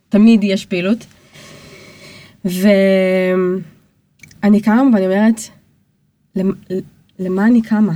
תמיד 0.09 0.45
יש 0.45 0.67
פעילות. 0.67 1.07
ואני 2.45 2.61
קמה 4.61 4.83
ואני 4.95 5.07
אומרת, 5.07 5.41
"למ- 6.37 6.55
למה 7.19 7.47
אני 7.47 7.63
קמה? 7.63 7.93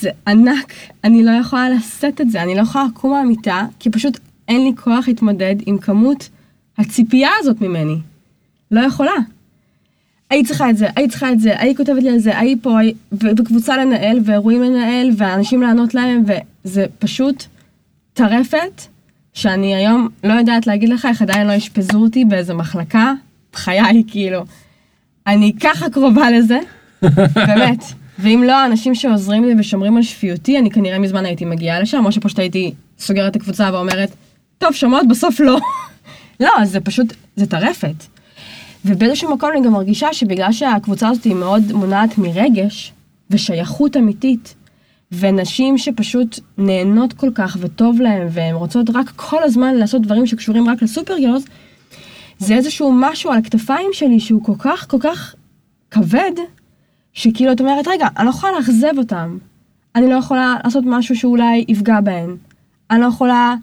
זה 0.00 0.10
ענק, 0.26 0.72
אני 1.04 1.22
לא 1.22 1.30
יכולה 1.30 1.70
לשאת 1.70 2.20
את 2.20 2.30
זה, 2.30 2.42
אני 2.42 2.54
לא 2.54 2.60
יכולה 2.60 2.84
לקום 2.90 3.10
מהמיטה, 3.10 3.66
כי 3.78 3.90
פשוט 3.90 4.18
אין 4.48 4.64
לי 4.64 4.72
כוח 4.76 5.08
להתמודד 5.08 5.54
עם 5.66 5.78
כמות 5.78 6.28
הציפייה 6.78 7.30
הזאת 7.38 7.60
ממני. 7.60 7.96
לא 8.70 8.80
יכולה. 8.80 9.12
היית 10.30 10.46
צריכה 10.46 10.70
את 10.70 10.76
זה, 10.76 10.86
היית 10.96 11.10
צריכה 11.10 11.32
את 11.32 11.40
זה, 11.40 11.60
היית 11.60 11.76
כותבת 11.76 12.02
לי 12.02 12.10
על 12.10 12.18
זה, 12.18 12.38
היית 12.38 12.62
פה, 12.62 12.78
היית- 12.78 12.96
וקבוצה 13.12 13.76
לנהל, 13.76 14.18
ואירועים 14.24 14.62
לנהל, 14.62 15.10
ואנשים 15.16 15.62
לענות 15.62 15.94
להם, 15.94 16.22
וזה 16.64 16.86
פשוט 16.98 17.44
טרפת, 18.14 18.82
שאני 19.34 19.74
היום 19.74 20.08
לא 20.24 20.32
יודעת 20.32 20.66
להגיד 20.66 20.88
לך 20.88 21.06
איך 21.06 21.22
עדיין 21.22 21.46
לא 21.46 21.56
אשפזו 21.56 21.98
אותי 21.98 22.24
באיזה 22.24 22.54
מחלקה, 22.54 23.12
בחיי, 23.52 24.02
כאילו. 24.06 24.44
אני 25.26 25.52
ככה 25.60 25.90
קרובה 25.90 26.30
לזה, 26.30 26.58
באמת. 27.46 27.84
ואם 28.18 28.42
לא 28.46 28.52
האנשים 28.52 28.94
שעוזרים 28.94 29.44
לי 29.44 29.54
ושומרים 29.58 29.96
על 29.96 30.02
שפיותי, 30.02 30.58
אני 30.58 30.70
כנראה 30.70 30.98
מזמן 30.98 31.24
הייתי 31.24 31.44
מגיעה 31.44 31.80
לשם, 31.80 32.04
או 32.06 32.12
שפשוט 32.12 32.38
הייתי 32.38 32.74
סוגרת 32.98 33.30
את 33.30 33.42
הקבוצה 33.42 33.70
ואומרת, 33.72 34.10
טוב, 34.64 34.74
שומעות, 34.74 35.08
בסוף 35.08 35.40
לא. 35.40 35.58
לא, 36.40 36.64
זה 36.64 36.80
פשוט, 36.80 37.12
זה 37.36 37.46
טרפת. 37.46 37.94
ובאיזשהו 38.84 39.34
מקום 39.34 39.50
אני 39.52 39.62
גם 39.66 39.72
מרגישה 39.72 40.12
שבגלל 40.12 40.52
שהקבוצה 40.52 41.08
הזאת 41.08 41.24
היא 41.24 41.34
מאוד 41.34 41.72
מונעת 41.72 42.18
מרגש 42.18 42.92
ושייכות 43.30 43.96
אמיתית, 43.96 44.54
ונשים 45.12 45.78
שפשוט 45.78 46.40
נהנות 46.58 47.12
כל 47.12 47.30
כך 47.34 47.56
וטוב 47.60 48.00
להן, 48.00 48.28
והן 48.30 48.54
רוצות 48.54 48.90
רק 48.94 49.12
כל 49.16 49.42
הזמן 49.42 49.74
לעשות 49.74 50.02
דברים 50.02 50.26
שקשורים 50.26 50.68
רק 50.68 50.82
לסופר 50.82 51.18
גרלס, 51.18 51.44
זה 52.38 52.54
איזשהו 52.54 52.92
משהו 52.94 53.30
על 53.30 53.38
הכתפיים 53.38 53.90
שלי 53.92 54.20
שהוא 54.20 54.44
כל 54.44 54.56
כך 54.58 54.90
כל 54.90 54.98
כך 55.00 55.34
כבד, 55.90 56.32
שכאילו 57.12 57.52
את 57.52 57.60
אומרת, 57.60 57.88
רגע, 57.88 58.06
אני 58.16 58.24
לא 58.24 58.30
יכולה 58.30 58.52
לאכזב 58.52 58.98
אותם. 58.98 59.38
אני 59.94 60.10
לא 60.10 60.14
יכולה 60.14 60.56
לעשות 60.64 60.84
משהו 60.86 61.16
שאולי 61.16 61.64
יפגע 61.68 62.00
בהן. 62.00 62.36
אני 62.90 63.00
לא 63.00 63.06
יכולה 63.06 63.54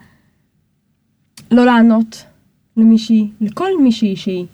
לא 1.52 1.66
לענות 1.66 2.24
למישהי, 2.78 3.28
לכל 3.42 3.70
מישהי 3.84 4.16
שהיא. 4.16 4.46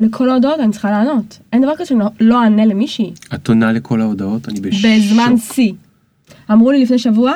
לכל 0.00 0.30
ההודעות 0.30 0.60
אני 0.60 0.72
צריכה 0.72 0.90
לענות. 0.90 1.38
אין 1.52 1.62
דבר 1.62 1.72
כזה 1.76 1.86
שאני 1.86 1.98
לא- 2.00 2.06
לא 2.20 2.42
אענה 2.42 2.64
למישהי. 2.66 3.12
את 3.34 3.48
עונה 3.48 3.72
לכל 3.72 4.00
ההודעות, 4.00 4.48
אני 4.48 4.60
בשוק. 4.60 4.90
בזמן 4.90 5.36
שיא. 5.36 5.72
אמרו 6.50 6.70
לי 6.72 6.82
לפני 6.82 6.98
שבוע, 6.98 7.32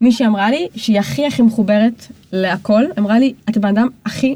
מישהי 0.00 0.26
אמרה 0.26 0.50
לי 0.50 0.68
שהיא 0.76 0.98
הכי 1.00 1.26
הכי 1.26 1.42
מחוברת 1.42 2.06
להכל, 2.32 2.82
אמרה 2.98 3.18
לי, 3.18 3.34
את 3.50 3.56
הבן 3.56 3.68
אדם 3.68 3.88
הכי 4.04 4.34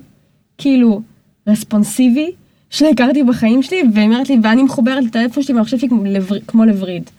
כאילו 0.59 1.03
רספונסיבי 1.47 2.31
שהכרתי 2.71 3.23
בחיים 3.25 3.63
שלי, 3.63 3.83
והיא 3.95 4.07
אומרת 4.07 4.29
לי, 4.29 4.39
ואני 4.43 4.63
מחוברת 4.63 5.05
לטלפון 5.05 5.43
שלי 5.43 5.55
והמחשב 5.55 5.79
שלי 5.79 5.89
כמו, 5.89 6.05
לבר... 6.05 6.37
כמו 6.47 6.65
לווריד. 6.65 7.11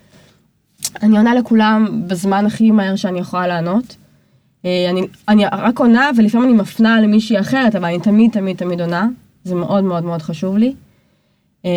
אני 1.04 1.18
עונה 1.18 1.36
לכולם 1.36 2.02
בזמן 2.08 2.46
הכי 2.46 2.72
מהר 2.72 2.96
שאני 2.96 3.20
יכולה 3.20 3.48
לענות. 3.48 3.96
אה, 4.66 4.90
אני, 4.90 5.02
אני 5.28 5.46
רק 5.46 5.80
עונה 5.80 6.10
ולפעמים 6.18 6.50
אני 6.50 6.58
מפנה 6.58 7.02
למישהי 7.02 7.40
אחרת, 7.40 7.76
אבל 7.76 7.86
אני 7.86 8.00
תמיד 8.00 8.32
תמיד 8.32 8.58
תמיד 8.58 8.82
עונה. 8.82 9.08
זה 9.44 9.56
מאוד 9.56 9.84
מאוד 9.84 10.04
מאוד 10.04 10.22
חשוב 10.22 10.58
לי. 10.58 10.76
אה, 11.66 11.72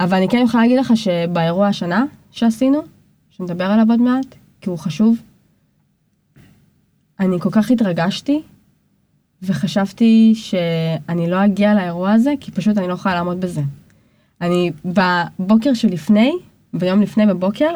אבל 0.00 0.16
אני 0.16 0.28
כן 0.28 0.38
יכולה 0.44 0.62
להגיד 0.62 0.78
לך 0.78 0.92
שבאירוע 0.96 1.66
השנה 1.66 2.04
שעשינו, 2.30 2.82
שנדבר 3.30 3.64
עליו 3.64 3.86
עוד 3.90 4.00
מעט, 4.00 4.26
כי 4.60 4.70
הוא 4.70 4.78
חשוב, 4.78 5.16
אני 7.20 7.40
כל 7.40 7.50
כך 7.52 7.70
התרגשתי, 7.70 8.42
וחשבתי 9.42 10.32
שאני 10.36 11.30
לא 11.30 11.44
אגיע 11.44 11.74
לאירוע 11.74 12.12
הזה, 12.12 12.32
כי 12.40 12.50
פשוט 12.50 12.78
אני 12.78 12.88
לא 12.88 12.92
יכולה 12.92 13.14
לעמוד 13.14 13.40
בזה. 13.40 13.62
אני 14.40 14.72
בבוקר 14.84 15.74
שלפני, 15.74 16.32
ביום 16.74 17.00
לפני 17.00 17.26
בבוקר, 17.26 17.70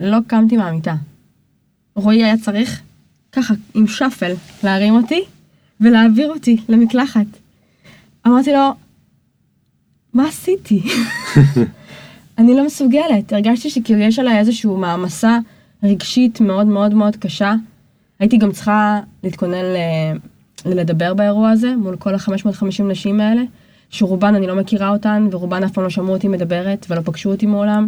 לא 0.00 0.18
קמתי 0.26 0.56
מהמיטה. 0.56 0.94
רועי 1.98 2.24
היה 2.24 2.36
צריך, 2.38 2.80
ככה, 3.32 3.54
עם 3.74 3.86
שפל, 3.86 4.32
להרים 4.62 4.94
אותי 4.94 5.22
ולהעביר 5.80 6.30
אותי 6.30 6.56
למקלחת. 6.68 7.26
אמרתי 8.26 8.52
לו, 8.52 8.74
מה 10.14 10.28
עשיתי? 10.28 10.82
אני 12.38 12.54
לא 12.54 12.66
מסוגלת. 12.66 13.32
הרגשתי 13.32 13.70
שכאילו 13.70 14.00
יש 14.00 14.18
עליי 14.18 14.38
איזושהי 14.38 14.70
מעמסה 14.70 15.38
רגשית 15.82 16.40
מאוד 16.40 16.66
מאוד 16.66 16.94
מאוד 16.94 17.16
קשה. 17.16 17.54
הייתי 18.18 18.36
גם 18.36 18.52
צריכה 18.52 19.00
להתכונן 19.24 19.64
ל... 19.64 19.76
לדבר 20.64 21.14
באירוע 21.14 21.50
הזה, 21.50 21.76
מול 21.76 21.96
כל 21.96 22.14
ה-550 22.14 22.82
נשים 22.82 23.20
האלה, 23.20 23.42
שרובן 23.90 24.34
אני 24.34 24.46
לא 24.46 24.54
מכירה 24.56 24.88
אותן, 24.88 25.28
ורובן 25.30 25.64
אף 25.64 25.72
פעם 25.72 25.84
לא 25.84 25.90
שמעו 25.90 26.14
אותי 26.14 26.28
מדברת, 26.28 26.86
ולא 26.88 27.00
פגשו 27.00 27.30
אותי 27.30 27.46
מעולם. 27.46 27.86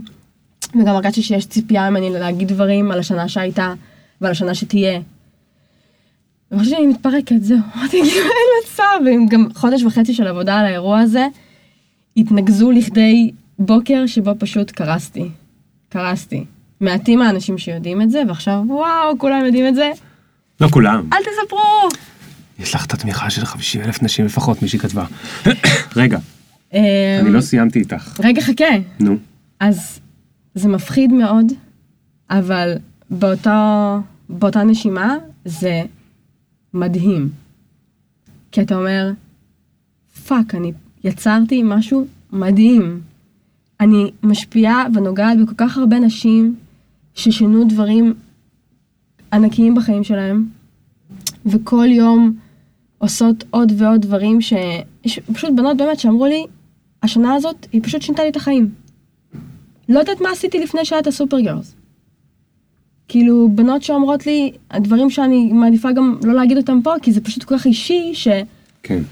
וגם 0.74 0.94
הרגשתי 0.94 1.22
שיש 1.22 1.46
ציפייה 1.46 1.90
ממני 1.90 2.10
להגיד 2.10 2.48
דברים 2.48 2.92
על 2.92 2.98
השנה 2.98 3.28
שהייתה, 3.28 3.74
ועל 4.20 4.30
השנה 4.30 4.54
שתהיה. 4.54 5.00
וחשבתי 6.52 6.70
שאני 6.70 6.86
מתפרקת, 6.86 7.42
זהו. 7.42 7.58
אמרתי, 7.76 8.02
כאילו, 8.02 8.24
אין 8.24 8.64
מצב. 8.64 9.26
וגם 9.26 9.48
חודש 9.54 9.82
וחצי 9.82 10.14
של 10.14 10.26
עבודה 10.26 10.58
על 10.58 10.66
האירוע 10.66 10.98
הזה, 10.98 11.26
התנקזו 12.16 12.70
לכדי 12.70 13.30
בוקר 13.58 14.06
שבו 14.06 14.30
פשוט 14.38 14.70
קרסתי. 14.70 15.28
קרסתי. 15.88 16.44
מעטים 16.80 17.22
האנשים 17.22 17.58
שיודעים 17.58 18.02
את 18.02 18.10
זה, 18.10 18.22
ועכשיו, 18.28 18.62
וואו, 18.66 19.18
כולם 19.18 19.44
יודעים 19.46 19.66
את 19.68 19.74
זה. 19.74 19.90
לא 20.60 20.68
כולם. 20.68 21.08
אל 21.12 21.18
תספרו! 21.18 21.88
יש 22.58 22.74
לך 22.74 22.86
את 22.86 22.92
התמיכה 22.92 23.30
של 23.30 23.44
50 23.44 23.82
אלף 23.82 24.02
נשים 24.02 24.24
לפחות, 24.24 24.62
מישהי 24.62 24.78
כתבה. 24.78 25.04
רגע, 25.96 26.18
אמ, 26.72 26.80
אני 27.20 27.30
לא 27.30 27.40
סיימתי 27.40 27.78
איתך. 27.78 28.20
רגע, 28.24 28.42
חכה. 28.42 28.64
נו. 29.00 29.16
אז 29.60 30.00
זה 30.54 30.68
מפחיד 30.68 31.12
מאוד, 31.12 31.46
אבל 32.30 32.74
באותו, 33.10 33.50
באותה 34.28 34.62
נשימה 34.62 35.16
זה 35.44 35.82
מדהים. 36.74 37.30
כי 38.52 38.62
אתה 38.62 38.76
אומר, 38.76 39.10
fuck, 40.26 40.54
אני 40.54 40.72
יצרתי 41.04 41.62
משהו 41.64 42.06
מדהים. 42.32 43.00
אני 43.80 44.10
משפיעה 44.22 44.86
ונוגעת 44.94 45.38
בכל 45.38 45.54
כך 45.56 45.78
הרבה 45.78 45.98
נשים 45.98 46.56
ששינו 47.14 47.64
דברים 47.64 48.14
ענקיים 49.32 49.74
בחיים 49.74 50.04
שלהם, 50.04 50.48
וכל 51.46 51.86
יום 51.90 52.36
עושות 52.98 53.44
עוד 53.50 53.72
ועוד 53.76 54.00
דברים 54.00 54.40
ש... 54.40 54.52
יש 55.04 55.20
פשוט 55.32 55.50
בנות 55.56 55.76
באמת 55.76 55.98
שאמרו 55.98 56.26
לי, 56.26 56.46
השנה 57.02 57.34
הזאת 57.34 57.66
היא 57.72 57.82
פשוט 57.84 58.02
שינתה 58.02 58.22
לי 58.22 58.28
את 58.28 58.36
החיים. 58.36 58.70
לא 59.88 59.98
יודעת 59.98 60.20
מה 60.20 60.30
עשיתי 60.30 60.58
לפני 60.58 60.84
שהיה 60.84 61.00
את 61.00 61.06
הסופר 61.06 61.40
גרס. 61.40 61.74
כאילו, 63.10 63.48
בנות 63.54 63.82
שאומרות 63.82 64.26
לי, 64.26 64.52
הדברים 64.70 65.10
שאני 65.10 65.52
מעדיפה 65.52 65.92
גם 65.92 66.18
לא 66.24 66.34
להגיד 66.34 66.56
אותם 66.56 66.80
פה, 66.82 66.94
כי 67.02 67.12
זה 67.12 67.20
פשוט 67.20 67.44
כל 67.44 67.58
כך 67.58 67.66
אישי, 67.66 68.10
ש... 68.14 68.28
כן. 68.82 69.02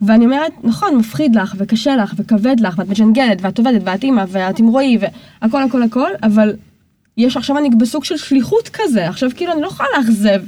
ואני 0.00 0.24
אומרת, 0.24 0.52
נכון, 0.64 0.96
מפחיד 0.96 1.36
לך, 1.36 1.54
וקשה 1.58 1.96
לך, 1.96 2.14
וכבד 2.16 2.60
לך, 2.60 2.78
ואת 2.78 2.88
מג'נגלת, 2.88 3.38
ואת 3.40 3.58
עובדת, 3.58 3.82
ואת 3.84 4.02
אימא, 4.02 4.24
ואת 4.28 4.58
עם 4.58 4.66
רועי, 4.66 4.98
והכל 5.40 5.62
הכל 5.62 5.82
הכל, 5.82 6.10
אבל 6.22 6.52
יש 7.16 7.36
עכשיו 7.36 7.58
אני 7.58 7.70
בסוג 7.70 8.04
של 8.04 8.16
שליחות 8.16 8.68
כזה, 8.72 9.08
עכשיו 9.08 9.30
כאילו 9.36 9.52
אני 9.52 9.62
לא 9.62 9.66
יכולה 9.66 9.88
לאכזב 9.98 10.42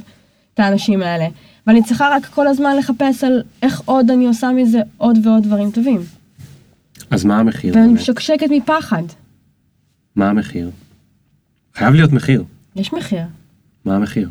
את 0.53 0.59
האנשים 0.59 1.01
האלה, 1.01 1.27
ואני 1.67 1.83
צריכה 1.83 2.09
רק 2.11 2.25
כל 2.25 2.47
הזמן 2.47 2.77
לחפש 2.77 3.23
על 3.23 3.41
איך 3.61 3.81
עוד 3.85 4.11
אני 4.11 4.27
עושה 4.27 4.51
מזה 4.51 4.81
עוד 4.97 5.27
ועוד 5.27 5.43
דברים 5.43 5.71
טובים. 5.71 6.01
אז 7.09 7.25
מה 7.25 7.39
המחיר? 7.39 7.73
ואני? 7.75 7.93
משקשקת 7.93 8.47
מפחד. 8.49 9.03
מה 10.15 10.29
המחיר? 10.29 10.69
חייב 11.75 11.93
להיות 11.93 12.11
מחיר. 12.11 12.43
יש 12.75 12.93
מחיר. 12.93 13.23
מה 13.85 13.95
המחיר? 13.95 14.29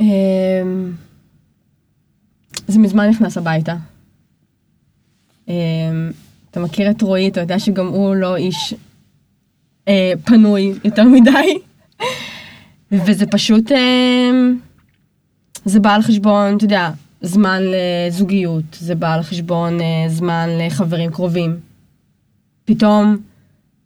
אמ, 0.00 0.92
זה 2.68 2.78
מזמן 2.78 3.08
נכנס 3.08 3.38
הביתה. 3.38 3.76
אמ, 5.48 5.54
אתה 6.50 6.60
מכיר 6.60 6.90
את 6.90 7.02
רועי, 7.02 7.28
אתה 7.28 7.40
יודע 7.40 7.58
שגם 7.58 7.86
הוא 7.86 8.14
לא 8.14 8.36
איש 8.36 8.74
אה, 9.88 10.12
פנוי 10.24 10.72
יותר 10.84 11.04
מדי. 11.04 11.58
וזה 12.92 13.26
פשוט, 13.26 13.72
אמ, 13.72 14.58
זה 15.64 15.80
בא 15.80 15.94
על 15.94 16.02
חשבון, 16.02 16.56
אתה 16.56 16.64
יודע, 16.64 16.90
זמן 17.20 17.62
לזוגיות, 17.62 18.64
זה 18.72 18.94
בא 18.94 19.14
על 19.14 19.22
חשבון 19.22 19.80
אה, 19.80 20.04
זמן 20.08 20.48
לחברים 20.58 21.10
קרובים. 21.10 21.56
פתאום, 22.64 23.16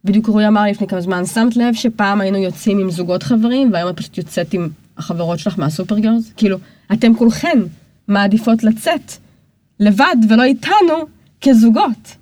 בדיוק 0.05 0.27
רועי 0.27 0.47
אמר 0.47 0.63
לפני 0.63 0.87
כמה 0.87 1.01
זמן, 1.01 1.25
שמת 1.25 1.55
לב 1.55 1.73
שפעם 1.73 2.21
היינו 2.21 2.37
יוצאים 2.37 2.79
עם 2.79 2.91
זוגות 2.91 3.23
חברים, 3.23 3.73
והיום 3.73 3.89
את 3.89 3.97
פשוט 3.97 4.17
יוצאת 4.17 4.53
עם 4.53 4.69
החברות 4.97 5.39
שלך 5.39 5.59
מהסופרגרס? 5.59 6.31
כאילו, 6.37 6.57
אתם 6.93 7.15
כולכן 7.15 7.59
מעדיפות 8.07 8.63
לצאת 8.63 9.11
לבד 9.79 10.15
ולא 10.29 10.43
איתנו 10.43 11.05
כזוגות. 11.41 12.15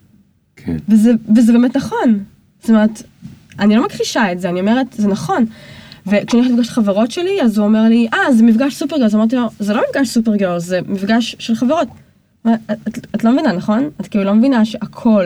כן. 0.56 0.78
וזה, 0.90 1.12
וזה 1.36 1.54
באמת 1.54 1.78
נכון. 1.78 2.24
זאת 2.62 2.70
אומרת, 2.70 3.04
אני 3.60 3.76
לא 3.76 3.86
מכחישה 3.86 4.32
את 4.32 4.40
זה, 4.40 4.50
אני 4.50 4.60
אומרת, 4.60 4.88
זה 4.92 5.08
נכון. 5.08 5.46
וכשאני 6.08 6.42
הולכת 6.42 6.50
לפגוש 6.52 6.70
חברות 6.70 7.12
שלי, 7.12 7.42
אז 7.42 7.58
הוא 7.58 7.68
אומר 7.68 7.82
לי, 7.82 8.08
אה, 8.14 8.34
זה 8.34 8.44
מפגש 8.44 8.76
Supergirls. 8.76 9.16
אמרתי 9.16 9.36
לו, 9.36 9.48
זה 9.60 9.74
לא 9.74 9.82
מפגש 9.90 10.10
Supergirls, 10.10 10.64
זה 10.64 10.80
מפגש 10.88 11.36
של 11.40 11.56
חברות. 11.56 11.88
את, 12.42 12.50
את, 12.88 13.08
את 13.16 13.24
לא 13.24 13.32
מבינה, 13.32 13.52
נכון? 13.52 13.90
את 14.02 14.08
כאילו 14.08 14.24
לא 14.24 14.34
מבינה 14.34 14.66
שהכל 14.66 15.26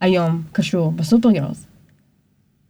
היום 0.00 0.42
קשור 0.52 0.92
ב 0.92 0.98
Supergirls. 0.98 1.64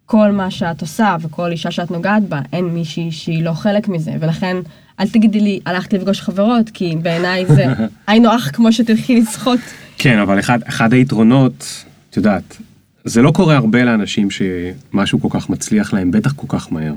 כל 0.07 0.33
מה 0.33 0.51
שאת 0.51 0.81
עושה 0.81 1.17
וכל 1.21 1.51
אישה 1.51 1.71
שאת 1.71 1.91
נוגעת 1.91 2.23
בה, 2.23 2.41
אין 2.53 2.65
מישהי 2.65 3.13
שהיא 3.13 3.45
לא 3.45 3.53
חלק 3.53 3.89
מזה, 3.89 4.13
ולכן 4.21 4.57
אל 5.01 5.09
תגידי 5.09 5.41
לי, 5.41 5.61
הלכתי 5.67 5.99
לפגוש 5.99 6.21
חברות, 6.21 6.71
כי 6.71 6.97
בעיניי 7.03 7.47
זה 7.47 7.65
היינו 8.07 8.37
אח 8.37 8.51
כמו 8.51 8.73
שתלכי 8.73 9.21
לשחות. 9.21 9.61
כן, 9.99 10.19
אבל 10.19 10.39
אחד, 10.39 10.59
אחד 10.63 10.93
היתרונות, 10.93 11.85
את 12.11 12.17
יודעת, 12.17 12.57
זה 13.05 13.23
לא 13.23 13.31
קורה 13.31 13.57
הרבה 13.57 13.85
לאנשים 13.85 14.29
שמשהו 14.31 15.21
כל 15.21 15.29
כך 15.31 15.51
מצליח 15.51 15.93
להם, 15.93 16.11
בטח 16.11 16.33
כל 16.33 16.47
כך 16.59 16.73
מהר. 16.73 16.95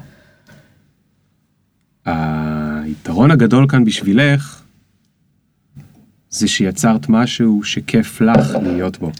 היתרון 2.84 3.32
הגדול 3.32 3.66
כאן 3.70 3.86
בשבילך, 3.86 4.62
זה 6.30 6.47
שיצרת 6.47 7.10
משהו 7.10 7.64
שכיף 7.64 8.22
לך 8.22 8.58
להיות 8.62 8.99
בו. 8.99 9.12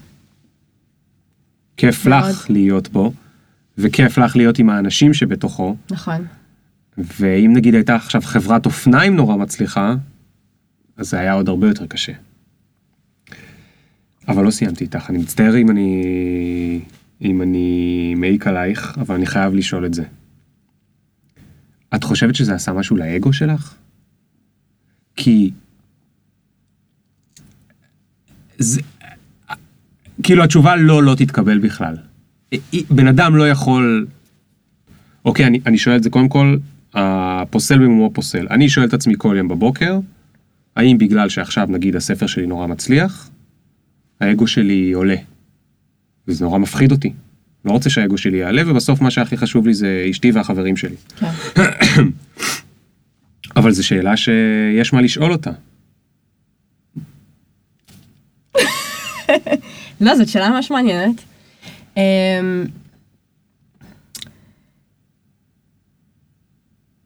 כיף 1.77 2.07
מאוד. 2.07 2.29
לך 2.29 2.45
להיות 2.49 2.89
בו, 2.89 3.11
וכיף 3.78 4.17
לך 4.17 4.36
להיות 4.36 4.59
עם 4.59 4.69
האנשים 4.69 5.13
שבתוכו, 5.13 5.75
נכון. 5.91 6.25
ואם 6.97 7.53
נגיד 7.55 7.73
הייתה 7.73 7.95
עכשיו 7.95 8.21
חברת 8.21 8.65
אופניים 8.65 9.15
נורא 9.15 9.36
מצליחה, 9.36 9.95
אז 10.97 11.09
זה 11.09 11.19
היה 11.19 11.34
עוד 11.34 11.49
הרבה 11.49 11.67
יותר 11.67 11.86
קשה. 11.86 12.13
אבל 14.28 14.43
לא 14.43 14.51
סיימתי 14.51 14.84
איתך, 14.84 15.09
אני 15.09 15.17
מצטער 15.17 15.57
אם 15.57 15.71
אני... 15.71 16.82
אם 17.21 17.41
אני 17.41 18.15
מעיק 18.15 18.47
עלייך, 18.47 18.97
אבל 19.01 19.15
אני 19.15 19.25
חייב 19.25 19.53
לשאול 19.53 19.86
את 19.86 19.93
זה. 19.93 20.03
את 21.95 22.03
חושבת 22.03 22.36
שזה 22.36 22.55
עשה 22.55 22.73
משהו 22.73 22.97
לאגו 22.97 23.34
שלך? 23.34 23.75
כי... 25.15 25.51
זה... 28.57 28.82
כאילו 30.23 30.43
התשובה 30.43 30.75
לא, 30.75 31.03
לא 31.03 31.15
תתקבל 31.15 31.59
בכלל. 31.59 31.97
בן 32.89 33.07
אדם 33.07 33.35
לא 33.35 33.49
יכול... 33.49 34.07
אוקיי, 35.25 35.45
אני, 35.45 35.59
אני 35.65 35.77
שואל 35.77 35.95
את 35.95 36.03
זה 36.03 36.09
קודם 36.09 36.29
כל, 36.29 36.57
הפוסל 36.93 37.77
במומו 37.77 38.11
פוסל. 38.13 38.47
אני 38.51 38.69
שואל 38.69 38.85
את 38.85 38.93
עצמי 38.93 39.13
כל 39.17 39.35
יום 39.37 39.47
בבוקר, 39.47 39.99
האם 40.75 40.97
בגלל 40.97 41.29
שעכשיו 41.29 41.67
נגיד 41.69 41.95
הספר 41.95 42.27
שלי 42.27 42.47
נורא 42.47 42.67
מצליח, 42.67 43.29
האגו 44.21 44.47
שלי 44.47 44.91
עולה. 44.91 45.15
וזה 46.27 46.45
נורא 46.45 46.57
מפחיד 46.57 46.91
אותי. 46.91 47.13
לא 47.65 47.71
רוצה 47.71 47.89
שהאגו 47.89 48.17
שלי 48.17 48.37
יעלה, 48.37 48.71
ובסוף 48.71 49.01
מה 49.01 49.11
שהכי 49.11 49.37
חשוב 49.37 49.67
לי 49.67 49.73
זה 49.73 50.07
אשתי 50.11 50.31
והחברים 50.31 50.77
שלי. 50.77 50.95
כן. 51.19 51.27
אבל 53.57 53.71
זו 53.71 53.87
שאלה 53.87 54.17
שיש 54.17 54.93
מה 54.93 55.01
לשאול 55.01 55.31
אותה. 55.31 55.51
לא, 60.01 60.15
זאת 60.15 60.27
שאלה 60.27 60.49
ממש 60.49 60.71
מעניינת. 60.71 61.26
אמ, 61.97 62.65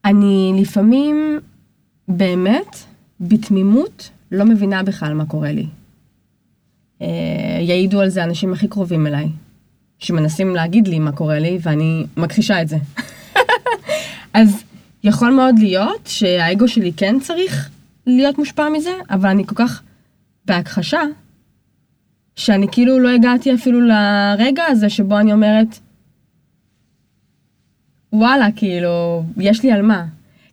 אני 0.06 0.54
לפעמים, 0.62 1.40
באמת, 2.08 2.76
בתמימות, 3.20 4.10
לא 4.32 4.46
מבינה 4.46 4.84
בכלל 4.84 5.14
מה 5.14 5.26
קורה 5.26 5.52
לי. 5.52 5.68
אה, 7.02 7.08
יעידו 7.62 8.02
על 8.02 8.10
זה 8.10 8.22
האנשים 8.22 8.54
הכי 8.54 8.68
קרובים 8.68 9.08
אליי, 9.08 9.28
שמנסים 10.00 10.56
להגיד 10.56 10.88
לי 10.88 11.00
מה 11.00 11.12
קורה 11.12 11.40
לי, 11.40 11.58
ואני 11.62 12.06
מכחישה 12.18 12.62
את 12.62 12.68
זה. 12.68 12.78
אז 14.34 14.64
יכול 15.04 15.32
מאוד 15.34 15.60
להיות 15.60 16.02
שהאגו 16.08 16.68
שלי 16.68 16.94
כן 16.98 17.20
צריך 17.20 17.70
להיות 18.08 18.38
מושפע 18.38 18.70
מזה, 18.70 18.92
אבל 19.10 19.30
אני 19.30 19.46
כל 19.46 19.56
כך 19.56 19.82
בהכחשה, 20.46 21.02
שאני 22.36 22.68
כאילו 22.72 23.00
לא 23.00 23.10
הגעתי 23.10 23.54
אפילו 23.54 23.82
לרגע 23.82 24.64
הזה 24.70 24.90
שבו 24.90 25.20
אני 25.20 25.34
אומרת, 25.34 25.80
וואלה, 28.14 28.48
כאילו, 28.56 29.24
יש 29.38 29.64
לי 29.64 29.72
על 29.72 29.82
מה. 29.82 30.06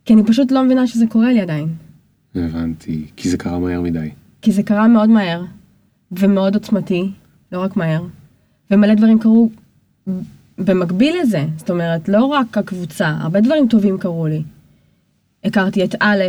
כי 0.05 0.13
אני 0.13 0.23
פשוט 0.23 0.51
לא 0.51 0.63
מבינה 0.63 0.87
שזה 0.87 1.05
קורה 1.07 1.33
לי 1.33 1.41
עדיין. 1.41 1.67
הבנתי, 2.35 3.05
כי 3.15 3.29
זה 3.29 3.37
קרה 3.37 3.59
מהר 3.59 3.81
מדי. 3.81 4.09
כי 4.41 4.51
זה 4.51 4.63
קרה 4.63 4.87
מאוד 4.87 5.09
מהר, 5.09 5.43
ומאוד 6.11 6.53
עוצמתי, 6.53 7.11
לא 7.51 7.61
רק 7.61 7.77
מהר, 7.77 8.01
ומלא 8.71 8.93
דברים 8.93 9.19
קרו 9.19 9.49
במקביל 10.57 11.15
לזה. 11.21 11.45
זאת 11.57 11.69
אומרת, 11.69 12.09
לא 12.09 12.25
רק 12.25 12.57
הקבוצה, 12.57 13.07
הרבה 13.07 13.41
דברים 13.41 13.67
טובים 13.67 13.97
קרו 13.97 14.27
לי. 14.27 14.43
הכרתי 15.43 15.83
את 15.83 15.95
א', 15.99 16.23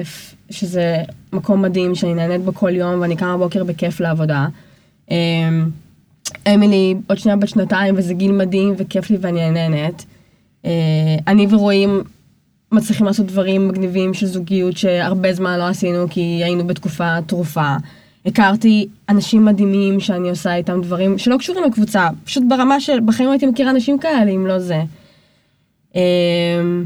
שזה 0.50 0.96
מקום 1.32 1.62
מדהים, 1.62 1.94
שאני 1.94 2.14
נהנית 2.14 2.40
בו 2.40 2.54
כל 2.54 2.76
יום, 2.76 3.00
ואני 3.00 3.16
קמה 3.16 3.36
בבוקר 3.36 3.64
בכיף 3.64 4.00
לעבודה. 4.00 4.46
אמ, 5.10 5.70
אמילי 6.54 6.94
עוד 7.06 7.18
שנייה 7.18 7.36
בת 7.36 7.48
שנתיים, 7.48 7.94
וזה 7.98 8.14
גיל 8.14 8.32
מדהים, 8.32 8.74
וכיף 8.76 9.10
לי 9.10 9.16
ואני 9.20 9.50
נהנית. 9.50 10.06
אה, 10.64 11.16
אני 11.26 11.46
ורואים 11.50 12.02
מצליחים 12.72 13.06
לעשות 13.06 13.26
דברים 13.26 13.68
מגניבים 13.68 14.14
של 14.14 14.26
זוגיות 14.26 14.76
שהרבה 14.76 15.32
זמן 15.32 15.58
לא 15.58 15.64
עשינו 15.64 16.06
כי 16.10 16.20
היינו 16.20 16.66
בתקופה 16.66 17.22
טרופה. 17.26 17.76
הכרתי 18.26 18.88
אנשים 19.08 19.44
מדהימים 19.44 20.00
שאני 20.00 20.30
עושה 20.30 20.54
איתם 20.54 20.80
דברים 20.82 21.18
שלא 21.18 21.36
קשורים 21.36 21.64
לקבוצה, 21.64 22.08
פשוט 22.24 22.44
ברמה 22.48 22.80
של 22.80 23.00
בחיים 23.04 23.30
הייתי 23.30 23.46
מכירה 23.46 23.70
אנשים 23.70 23.98
כאלה 23.98 24.30
אם 24.30 24.46
לא 24.46 24.58
זה. 24.58 24.82
אמ, 25.94 26.84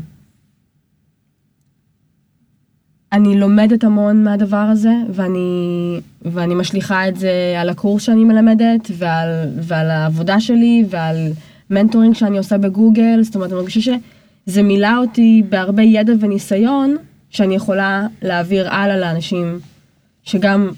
אני 3.15 3.41
לומדת 3.41 3.85
המון 3.85 4.25
מהדבר 4.25 4.57
הזה, 4.57 4.93
ואני, 5.12 6.01
ואני 6.23 6.55
משליכה 6.55 7.09
את 7.09 7.17
זה 7.17 7.55
על 7.59 7.69
הקורס 7.69 8.03
שאני 8.03 8.25
מלמדת, 8.25 8.91
ועל, 8.99 9.29
ועל 9.57 9.91
העבודה 9.91 10.41
שלי, 10.41 10.85
ועל 10.91 11.33
מנטורינג 11.71 12.15
שאני 12.15 12.39
עושה 12.39 12.59
בגוגל, 12.59 13.23
זאת 13.23 13.35
אומרת, 13.35 13.51
אני 13.51 13.59
מרגישה 13.59 13.81
שזה 14.47 14.62
מילא 14.62 14.99
אותי 14.99 15.43
בהרבה 15.49 15.83
ידע 15.83 16.12
וניסיון, 16.21 16.97
שאני 17.31 17.55
יכולה 17.55 18.07
להעביר 18.23 18.69
הלאה 18.75 18.97
לאנשים 18.97 19.59
שגם 20.25 20.69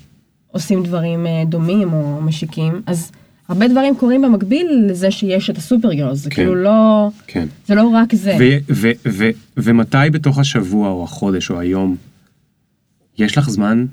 עושים 0.52 0.82
דברים 0.82 1.26
אה, 1.26 1.42
דומים 1.46 1.92
או 1.92 2.20
משיקים. 2.22 2.82
אז 2.86 3.12
הרבה 3.48 3.68
דברים 3.68 3.96
קורים 3.96 4.22
במקביל 4.22 4.84
לזה 4.88 5.10
שיש 5.10 5.50
את 5.50 5.58
הסופר 5.58 5.92
גרלס, 5.92 6.18
זה 6.18 6.30
כן. 6.30 6.36
כאילו 6.36 6.54
לא, 6.54 7.08
כן. 7.26 7.46
זה 7.66 7.74
לא 7.74 7.88
רק 7.88 8.14
זה. 8.14 8.36
ו- 8.40 8.72
ו- 8.74 8.90
ו- 9.06 9.30
ומתי 9.56 10.10
בתוך 10.12 10.38
השבוע 10.38 10.88
או 10.88 11.04
החודש 11.04 11.50
או 11.50 11.60
היום 11.60 11.96
יש 13.18 13.38
לך 13.38 13.50
זמן 13.50 13.86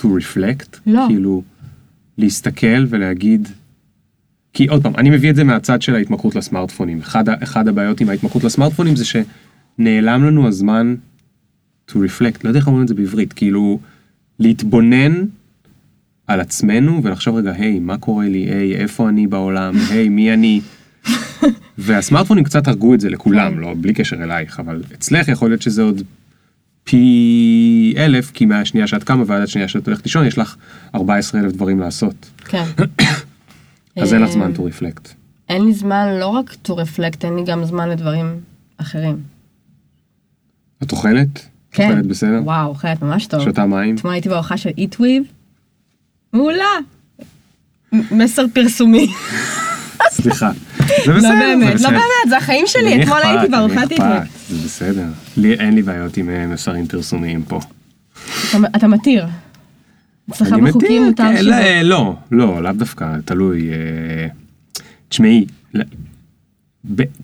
to 0.00 0.04
reflect? 0.04 0.78
לא. 0.86 1.04
כאילו, 1.08 1.42
להסתכל 2.18 2.86
ולהגיד... 2.88 3.48
כי 4.54 4.66
עוד 4.66 4.82
פעם, 4.82 4.96
אני 4.96 5.10
מביא 5.10 5.30
את 5.30 5.36
זה 5.36 5.44
מהצד 5.44 5.82
של 5.82 5.94
ההתמכרות 5.94 6.34
לסמארטפונים. 6.34 6.98
אחד, 6.98 7.28
אחד 7.28 7.68
הבעיות 7.68 8.00
עם 8.00 8.08
ההתמכרות 8.08 8.44
לסמארטפונים 8.44 8.96
זה 8.96 9.04
שנעלם 9.04 10.24
לנו 10.24 10.48
הזמן 10.48 10.94
to 11.90 11.92
reflect, 11.92 12.38
לא 12.44 12.50
יודע 12.50 12.58
איך 12.58 12.66
אומרים 12.66 12.82
את 12.82 12.88
זה 12.88 12.94
בעברית, 12.94 13.32
כאילו, 13.32 13.78
להתבונן 14.38 15.24
על 16.26 16.40
עצמנו 16.40 17.00
ולחשוב 17.02 17.36
רגע, 17.36 17.52
היי, 17.52 17.78
מה 17.78 17.98
קורה 17.98 18.28
לי? 18.28 18.38
היי, 18.38 18.76
איפה 18.76 19.08
אני 19.08 19.26
בעולם? 19.26 19.74
היי, 19.90 20.08
מי 20.08 20.32
אני? 20.32 20.60
והסמארטפונים 21.78 22.44
קצת 22.44 22.68
הרגו 22.68 22.94
את 22.94 23.00
זה 23.00 23.10
לכולם, 23.10 23.60
לא, 23.60 23.74
בלי 23.80 23.92
קשר 23.94 24.22
אלייך, 24.22 24.60
אבל 24.60 24.82
אצלך 24.94 25.28
יכול 25.28 25.50
להיות 25.50 25.62
שזה 25.62 25.82
עוד 25.82 26.02
פי 26.84 27.94
אלף, 27.96 28.30
כי 28.30 28.46
מהשנייה 28.46 28.86
שאת 28.86 29.04
קמה 29.04 29.24
ועד 29.26 29.42
השנייה 29.42 29.68
שאת 29.68 29.86
הולכת 29.86 30.04
לישון, 30.04 30.26
יש 30.26 30.38
לך 30.38 30.56
14 30.94 31.40
אלף 31.40 31.52
דברים 31.52 31.80
לעשות. 31.80 32.30
כן. 32.44 32.64
אז 34.02 34.14
אין 34.14 34.22
לך 34.22 34.28
אה, 34.28 34.32
זמן 34.32 34.52
to 34.56 34.58
reflect. 34.58 35.08
אין 35.48 35.64
לי 35.64 35.72
זמן 35.72 36.06
לא 36.20 36.26
רק 36.26 36.56
to 36.68 36.70
reflect, 36.70 37.24
אין 37.24 37.36
לי 37.36 37.44
גם 37.46 37.64
זמן 37.64 37.88
לדברים 37.88 38.40
אחרים. 38.76 39.16
את 40.82 40.92
אוכלת? 40.92 41.48
כן. 41.72 41.90
אוכלת 41.90 42.06
בסדר? 42.06 42.40
וואו, 42.44 42.68
אוכלת 42.68 43.02
ממש 43.02 43.26
טוב. 43.26 43.44
שותה 43.44 43.66
מים? 43.66 43.94
אתמול 43.94 44.12
הייתי 44.12 44.28
בארוחה 44.28 44.56
של 44.56 44.70
איטוויב. 44.78 45.22
מעולה. 46.32 46.64
מסר 47.92 48.44
פרסומי. 48.54 49.06
סליחה. 50.10 50.50
זה 51.06 51.12
בסדר, 51.12 51.28
לא 51.32 51.38
באמת, 51.38 51.80
לא. 51.80 51.90
באמת, 51.90 52.02
זה 52.28 52.36
החיים 52.36 52.64
שלי, 52.66 53.02
אתמול? 53.02 53.18
הייתי 53.22 53.48
בארוחת? 53.48 53.90
איטוויב. 53.92 54.10
זה 54.48 54.64
בסדר. 54.64 55.04
לי 55.36 55.54
אין 55.54 55.74
לי 55.74 55.82
בעיות 55.82 56.16
עם 56.16 56.30
אה, 56.30 56.46
מסרים 56.46 56.86
פרסומיים 56.86 57.42
פה. 57.42 57.60
אתה- 58.76 58.88
מתיר. 58.88 59.26
אצלך 60.30 60.48
בחוקים 60.52 61.02
מותר 61.04 61.22
כן, 61.24 61.36
שזה. 61.36 61.50
לא, 61.82 62.14
לא, 62.30 62.46
לא, 62.54 62.62
לאו 62.62 62.72
דווקא, 62.72 63.16
תלוי. 63.24 63.68
אה, 63.70 64.26
תשמעי, 65.08 65.44
ל- 65.74 65.82
ב- 65.82 65.84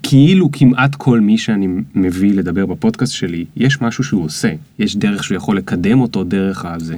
כאילו 0.02 0.52
כמעט 0.52 0.94
כל 0.94 1.20
מי 1.20 1.38
שאני 1.38 1.68
מביא 1.94 2.34
לדבר 2.34 2.66
בפודקאסט 2.66 3.12
שלי, 3.12 3.44
יש 3.56 3.82
משהו 3.82 4.04
שהוא 4.04 4.24
עושה, 4.24 4.52
יש 4.78 4.96
דרך 4.96 5.24
שהוא 5.24 5.36
יכול 5.36 5.56
לקדם 5.56 6.00
אותו 6.00 6.24
דרך 6.24 6.64
הזה. 6.64 6.96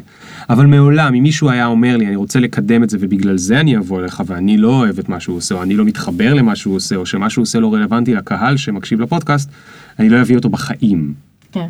אבל 0.51 0.67
מעולם, 0.67 1.15
אם 1.15 1.23
מישהו 1.23 1.51
היה 1.51 1.67
אומר 1.67 1.97
לי, 1.97 2.07
אני 2.07 2.17
רוצה 2.17 2.41
לקדם 2.41 2.83
את 2.83 2.91
זה 2.91 2.97
ובגלל 3.01 3.39
זה 3.39 3.61
אני 3.61 3.77
אבוא 3.77 4.01
אליך 4.01 4.23
ואני 4.27 4.59
לא 4.59 4.69
אוהב 4.69 4.99
את 4.99 5.09
מה 5.09 5.21
שהוא 5.21 5.37
עושה, 5.37 5.55
או 5.55 5.63
אני 5.63 5.77
לא 5.77 5.85
מתחבר 5.85 6.35
למה 6.35 6.57
שהוא 6.57 6.77
עושה, 6.77 6.97
או 6.97 7.07
שמה 7.07 7.31
שהוא 7.31 7.43
עושה 7.43 7.61
לא 7.61 7.75
רלוונטי 7.75 8.15
לקהל 8.15 8.57
שמקשיב 8.57 9.01
לפודקאסט, 9.01 9.51
אני 9.99 10.09
לא 10.09 10.21
אביא 10.21 10.37
אותו 10.37 10.49
בחיים. 10.49 11.15
כן. 11.53 11.69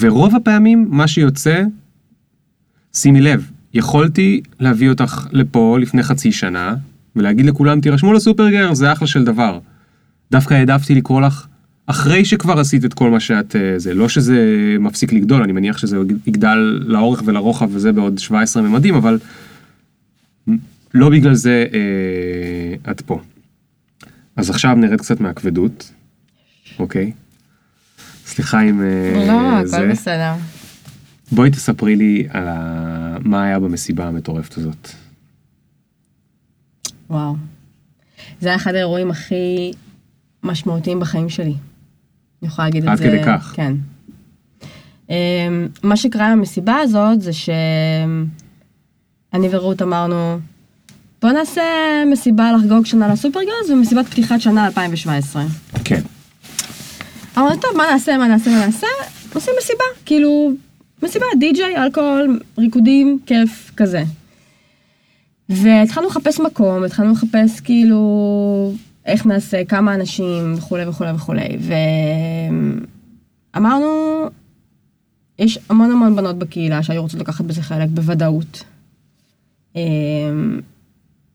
ורוב 0.00 0.36
הפעמים 0.36 0.86
מה 0.90 1.08
שיוצא, 1.08 1.62
שימי 2.94 3.20
לב, 3.20 3.50
יכולתי 3.74 4.40
להביא 4.60 4.88
אותך 4.88 5.26
לפה 5.32 5.78
לפני 5.80 6.02
חצי 6.02 6.32
שנה, 6.32 6.74
ולהגיד 7.16 7.46
לכולם 7.46 7.80
תירשמו 7.80 8.12
לסופרגר, 8.12 8.74
זה 8.74 8.92
אחלה 8.92 9.06
של 9.06 9.24
דבר. 9.24 9.58
דווקא 10.30 10.54
העדפתי 10.54 10.94
לקרוא 10.94 11.20
לך 11.20 11.46
אחרי 11.86 12.24
שכבר 12.24 12.60
עשית 12.60 12.84
את 12.84 12.94
כל 12.94 13.10
מה 13.10 13.20
שאת... 13.20 13.56
אה, 13.56 13.78
זה 13.78 13.94
לא 13.94 14.08
שזה 14.08 14.36
מפסיק 14.80 15.12
לגדול, 15.12 15.42
אני 15.42 15.52
מניח 15.52 15.78
שזה 15.78 15.96
יגדל 16.26 16.82
לאורך 16.86 17.22
ולרוחב 17.24 17.68
וזה 17.72 17.92
בעוד 17.92 18.18
17 18.18 18.62
ממדים, 18.62 18.94
אבל 18.94 19.18
לא 20.94 21.10
בגלל 21.10 21.34
זה 21.34 21.66
אה, 21.72 22.92
את 22.92 23.00
פה. 23.00 23.20
אז 24.36 24.50
עכשיו 24.50 24.74
נרד 24.74 24.98
קצת 25.00 25.20
מהכבדות, 25.20 25.92
אוקיי? 26.78 27.12
סליחה 28.26 28.62
אם 28.62 28.82
אה, 28.82 29.26
לא, 29.26 29.66
זה. 29.66 29.76
הכל 29.76 29.90
בסדר. 29.90 30.32
בואי 31.32 31.50
תספרי 31.50 31.96
לי 31.96 32.26
על 32.30 32.48
ה... 32.48 33.16
מה 33.20 33.44
היה 33.44 33.58
במסיבה 33.58 34.06
המטורפת 34.06 34.58
הזאת. 34.58 34.88
וואו. 37.10 37.34
זה 38.40 38.48
היה 38.48 38.56
אחד 38.56 38.74
האירועים 38.74 39.10
הכי 39.10 39.72
משמעותיים 40.42 41.00
בחיים 41.00 41.28
שלי. 41.28 41.54
אני 42.42 42.48
יכולה 42.48 42.68
להגיד 42.68 42.82
את 42.82 42.88
עד 42.88 42.98
זה. 42.98 43.04
כדי 43.04 43.24
כך. 43.24 43.52
כן. 43.56 43.72
אמ, 45.10 45.68
מה 45.82 45.96
שקרה 45.96 46.32
במסיבה 46.32 46.76
הזאת 46.76 47.20
זה 47.22 47.32
שאני 47.32 48.28
ורות 49.50 49.82
אמרנו, 49.82 50.38
בוא 51.22 51.30
נעשה 51.30 51.62
מסיבה 52.12 52.52
לחגוג 52.52 52.86
שנה 52.86 53.08
לסופרגרס 53.08 53.70
ומסיבת 53.70 54.06
פתיחת 54.06 54.40
שנה 54.40 54.66
2017. 54.66 55.44
כן. 55.84 56.00
אמרנו, 57.38 57.56
טוב, 57.60 57.70
מה 57.76 57.84
נעשה, 57.92 58.18
מה 58.18 58.28
נעשה, 58.28 58.50
מה 58.50 58.66
נעשה? 58.66 58.86
עושים 59.34 59.54
מסיבה, 59.58 59.84
כאילו, 60.06 60.52
מסיבה, 61.02 61.26
די-ג'יי, 61.40 61.76
אלכוהול, 61.76 62.40
ריקודים, 62.58 63.18
כיף, 63.26 63.72
כזה. 63.76 64.02
והתחלנו 65.48 66.08
לחפש 66.08 66.40
מקום, 66.40 66.84
התחלנו 66.84 67.12
לחפש 67.12 67.60
כאילו 67.60 68.72
איך 69.06 69.26
נעשה, 69.26 69.64
כמה 69.64 69.94
אנשים 69.94 70.54
וכולי 70.56 70.86
וכולי 70.86 71.10
וכולי. 71.12 71.58
ואמרנו, 73.54 73.86
יש 75.38 75.58
המון 75.68 75.90
המון 75.90 76.16
בנות 76.16 76.38
בקהילה 76.38 76.82
שהיו 76.82 77.02
רוצות 77.02 77.20
לקחת 77.20 77.44
בזה 77.44 77.62
חלק 77.62 77.88
בוודאות. 77.88 78.64
אמ, 79.76 80.60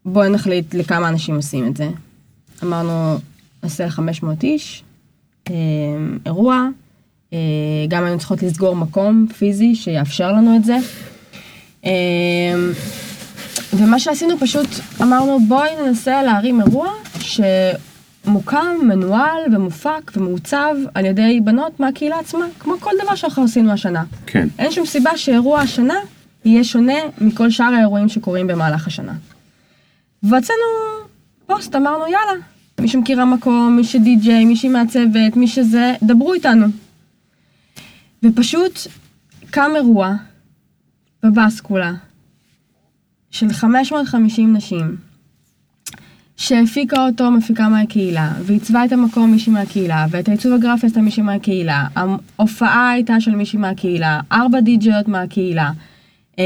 בואי 0.05 0.29
נחליט 0.29 0.73
לכמה 0.73 1.09
אנשים 1.09 1.35
עושים 1.35 1.67
את 1.67 1.77
זה. 1.77 1.89
אמרנו, 2.63 3.17
נעשה 3.63 3.85
ל-500 3.85 4.43
איש, 4.43 4.83
אמ, 5.49 5.53
אירוע, 6.25 6.67
אה, 7.33 7.37
גם 7.87 8.03
היינו 8.03 8.19
צריכות 8.19 8.43
לסגור 8.43 8.75
מקום 8.75 9.27
פיזי 9.37 9.75
שיאפשר 9.75 10.31
לנו 10.31 10.55
את 10.55 10.63
זה. 10.65 10.77
ומה 13.77 13.99
שעשינו 13.99 14.39
פשוט 14.39 14.67
אמרנו 15.01 15.39
בואי 15.47 15.69
ננסה 15.85 16.23
להרים 16.23 16.61
אירוע 16.61 16.91
מוקם, 18.25 18.75
מנוהל 18.83 19.55
ומופק 19.55 20.11
ומעוצב 20.15 20.75
על 20.93 21.05
ידי 21.05 21.39
בנות 21.43 21.79
מהקהילה 21.79 22.19
עצמה, 22.19 22.45
כמו 22.59 22.73
כל 22.79 22.91
דבר 23.03 23.15
שאנחנו 23.15 23.43
עשינו 23.43 23.71
השנה. 23.71 24.03
כן. 24.25 24.47
אין 24.59 24.71
שום 24.71 24.85
סיבה 24.85 25.17
שאירוע 25.17 25.59
השנה 25.59 25.93
יהיה 26.45 26.63
שונה 26.63 26.93
מכל 27.21 27.49
שאר 27.49 27.73
האירועים 27.73 28.09
שקורים 28.09 28.47
במהלך 28.47 28.87
השנה. 28.87 29.13
והוצאנו 30.23 30.59
פוסט, 31.45 31.75
אמרנו 31.75 32.03
יאללה, 32.03 32.43
מי 32.79 32.87
שמכירה 32.87 33.25
מקום, 33.25 33.75
מי 33.75 33.83
שדי-ג'יי, 33.83 34.45
מי 34.45 34.55
שמעצבת, 34.55 35.35
מי 35.35 35.47
שזה, 35.47 35.93
דברו 36.03 36.33
איתנו. 36.33 36.67
ופשוט 38.23 38.79
קם 39.49 39.71
אירוע 39.75 40.13
בבאסקולה 41.23 41.93
של 43.33 43.53
550 43.53 44.55
נשים, 44.55 44.95
שהפיקה 46.37 47.05
אותו 47.05 47.31
מפיקה 47.31 47.69
מהקהילה, 47.69 48.31
ועיצבה 48.43 48.85
את 48.85 48.91
המקום 48.91 49.31
מישהי 49.31 49.53
מהקהילה, 49.53 50.05
ואת 50.09 50.27
העיצוב 50.27 50.53
הגרפי 50.53 50.87
עשתה 50.87 51.01
מישהי 51.01 51.23
מהקהילה, 51.23 51.85
ההופעה 51.95 52.89
הייתה 52.89 53.19
של 53.19 53.35
מישהי 53.35 53.59
מהקהילה, 53.59 54.19
ארבע 54.31 54.59
די-ג'יות 54.59 55.07
מהקהילה. 55.07 55.71
אמ, 56.37 56.43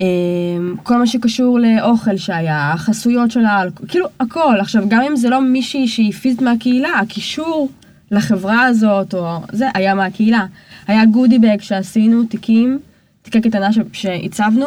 אמ, 0.00 0.76
כל 0.82 0.98
מה 0.98 1.06
שקשור 1.06 1.58
לאוכל 1.58 2.16
שהיה, 2.16 2.72
החסויות 2.72 3.30
של 3.30 3.44
האלכוהול, 3.44 3.88
כאילו 3.88 4.06
הכל. 4.20 4.56
עכשיו, 4.60 4.84
גם 4.88 5.02
אם 5.02 5.16
זה 5.16 5.28
לא 5.28 5.40
מישהי 5.40 5.88
שהיא 5.88 6.12
פיזית 6.12 6.42
מהקהילה, 6.42 6.98
הקישור 6.98 7.68
לחברה 8.10 8.62
הזאת, 8.62 9.14
או 9.14 9.38
זה, 9.52 9.66
היה 9.74 9.94
מהקהילה. 9.94 10.46
היה 10.86 11.04
גודי 11.04 11.38
בג 11.38 11.60
שעשינו, 11.60 12.24
תיקים, 12.24 12.78
תיקי 13.22 13.40
קטנה 13.40 13.72
ש- 13.72 13.78
שהצבנו. 13.92 14.66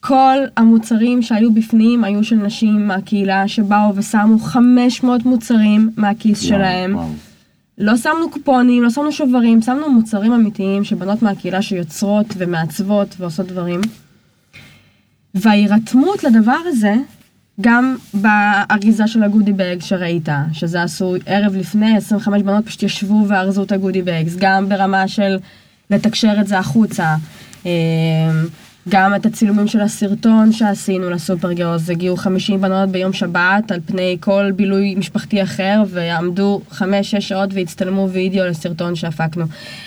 כל 0.00 0.36
המוצרים 0.56 1.22
שהיו 1.22 1.54
בפנים 1.54 2.04
היו 2.04 2.24
של 2.24 2.36
נשים 2.36 2.86
מהקהילה 2.86 3.48
שבאו 3.48 3.94
ושמו 3.94 4.38
500 4.38 5.24
מוצרים 5.24 5.90
מהכיס 5.96 6.40
שלהם. 6.40 6.94
וואו. 6.94 7.08
לא 7.78 7.96
שמנו 7.96 8.30
קופונים, 8.30 8.82
לא 8.82 8.90
שמנו 8.90 9.12
שוברים, 9.12 9.62
שמנו 9.62 9.90
מוצרים 9.92 10.32
אמיתיים 10.32 10.84
של 10.84 10.96
בנות 10.96 11.22
מהקהילה 11.22 11.62
שיוצרות 11.62 12.26
ומעצבות 12.36 13.14
ועושות 13.18 13.46
דברים. 13.46 13.80
וההירתמות 15.34 16.24
לדבר 16.24 16.56
הזה, 16.66 16.94
גם 17.60 17.96
באריזה 18.14 19.06
של 19.06 19.22
הגודי 19.22 19.52
בג 19.52 19.76
שראית, 19.80 20.28
שזה 20.52 20.82
עשו 20.82 21.14
ערב 21.26 21.54
לפני, 21.56 21.96
25 21.96 22.42
בנות 22.42 22.66
פשוט 22.66 22.82
ישבו 22.82 23.24
וארזו 23.28 23.62
את 23.62 23.72
הגודי 23.72 24.02
בגס, 24.02 24.36
גם 24.38 24.68
ברמה 24.68 25.08
של 25.08 25.36
לתקשר 25.90 26.40
את 26.40 26.46
זה 26.46 26.58
החוצה. 26.58 27.14
גם 28.88 29.14
את 29.14 29.26
הצילומים 29.26 29.68
של 29.68 29.80
הסרטון 29.80 30.52
שעשינו 30.52 31.10
לסופר 31.10 31.52
גאוז, 31.52 31.90
הגיעו 31.90 32.16
50 32.16 32.60
בנות 32.60 32.88
ביום 32.88 33.12
שבת 33.12 33.72
על 33.72 33.80
פני 33.86 34.16
כל 34.20 34.50
בילוי 34.56 34.94
משפחתי 34.94 35.42
אחר, 35.42 35.82
ועמדו 35.88 36.60
5-6 36.72 36.82
שעות 37.20 37.50
והצטלמו 37.54 38.08
וידאו 38.10 38.46
לסרטון 38.46 38.94
שהפקנו. 38.94 39.44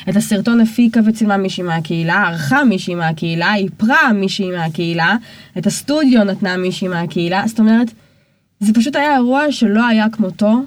את 0.10 0.16
הסרטון 0.16 0.62
הפיקה 0.62 1.00
וצילמה 1.06 1.38
מישהי 1.38 1.64
מהקהילה, 1.64 2.24
ערכה 2.28 2.64
מישהי 2.64 2.96
מהקהילה, 2.96 3.56
איפרה 3.56 4.14
מישהי 4.14 4.52
מהקהילה, 4.52 5.16
את 5.58 5.68
הסטודיו 5.68 6.24
נתנה 6.24 6.58
מישהי 6.58 6.88
מהקהילה, 6.88 7.44
זאת 7.48 7.60
אומרת, 7.60 7.92
זה 8.60 8.74
פשוט 8.74 8.96
היה 8.96 9.16
אירוע 9.16 9.52
שלא 9.52 9.88
היה 9.88 10.06
כמותו, 10.12 10.64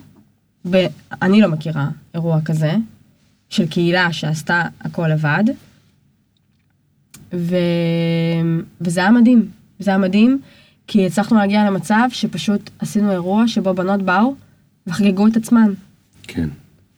ב... 0.70 0.86
אני 1.22 1.40
לא 1.40 1.48
מכירה 1.48 1.88
אירוע 2.14 2.40
כזה, 2.44 2.74
של 3.50 3.66
קהילה 3.66 4.12
שעשתה 4.12 4.62
הכל 4.80 5.08
לבד. 5.08 5.44
ו... 7.36 7.56
וזה 8.80 9.00
היה 9.00 9.10
מדהים, 9.10 9.48
זה 9.78 9.90
היה 9.90 9.98
מדהים, 9.98 10.38
כי 10.86 11.06
הצלחנו 11.06 11.36
להגיע 11.36 11.64
למצב 11.64 12.08
שפשוט 12.10 12.70
עשינו 12.78 13.12
אירוע 13.12 13.48
שבו 13.48 13.74
בנות 13.74 14.02
באו 14.02 14.34
וחגגו 14.86 15.26
את 15.26 15.36
עצמן. 15.36 15.72
כן. 16.22 16.48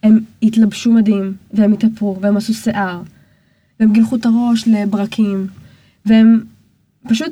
הם 0.03 0.19
התלבשו 0.43 0.91
מדהים, 0.91 1.33
והם 1.53 1.73
התאפרו, 1.73 2.17
והם 2.21 2.37
עשו 2.37 2.53
שיער, 2.53 3.01
והם 3.79 3.93
גילחו 3.93 4.15
את 4.15 4.25
הראש 4.25 4.67
לברקים, 4.67 5.47
והם 6.05 6.43
פשוט 7.07 7.31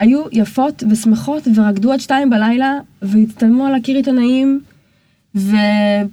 היו 0.00 0.22
יפות 0.32 0.82
ושמחות 0.90 1.48
ורקדו 1.54 1.92
עד 1.92 2.00
שתיים 2.00 2.30
בלילה, 2.30 2.78
והצטלמו 3.02 3.66
על 3.66 3.74
הקיר 3.74 3.96
עיתונאים, 3.96 4.60
ו- 5.34 5.56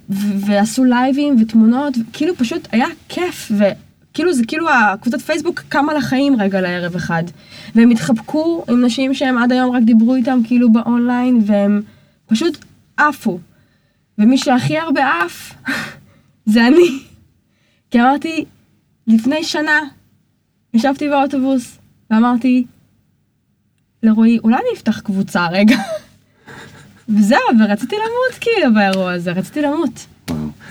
ו- 0.10 0.46
ועשו 0.46 0.84
לייבים 0.84 1.36
ותמונות, 1.42 1.94
כאילו 2.14 2.36
פשוט 2.36 2.68
היה 2.72 2.88
כיף, 3.10 3.52
וכאילו 4.18 4.34
זה 4.34 4.44
כאילו 4.48 4.70
הקבוצת 4.70 5.22
פייסבוק 5.22 5.64
קמה 5.70 5.94
לחיים 5.94 6.42
רגע 6.42 6.62
לערב 6.62 6.96
אחד. 6.96 7.24
והם 7.76 7.90
התחבקו 7.90 8.66
עם 8.70 8.86
נשים 8.86 9.14
שהם 9.14 9.38
עד 9.38 9.52
היום 9.52 9.76
רק 9.76 9.84
דיברו 9.84 10.16
איתם 10.16 10.40
כאילו 10.44 10.72
באונליין, 10.72 11.42
והם 11.46 11.82
פשוט 12.26 12.58
עפו. 12.98 13.40
ומי 14.18 14.38
שהכי 14.38 14.78
הרבה 14.78 15.02
עף, 15.22 15.54
זה 16.54 16.68
אני. 16.68 17.00
כי 17.92 18.02
אמרתי, 18.02 18.46
לפני 19.08 19.44
שנה, 19.44 19.80
ישבתי 20.74 21.10
באוטובוס, 21.10 21.78
ואמרתי 22.12 22.66
לרועי, 24.04 24.40
אולי 24.44 24.56
אני 24.56 24.78
אפתח 24.78 25.00
קבוצה 25.00 25.48
רגע. 25.48 25.78
וזהו, 27.16 27.40
ורציתי 27.60 27.96
למות 27.96 28.40
כאילו 28.42 28.74
באירוע 28.74 29.12
הזה, 29.12 29.32
רציתי 29.32 29.62
למות. 29.62 30.06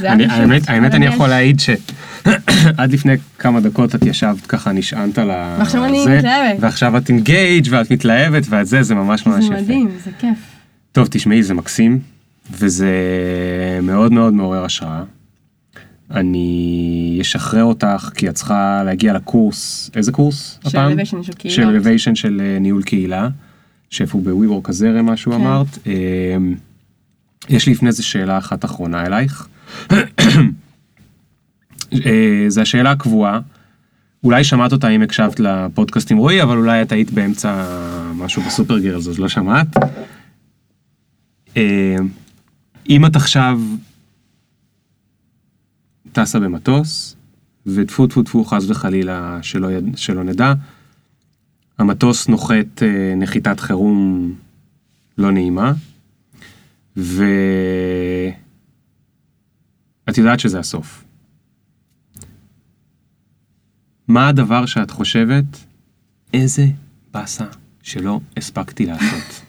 האמת, 0.00 0.68
האמת 0.68 0.94
אני. 0.94 1.06
יכול 1.06 1.28
להעיד 1.28 1.60
שעד 2.62 2.92
לפני 2.92 3.14
כמה 3.38 3.60
דקות 3.60 3.94
את 3.94 4.06
ישבת 4.06 4.46
ככה 4.46 4.72
נשענת 4.72 5.18
על 5.18 5.30
ה... 5.30 5.56
ועכשיו 5.58 5.84
אני 5.84 6.04
זה, 6.04 6.18
מתלהבת. 6.18 6.56
ועכשיו 6.60 6.96
את 6.96 7.08
אינגייג' 7.08 7.66
ואת 7.70 7.90
מתלהבת 7.90 8.42
ואת 8.48 8.66
זה, 8.66 8.82
זה 8.82 8.94
ממש 8.94 9.26
ממש 9.26 9.44
זה 9.44 9.54
יפה. 9.54 9.62
מדהים, 9.62 9.88
זה 10.04 10.10
כיף. 10.18 10.38
טוב, 10.92 11.08
תשמעי, 11.10 11.42
זה 11.42 11.54
מקסים, 11.54 12.00
וזה 12.50 12.90
מאוד 13.82 14.12
מאוד 14.12 14.34
מעורר 14.34 14.64
השראה. 14.64 15.02
אני 16.10 17.18
אשחרר 17.20 17.64
אותך, 17.64 18.10
כי 18.14 18.28
את 18.28 18.34
צריכה 18.34 18.82
להגיע 18.84 19.12
לקורס, 19.12 19.90
איזה 19.96 20.12
קורס 20.12 20.58
של 20.62 20.68
הפעם? 20.68 21.04
של 21.04 21.32
קהילות. 21.32 21.56
של 21.56 21.78
elevation 21.78 22.14
של 22.14 22.42
אה, 22.44 22.58
ניהול 22.58 22.82
קהילה, 22.82 23.28
שאיפה 23.90 24.18
הוא 24.18 24.24
בוויוורק 24.24 24.68
הזרם, 24.68 25.06
מה 25.06 25.16
שהוא 25.16 25.34
כן. 25.34 25.40
אמרת. 25.40 25.78
אה, 25.86 25.92
יש 27.48 27.66
לי 27.66 27.72
לפני 27.72 27.92
זה 27.92 28.02
שאלה 28.02 28.38
אחת 28.38 28.64
אחרונה 28.64 29.06
אלייך. 29.06 29.48
אה, 31.92 32.44
זו 32.48 32.60
השאלה 32.60 32.90
הקבועה. 32.90 33.40
אולי 34.24 34.44
שמעת 34.44 34.72
אותה 34.72 34.88
אם 34.88 35.02
הקשבת 35.02 35.40
לפודקאסט 35.40 36.10
עם 36.10 36.16
רועי, 36.18 36.42
אבל 36.42 36.56
אולי 36.56 36.82
את 36.82 36.92
היית 36.92 37.10
באמצע 37.10 37.64
משהו 38.14 38.42
בסופר 38.42 38.78
גירלס, 38.78 39.08
אז 39.08 39.18
לא 39.18 39.28
שמעת. 39.28 39.66
אה, 41.56 41.96
אם 42.88 43.06
את 43.06 43.16
עכשיו 43.16 43.60
טסה 46.12 46.40
במטוס, 46.40 47.16
וטפו 47.66 48.06
טפו 48.06 48.22
טפו 48.22 48.44
חס 48.44 48.64
וחלילה 48.68 49.38
שלא, 49.42 49.72
יד- 49.72 49.96
שלא 49.96 50.24
נדע, 50.24 50.52
המטוס 51.78 52.28
נוחת 52.28 52.82
אה, 52.82 53.14
נחיתת 53.16 53.60
חירום 53.60 54.34
לא 55.18 55.30
נעימה, 55.32 55.72
ואת 56.96 57.14
יודעת 60.18 60.40
שזה 60.40 60.58
הסוף. 60.58 61.04
מה 64.08 64.28
הדבר 64.28 64.66
שאת 64.66 64.90
חושבת, 64.90 65.44
איזה 66.34 66.66
באסה 67.12 67.44
שלא 67.82 68.20
הספקתי 68.36 68.86
לעשות? 68.86 69.42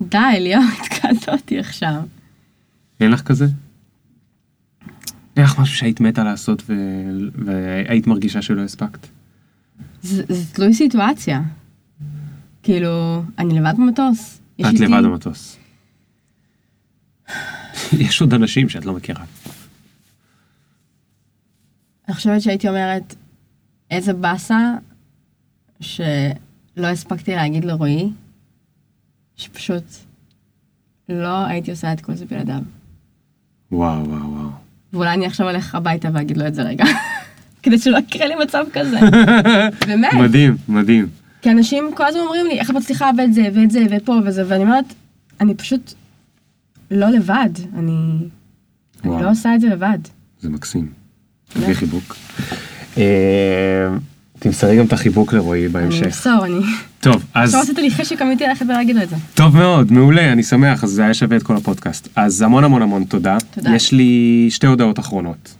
די, 0.00 0.18
ליאור, 0.40 0.64
התקלת 0.80 1.28
אותי 1.28 1.58
עכשיו. 1.58 2.02
אין 3.00 3.10
לך 3.10 3.22
כזה? 3.22 3.46
אין 5.36 5.44
לך 5.44 5.58
משהו 5.58 5.76
שהיית 5.76 6.00
מתה 6.00 6.24
לעשות 6.24 6.62
ו... 6.68 6.74
והיית 7.44 8.06
מרגישה 8.06 8.42
שלא 8.42 8.60
הספקת? 8.60 9.06
זה 10.02 10.22
זה 10.28 10.54
תלוי 10.54 10.74
סיטואציה. 10.74 11.42
כאילו, 12.62 13.22
אני 13.38 13.58
לבד 13.60 13.74
במטוס. 13.78 14.40
את 14.60 14.80
לבד 14.80 15.02
במטוס. 15.04 15.58
יש 17.98 18.20
עוד 18.20 18.34
אנשים 18.34 18.68
שאת 18.68 18.84
לא 18.84 18.92
מכירה. 18.92 19.24
אני 22.08 22.14
חושבת 22.14 22.42
שהייתי 22.42 22.68
אומרת, 22.68 23.14
איזה 23.90 24.12
באסה 24.12 24.74
שלא 25.80 26.06
הספקתי 26.76 27.34
להגיד 27.34 27.64
לרועי, 27.64 28.10
שפשוט 29.36 29.84
לא 31.08 31.46
הייתי 31.46 31.70
עושה 31.70 31.92
את 31.92 32.00
כל 32.00 32.14
זה 32.14 32.26
בלעדיו. 32.26 32.62
וואו 33.72 34.08
וואו 34.08 34.32
וואו. 34.32 34.48
ואולי 34.92 35.14
אני 35.14 35.26
עכשיו 35.26 35.50
אלך 35.50 35.74
הביתה 35.74 36.08
ואגיד 36.12 36.36
לו 36.36 36.46
את 36.46 36.54
זה 36.54 36.62
רגע, 36.62 36.84
כדי 37.62 37.78
שלא 37.78 37.98
יקרה 37.98 38.26
לי 38.26 38.34
מצב 38.34 38.64
כזה. 38.72 39.00
באמת. 39.88 40.14
מדהים, 40.14 40.56
מדהים. 40.68 41.23
כי 41.44 41.50
אנשים 41.50 41.90
כל 41.94 42.06
הזמן 42.06 42.20
אומרים 42.20 42.46
לי, 42.46 42.58
איך 42.58 42.70
את 42.70 42.74
מצליחה 42.74 43.10
ואת 43.18 43.34
זה, 43.34 43.48
ואת 43.54 43.70
זה, 43.70 43.84
ופה 43.90 44.18
וזה, 44.24 44.42
ואני 44.48 44.62
אומרת, 44.62 44.84
אני 45.40 45.54
פשוט 45.54 45.92
לא 46.90 47.08
לבד, 47.08 47.48
אני, 47.78 48.16
אני. 49.04 49.22
לא 49.22 49.30
עושה 49.30 49.54
את 49.54 49.60
זה 49.60 49.68
לבד. 49.68 49.98
זה 50.40 50.50
מקסים. 50.50 50.88
תביא 51.48 51.74
חיבוק. 51.74 52.16
אה, 52.98 53.02
תמסרי 54.38 54.78
גם 54.78 54.84
את 54.84 54.92
החיבוק 54.92 55.32
לרועי 55.32 55.60
אני 55.60 55.68
בהמשך. 55.68 56.06
אמסור, 56.06 56.44
אני... 56.46 56.60
טוב, 57.00 57.24
אז... 57.34 57.48
עכשיו 57.48 57.60
עשית 57.60 57.78
לי 57.78 57.90
חשק 57.90 58.22
אמיתי 58.22 58.46
ללכת 58.46 58.66
ולהגיד 58.66 58.96
לו 58.96 59.02
את 59.02 59.08
זה. 59.08 59.16
טוב 59.34 59.56
מאוד, 59.56 59.92
מעולה, 59.92 60.32
אני 60.32 60.42
שמח, 60.42 60.84
אז 60.84 60.90
זה 60.90 61.04
היה 61.04 61.14
שווה 61.14 61.36
את 61.36 61.42
כל 61.42 61.56
הפודקאסט. 61.56 62.08
אז 62.16 62.42
המון 62.42 62.64
המון 62.64 62.82
המון 62.82 63.04
תודה. 63.04 63.36
תודה. 63.50 63.74
יש 63.74 63.92
לי 63.92 64.46
שתי 64.50 64.66
הודעות 64.66 64.98
אחרונות. 64.98 65.54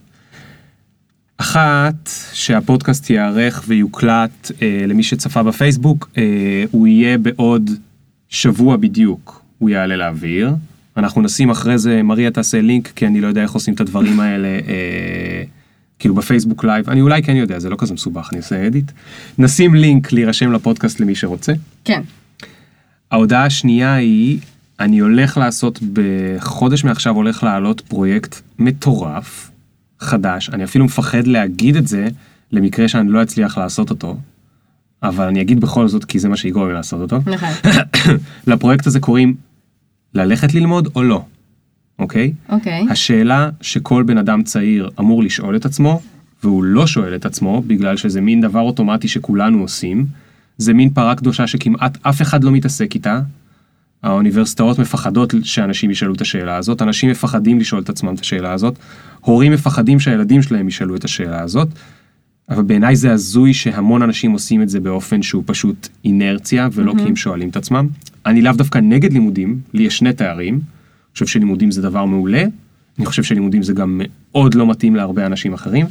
אחת, 1.45 2.11
שהפודקאסט 2.33 3.11
ייערך 3.11 3.65
ויוקלט 3.69 4.51
אה, 4.63 4.85
למי 4.89 5.03
שצפה 5.03 5.43
בפייסבוק, 5.43 6.11
אה, 6.19 6.65
הוא 6.71 6.87
יהיה 6.87 7.19
בעוד 7.19 7.71
שבוע 8.29 8.77
בדיוק, 8.77 9.43
הוא 9.59 9.71
יעלה 9.71 9.97
לאוויר. 9.97 10.55
אנחנו 10.97 11.23
נשים 11.23 11.51
אחרי 11.51 11.79
זה, 11.79 12.03
מריה 12.03 12.31
תעשה 12.31 12.61
לינק, 12.61 12.93
כי 12.97 13.07
אני 13.07 13.21
לא 13.21 13.27
יודע 13.27 13.43
איך 13.43 13.53
עושים 13.53 13.75
את 13.75 13.81
הדברים 13.81 14.21
האלה, 14.21 14.49
אה, 14.49 15.43
כאילו 15.99 16.15
בפייסבוק 16.15 16.65
live, 16.65 16.91
אני 16.91 17.01
אולי 17.01 17.23
כן 17.23 17.37
יודע, 17.37 17.59
זה 17.59 17.71
לא 17.71 17.77
כזה 17.79 17.95
מסובך, 17.95 18.29
אני 18.33 18.41
אעשה 18.41 18.67
edit. 18.67 18.93
נשים 19.39 19.75
לינק 19.75 20.13
להירשם 20.13 20.53
לפודקאסט 20.53 21.01
למי 21.01 21.15
שרוצה. 21.15 21.53
כן. 21.85 22.03
ההודעה 23.11 23.45
השנייה 23.45 23.95
היא, 23.95 24.39
אני 24.81 24.99
הולך 24.99 25.37
לעשות 25.37 25.81
בחודש 25.93 26.85
מעכשיו 26.85 27.15
הולך 27.15 27.43
לעלות 27.43 27.81
פרויקט 27.81 28.41
מטורף, 28.59 29.51
חדש, 30.05 30.51
אני 30.51 30.65
אפילו 30.65 30.85
מפחד 30.85 31.27
להגיד 31.27 31.77
את 31.77 31.87
זה 31.87 32.09
למקרה 32.53 32.89
שאני 32.89 33.11
לא 33.11 33.23
אצליח 33.23 33.59
לעשות 33.59 33.91
אותו, 33.91 34.17
אבל 35.03 35.27
אני 35.27 35.41
אגיד 35.41 35.61
בכל 35.61 35.89
זאת 35.89 36.05
כי 36.05 36.19
זה 36.19 36.29
מה 36.29 36.37
שיגרום 36.37 36.69
לי 36.69 36.75
לעשות 36.75 37.01
אותו. 37.01 37.31
נכון. 37.31 37.49
לפרויקט 38.47 38.87
הזה 38.87 39.01
קוראים 39.01 39.35
ללכת 40.15 40.55
ללמוד 40.55 40.89
או 40.95 41.03
לא, 41.03 41.25
אוקיי? 41.99 42.33
אוקיי. 42.49 42.87
השאלה 42.91 43.51
שכל 43.61 44.03
בן 44.03 44.19
אדם 44.19 44.43
צעיר 44.43 44.91
אמור 45.01 45.23
לשאול 45.23 45.57
את 45.57 45.65
עצמו, 45.65 46.01
והוא 46.43 46.65
לא 46.65 46.87
שואל 46.87 47.15
את 47.15 47.27
עצמו, 47.27 47.63
בגלל 47.67 47.97
שזה 47.97 48.21
מין 48.21 48.41
דבר 48.41 48.61
אוטומטי 48.61 49.09
שכולנו 49.09 49.61
עושים, 49.61 50.07
זה 50.59 50.75
מין 50.75 50.91
פרה 50.91 51.15
קדושה 51.15 51.47
שכמעט 51.47 51.99
אף 52.03 52.23
אחד 52.23 52.45
לא 52.45 52.51
מתעסק 52.51 52.95
איתה. 52.95 53.21
האוניברסיטאות 54.05 54.79
מפחדות 54.79 55.35
שאנשים 55.43 55.91
ישאלו 55.91 56.15
את 56.15 56.21
השאלה 56.21 56.57
הזאת, 56.57 56.83
אנשים 56.83 57.11
מפחדים 57.11 57.61
לשאול 57.61 57.83
את 57.83 57.89
עצמם 57.89 58.15
את 58.15 58.21
השאלה 58.21 58.53
הזאת, 58.53 58.75
הורים 59.21 59.53
מפחדים 59.53 60.01
שהילדים 60.01 60.43
שלהם 60.43 60.69
ישאלו 60.69 60.97
את 60.97 61.05
השאלה 61.05 61.43
הזאת, 61.43 61.69
אבל 62.49 62.63
בעיניי 62.63 62.97
זה 62.97 63.13
הזוי 63.13 63.55
שהמון 63.55 64.03
אנשים 64.03 64.33
עושים 64.33 64.63
את 64.63 64.69
זה 64.69 64.81
באופן 64.81 65.23
שהוא 65.23 65.43
פשוט 65.47 65.89
אינרציה, 66.05 66.69
ולא 66.73 66.95
כי 66.99 67.03
הם 67.03 67.17
שואלים 67.17 67.49
את 67.49 67.57
עצמם. 67.57 67.89
אני 68.27 68.43
לאו 68.43 68.53
דווקא 68.53 68.79
נגד 68.79 69.13
לימודים, 69.13 69.61
לי 69.75 69.83
יש 69.83 69.99
שני 69.99 70.13
תארים, 70.13 70.55
אני 70.55 70.61
חושב 71.13 71.27
שלימודים 71.27 71.71
זה 71.71 71.83
דבר 71.83 72.05
מעולה, 72.05 72.45
אני 72.99 73.07
חושב 73.07 73.23
שלימודים 73.23 73.63
זה 73.63 73.73
גם 73.73 74.01
מאוד 74.05 74.55
לא 74.55 74.67
מתאים 74.67 74.97
להרבה 74.97 75.27
אנשים 75.27 75.53
אחרים, 75.53 75.87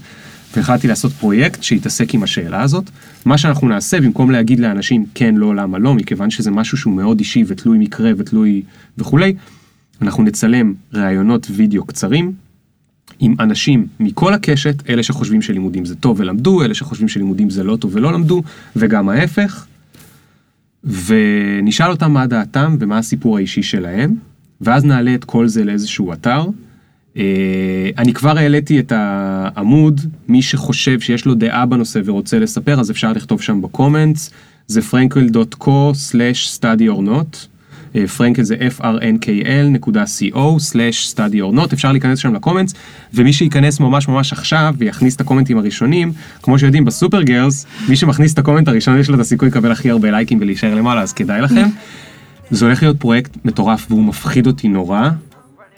והחלטתי 0.56 0.88
לעשות 0.88 1.12
פרויקט 1.12 1.64
שיתעסק 1.64 2.14
עם 2.14 2.24
השאלה 2.24 2.62
הזאת. 2.62 2.90
מה 3.26 3.38
שאנחנו 3.38 3.68
נעשה, 3.68 4.02
במקום 4.02 4.32
להגיד 4.32 4.60
לאנשים 4.60 5.06
כן, 5.16 5.36
לא, 5.36 5.56
למה 5.56 5.78
לא, 5.78 5.94
מכיוון 5.94 6.30
שזה 6.30 6.52
משהו 6.52 6.78
שהוא 6.78 6.94
מאוד 6.94 7.20
אישי 7.20 7.44
ותלוי 7.48 7.78
מקרה 7.78 8.12
ותלוי 8.18 8.62
וכולי, 8.98 9.34
אנחנו 10.02 10.24
נצלם 10.24 10.74
ראיונות 10.94 11.48
וידאו 11.52 11.86
קצרים 11.86 12.32
עם 13.20 13.36
אנשים 13.40 13.88
מכל 14.00 14.34
הקשת, 14.34 14.90
אלה 14.90 15.04
שחושבים 15.04 15.42
שלימודים 15.42 15.86
זה 15.86 15.96
טוב 15.96 16.20
ולמדו, 16.20 16.64
אלה 16.64 16.74
שחושבים 16.74 17.08
שלימודים 17.08 17.50
זה 17.50 17.64
לא 17.64 17.76
טוב 17.76 17.96
ולא 17.96 18.14
למדו, 18.14 18.44
וגם 18.76 19.10
ההפך. 19.10 19.66
ונשאל 20.84 21.90
אותם 21.90 22.12
מה 22.12 22.28
דעתם 22.28 22.78
ומה 22.80 22.98
הסיפור 22.98 23.38
האישי 23.38 23.64
שלהם, 23.64 24.16
ואז 24.62 24.86
נעלה 24.86 25.16
את 25.16 25.24
כל 25.24 25.48
זה 25.48 25.64
לאיזשהו 25.64 26.14
אתר. 26.14 26.46
אה, 27.18 27.24
אני 27.98 28.14
כבר 28.14 28.38
העליתי 28.38 28.80
את 28.80 28.92
העמוד, 28.96 30.02
מי 30.28 30.42
שחושב 30.42 31.00
שיש 31.00 31.26
לו 31.26 31.36
דעה 31.36 31.66
בנושא 31.66 32.00
ורוצה 32.06 32.40
לספר, 32.40 32.80
אז 32.80 32.92
אפשר 32.92 33.14
לכתוב 33.14 33.42
שם 33.42 33.62
בקומנטס, 33.62 34.32
זה 34.68 34.82
frankel.co/study 34.92 36.90
or 36.90 37.08
not. 37.08 37.38
אה, 37.96 38.08
פרנקל 38.08 38.44
זה 38.44 38.56
frnkl.co/study 38.80 41.36
or 41.36 41.56
not, 41.56 41.74
אפשר 41.74 41.92
להיכנס 41.92 42.20
שם 42.20 42.36
לקומנטס, 42.36 42.74
ומי 43.14 43.34
שייכנס 43.34 43.80
ממש 43.80 44.08
ממש 44.08 44.34
עכשיו 44.34 44.76
ויכניס 44.78 45.16
את 45.16 45.22
הקומנטים 45.22 45.58
הראשונים, 45.58 46.12
כמו 46.42 46.60
שיודעים 46.60 46.86
ב 46.86 47.22
Supergirls, 47.22 47.66
מי 47.90 47.96
שמכניס 47.96 48.34
את 48.34 48.40
ה 48.40 48.43
comment 48.43 48.68
הראשון 48.68 49.00
יש 49.00 49.10
לו 49.10 49.16
את 49.16 49.20
הסיכוי 49.20 49.48
לקבל 49.48 49.72
הכי 49.72 49.90
הרבה 49.90 50.12
לייקים 50.12 50.38
ולהישאר 50.42 50.76
למעלה, 50.76 51.02
אז 51.02 51.14
כדאי 51.14 51.42
לכם. 51.42 51.68
זה 52.52 52.66
הולך 52.66 52.84
להיות 52.84 53.00
פרויקט 53.00 53.38
מטורף 53.46 53.86
והוא 53.90 54.04
מפחיד 54.04 54.48
אותי 54.48 54.68
נורא, 54.68 55.10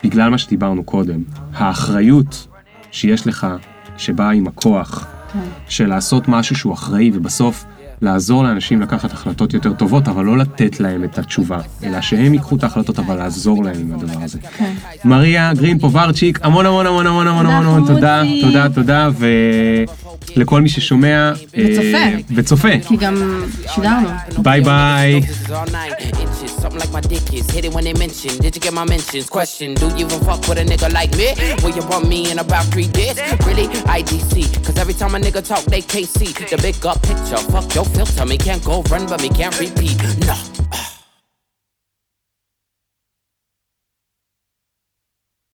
בגלל 0.06 0.30
מה 0.30 0.38
שדיברנו 0.38 0.84
קודם. 0.84 1.24
האחריות 1.53 2.47
שיש 2.91 3.28
לך, 3.28 3.47
שבאה 3.97 4.32
עם 4.32 4.47
הכוח, 4.47 5.08
של 5.70 5.88
לעשות 5.88 6.28
משהו 6.28 6.56
שהוא 6.56 6.74
אחראי, 6.74 7.12
ובסוף 7.14 7.66
לעזור 8.01 8.43
לאנשים 8.43 8.82
לקחת 8.82 9.14
החלטות 9.14 9.53
יותר 9.53 9.74
טובות, 9.74 10.08
אבל 10.08 10.26
לא 10.26 10.38
לתת 10.38 10.80
להם 10.80 11.03
את 11.03 11.18
התשובה, 11.18 11.60
אלא 11.84 12.01
שהם 12.01 12.34
ייקחו 12.34 12.56
את 12.56 12.64
ההחלטות, 12.64 12.99
אבל 12.99 13.16
לעזור 13.16 13.64
להם 13.64 13.76
עם 13.80 13.93
הדבר 13.93 14.24
הזה. 14.24 14.39
מריה 15.06 15.53
גרין 15.53 15.80
פוברצ'יק, 15.80 16.39
המון 16.43 16.66
המון 16.66 16.88
המון 16.88 17.08
המון 17.08 17.28
המון 17.28 17.45
המון 17.45 17.66
המון 17.66 17.88
תודה. 17.88 18.22
תודה, 18.41 18.70
תודה, 18.70 19.10
ולכל 20.36 20.61
מי 20.61 20.68
ששומע 20.68 21.32
וצופה. 21.34 21.97
אה, 21.97 22.16
וצופה. 22.34 22.68
כי 22.88 22.97
גם 22.97 23.45
שידרנו. 23.74 24.09
ביי 24.38 24.61
ביי. 24.61 25.20
Doses 25.20 25.51
all 25.51 25.70
night, 25.72 26.01
inches, 26.01 26.53
something 26.62 26.80
like 26.80 26.93
my 26.93 27.01
dick 27.01 27.32
is. 27.38 27.51
Hit 27.51 27.64
it 27.64 27.72
when 27.74 27.84
they 27.84 27.95
mention. 28.05 28.32
Did 28.45 28.53
you 28.57 28.62
get 28.66 28.72
my 28.80 28.84
mentions? 28.95 29.26
Question: 29.38 29.68
Do 29.80 29.86
you 29.99 30.07
even 30.07 30.20
fuck 30.28 30.41
with 30.49 30.59
a 30.64 30.66
nigga 30.72 30.88
like 30.99 31.12
me? 31.20 31.28
Will 31.62 31.74
you 31.78 31.84
bump 31.91 32.05
me 32.14 32.20
in 32.30 32.36
about 32.47 32.64
three 32.72 32.91
days? 33.01 33.16
Really? 33.47 33.66
IDC. 33.99 34.32
Cause 34.64 34.76
every 34.82 34.97
time 35.01 35.12
a 35.18 35.20
nigga 35.26 35.43
talk, 35.51 35.64
they 35.72 35.82
KC. 35.93 36.18
The 36.53 36.59
big 36.66 36.76
up 36.91 36.99
picture. 37.09 37.41
Fuck 37.55 37.68
your 37.76 37.86
filter. 37.95 38.24
Me 38.32 38.36
can't 38.47 38.62
go 38.70 38.74
run, 38.93 39.03
but 39.11 39.18
me 39.24 39.30
can't 39.41 39.57
repeat. 39.64 39.97
No. 40.28 40.36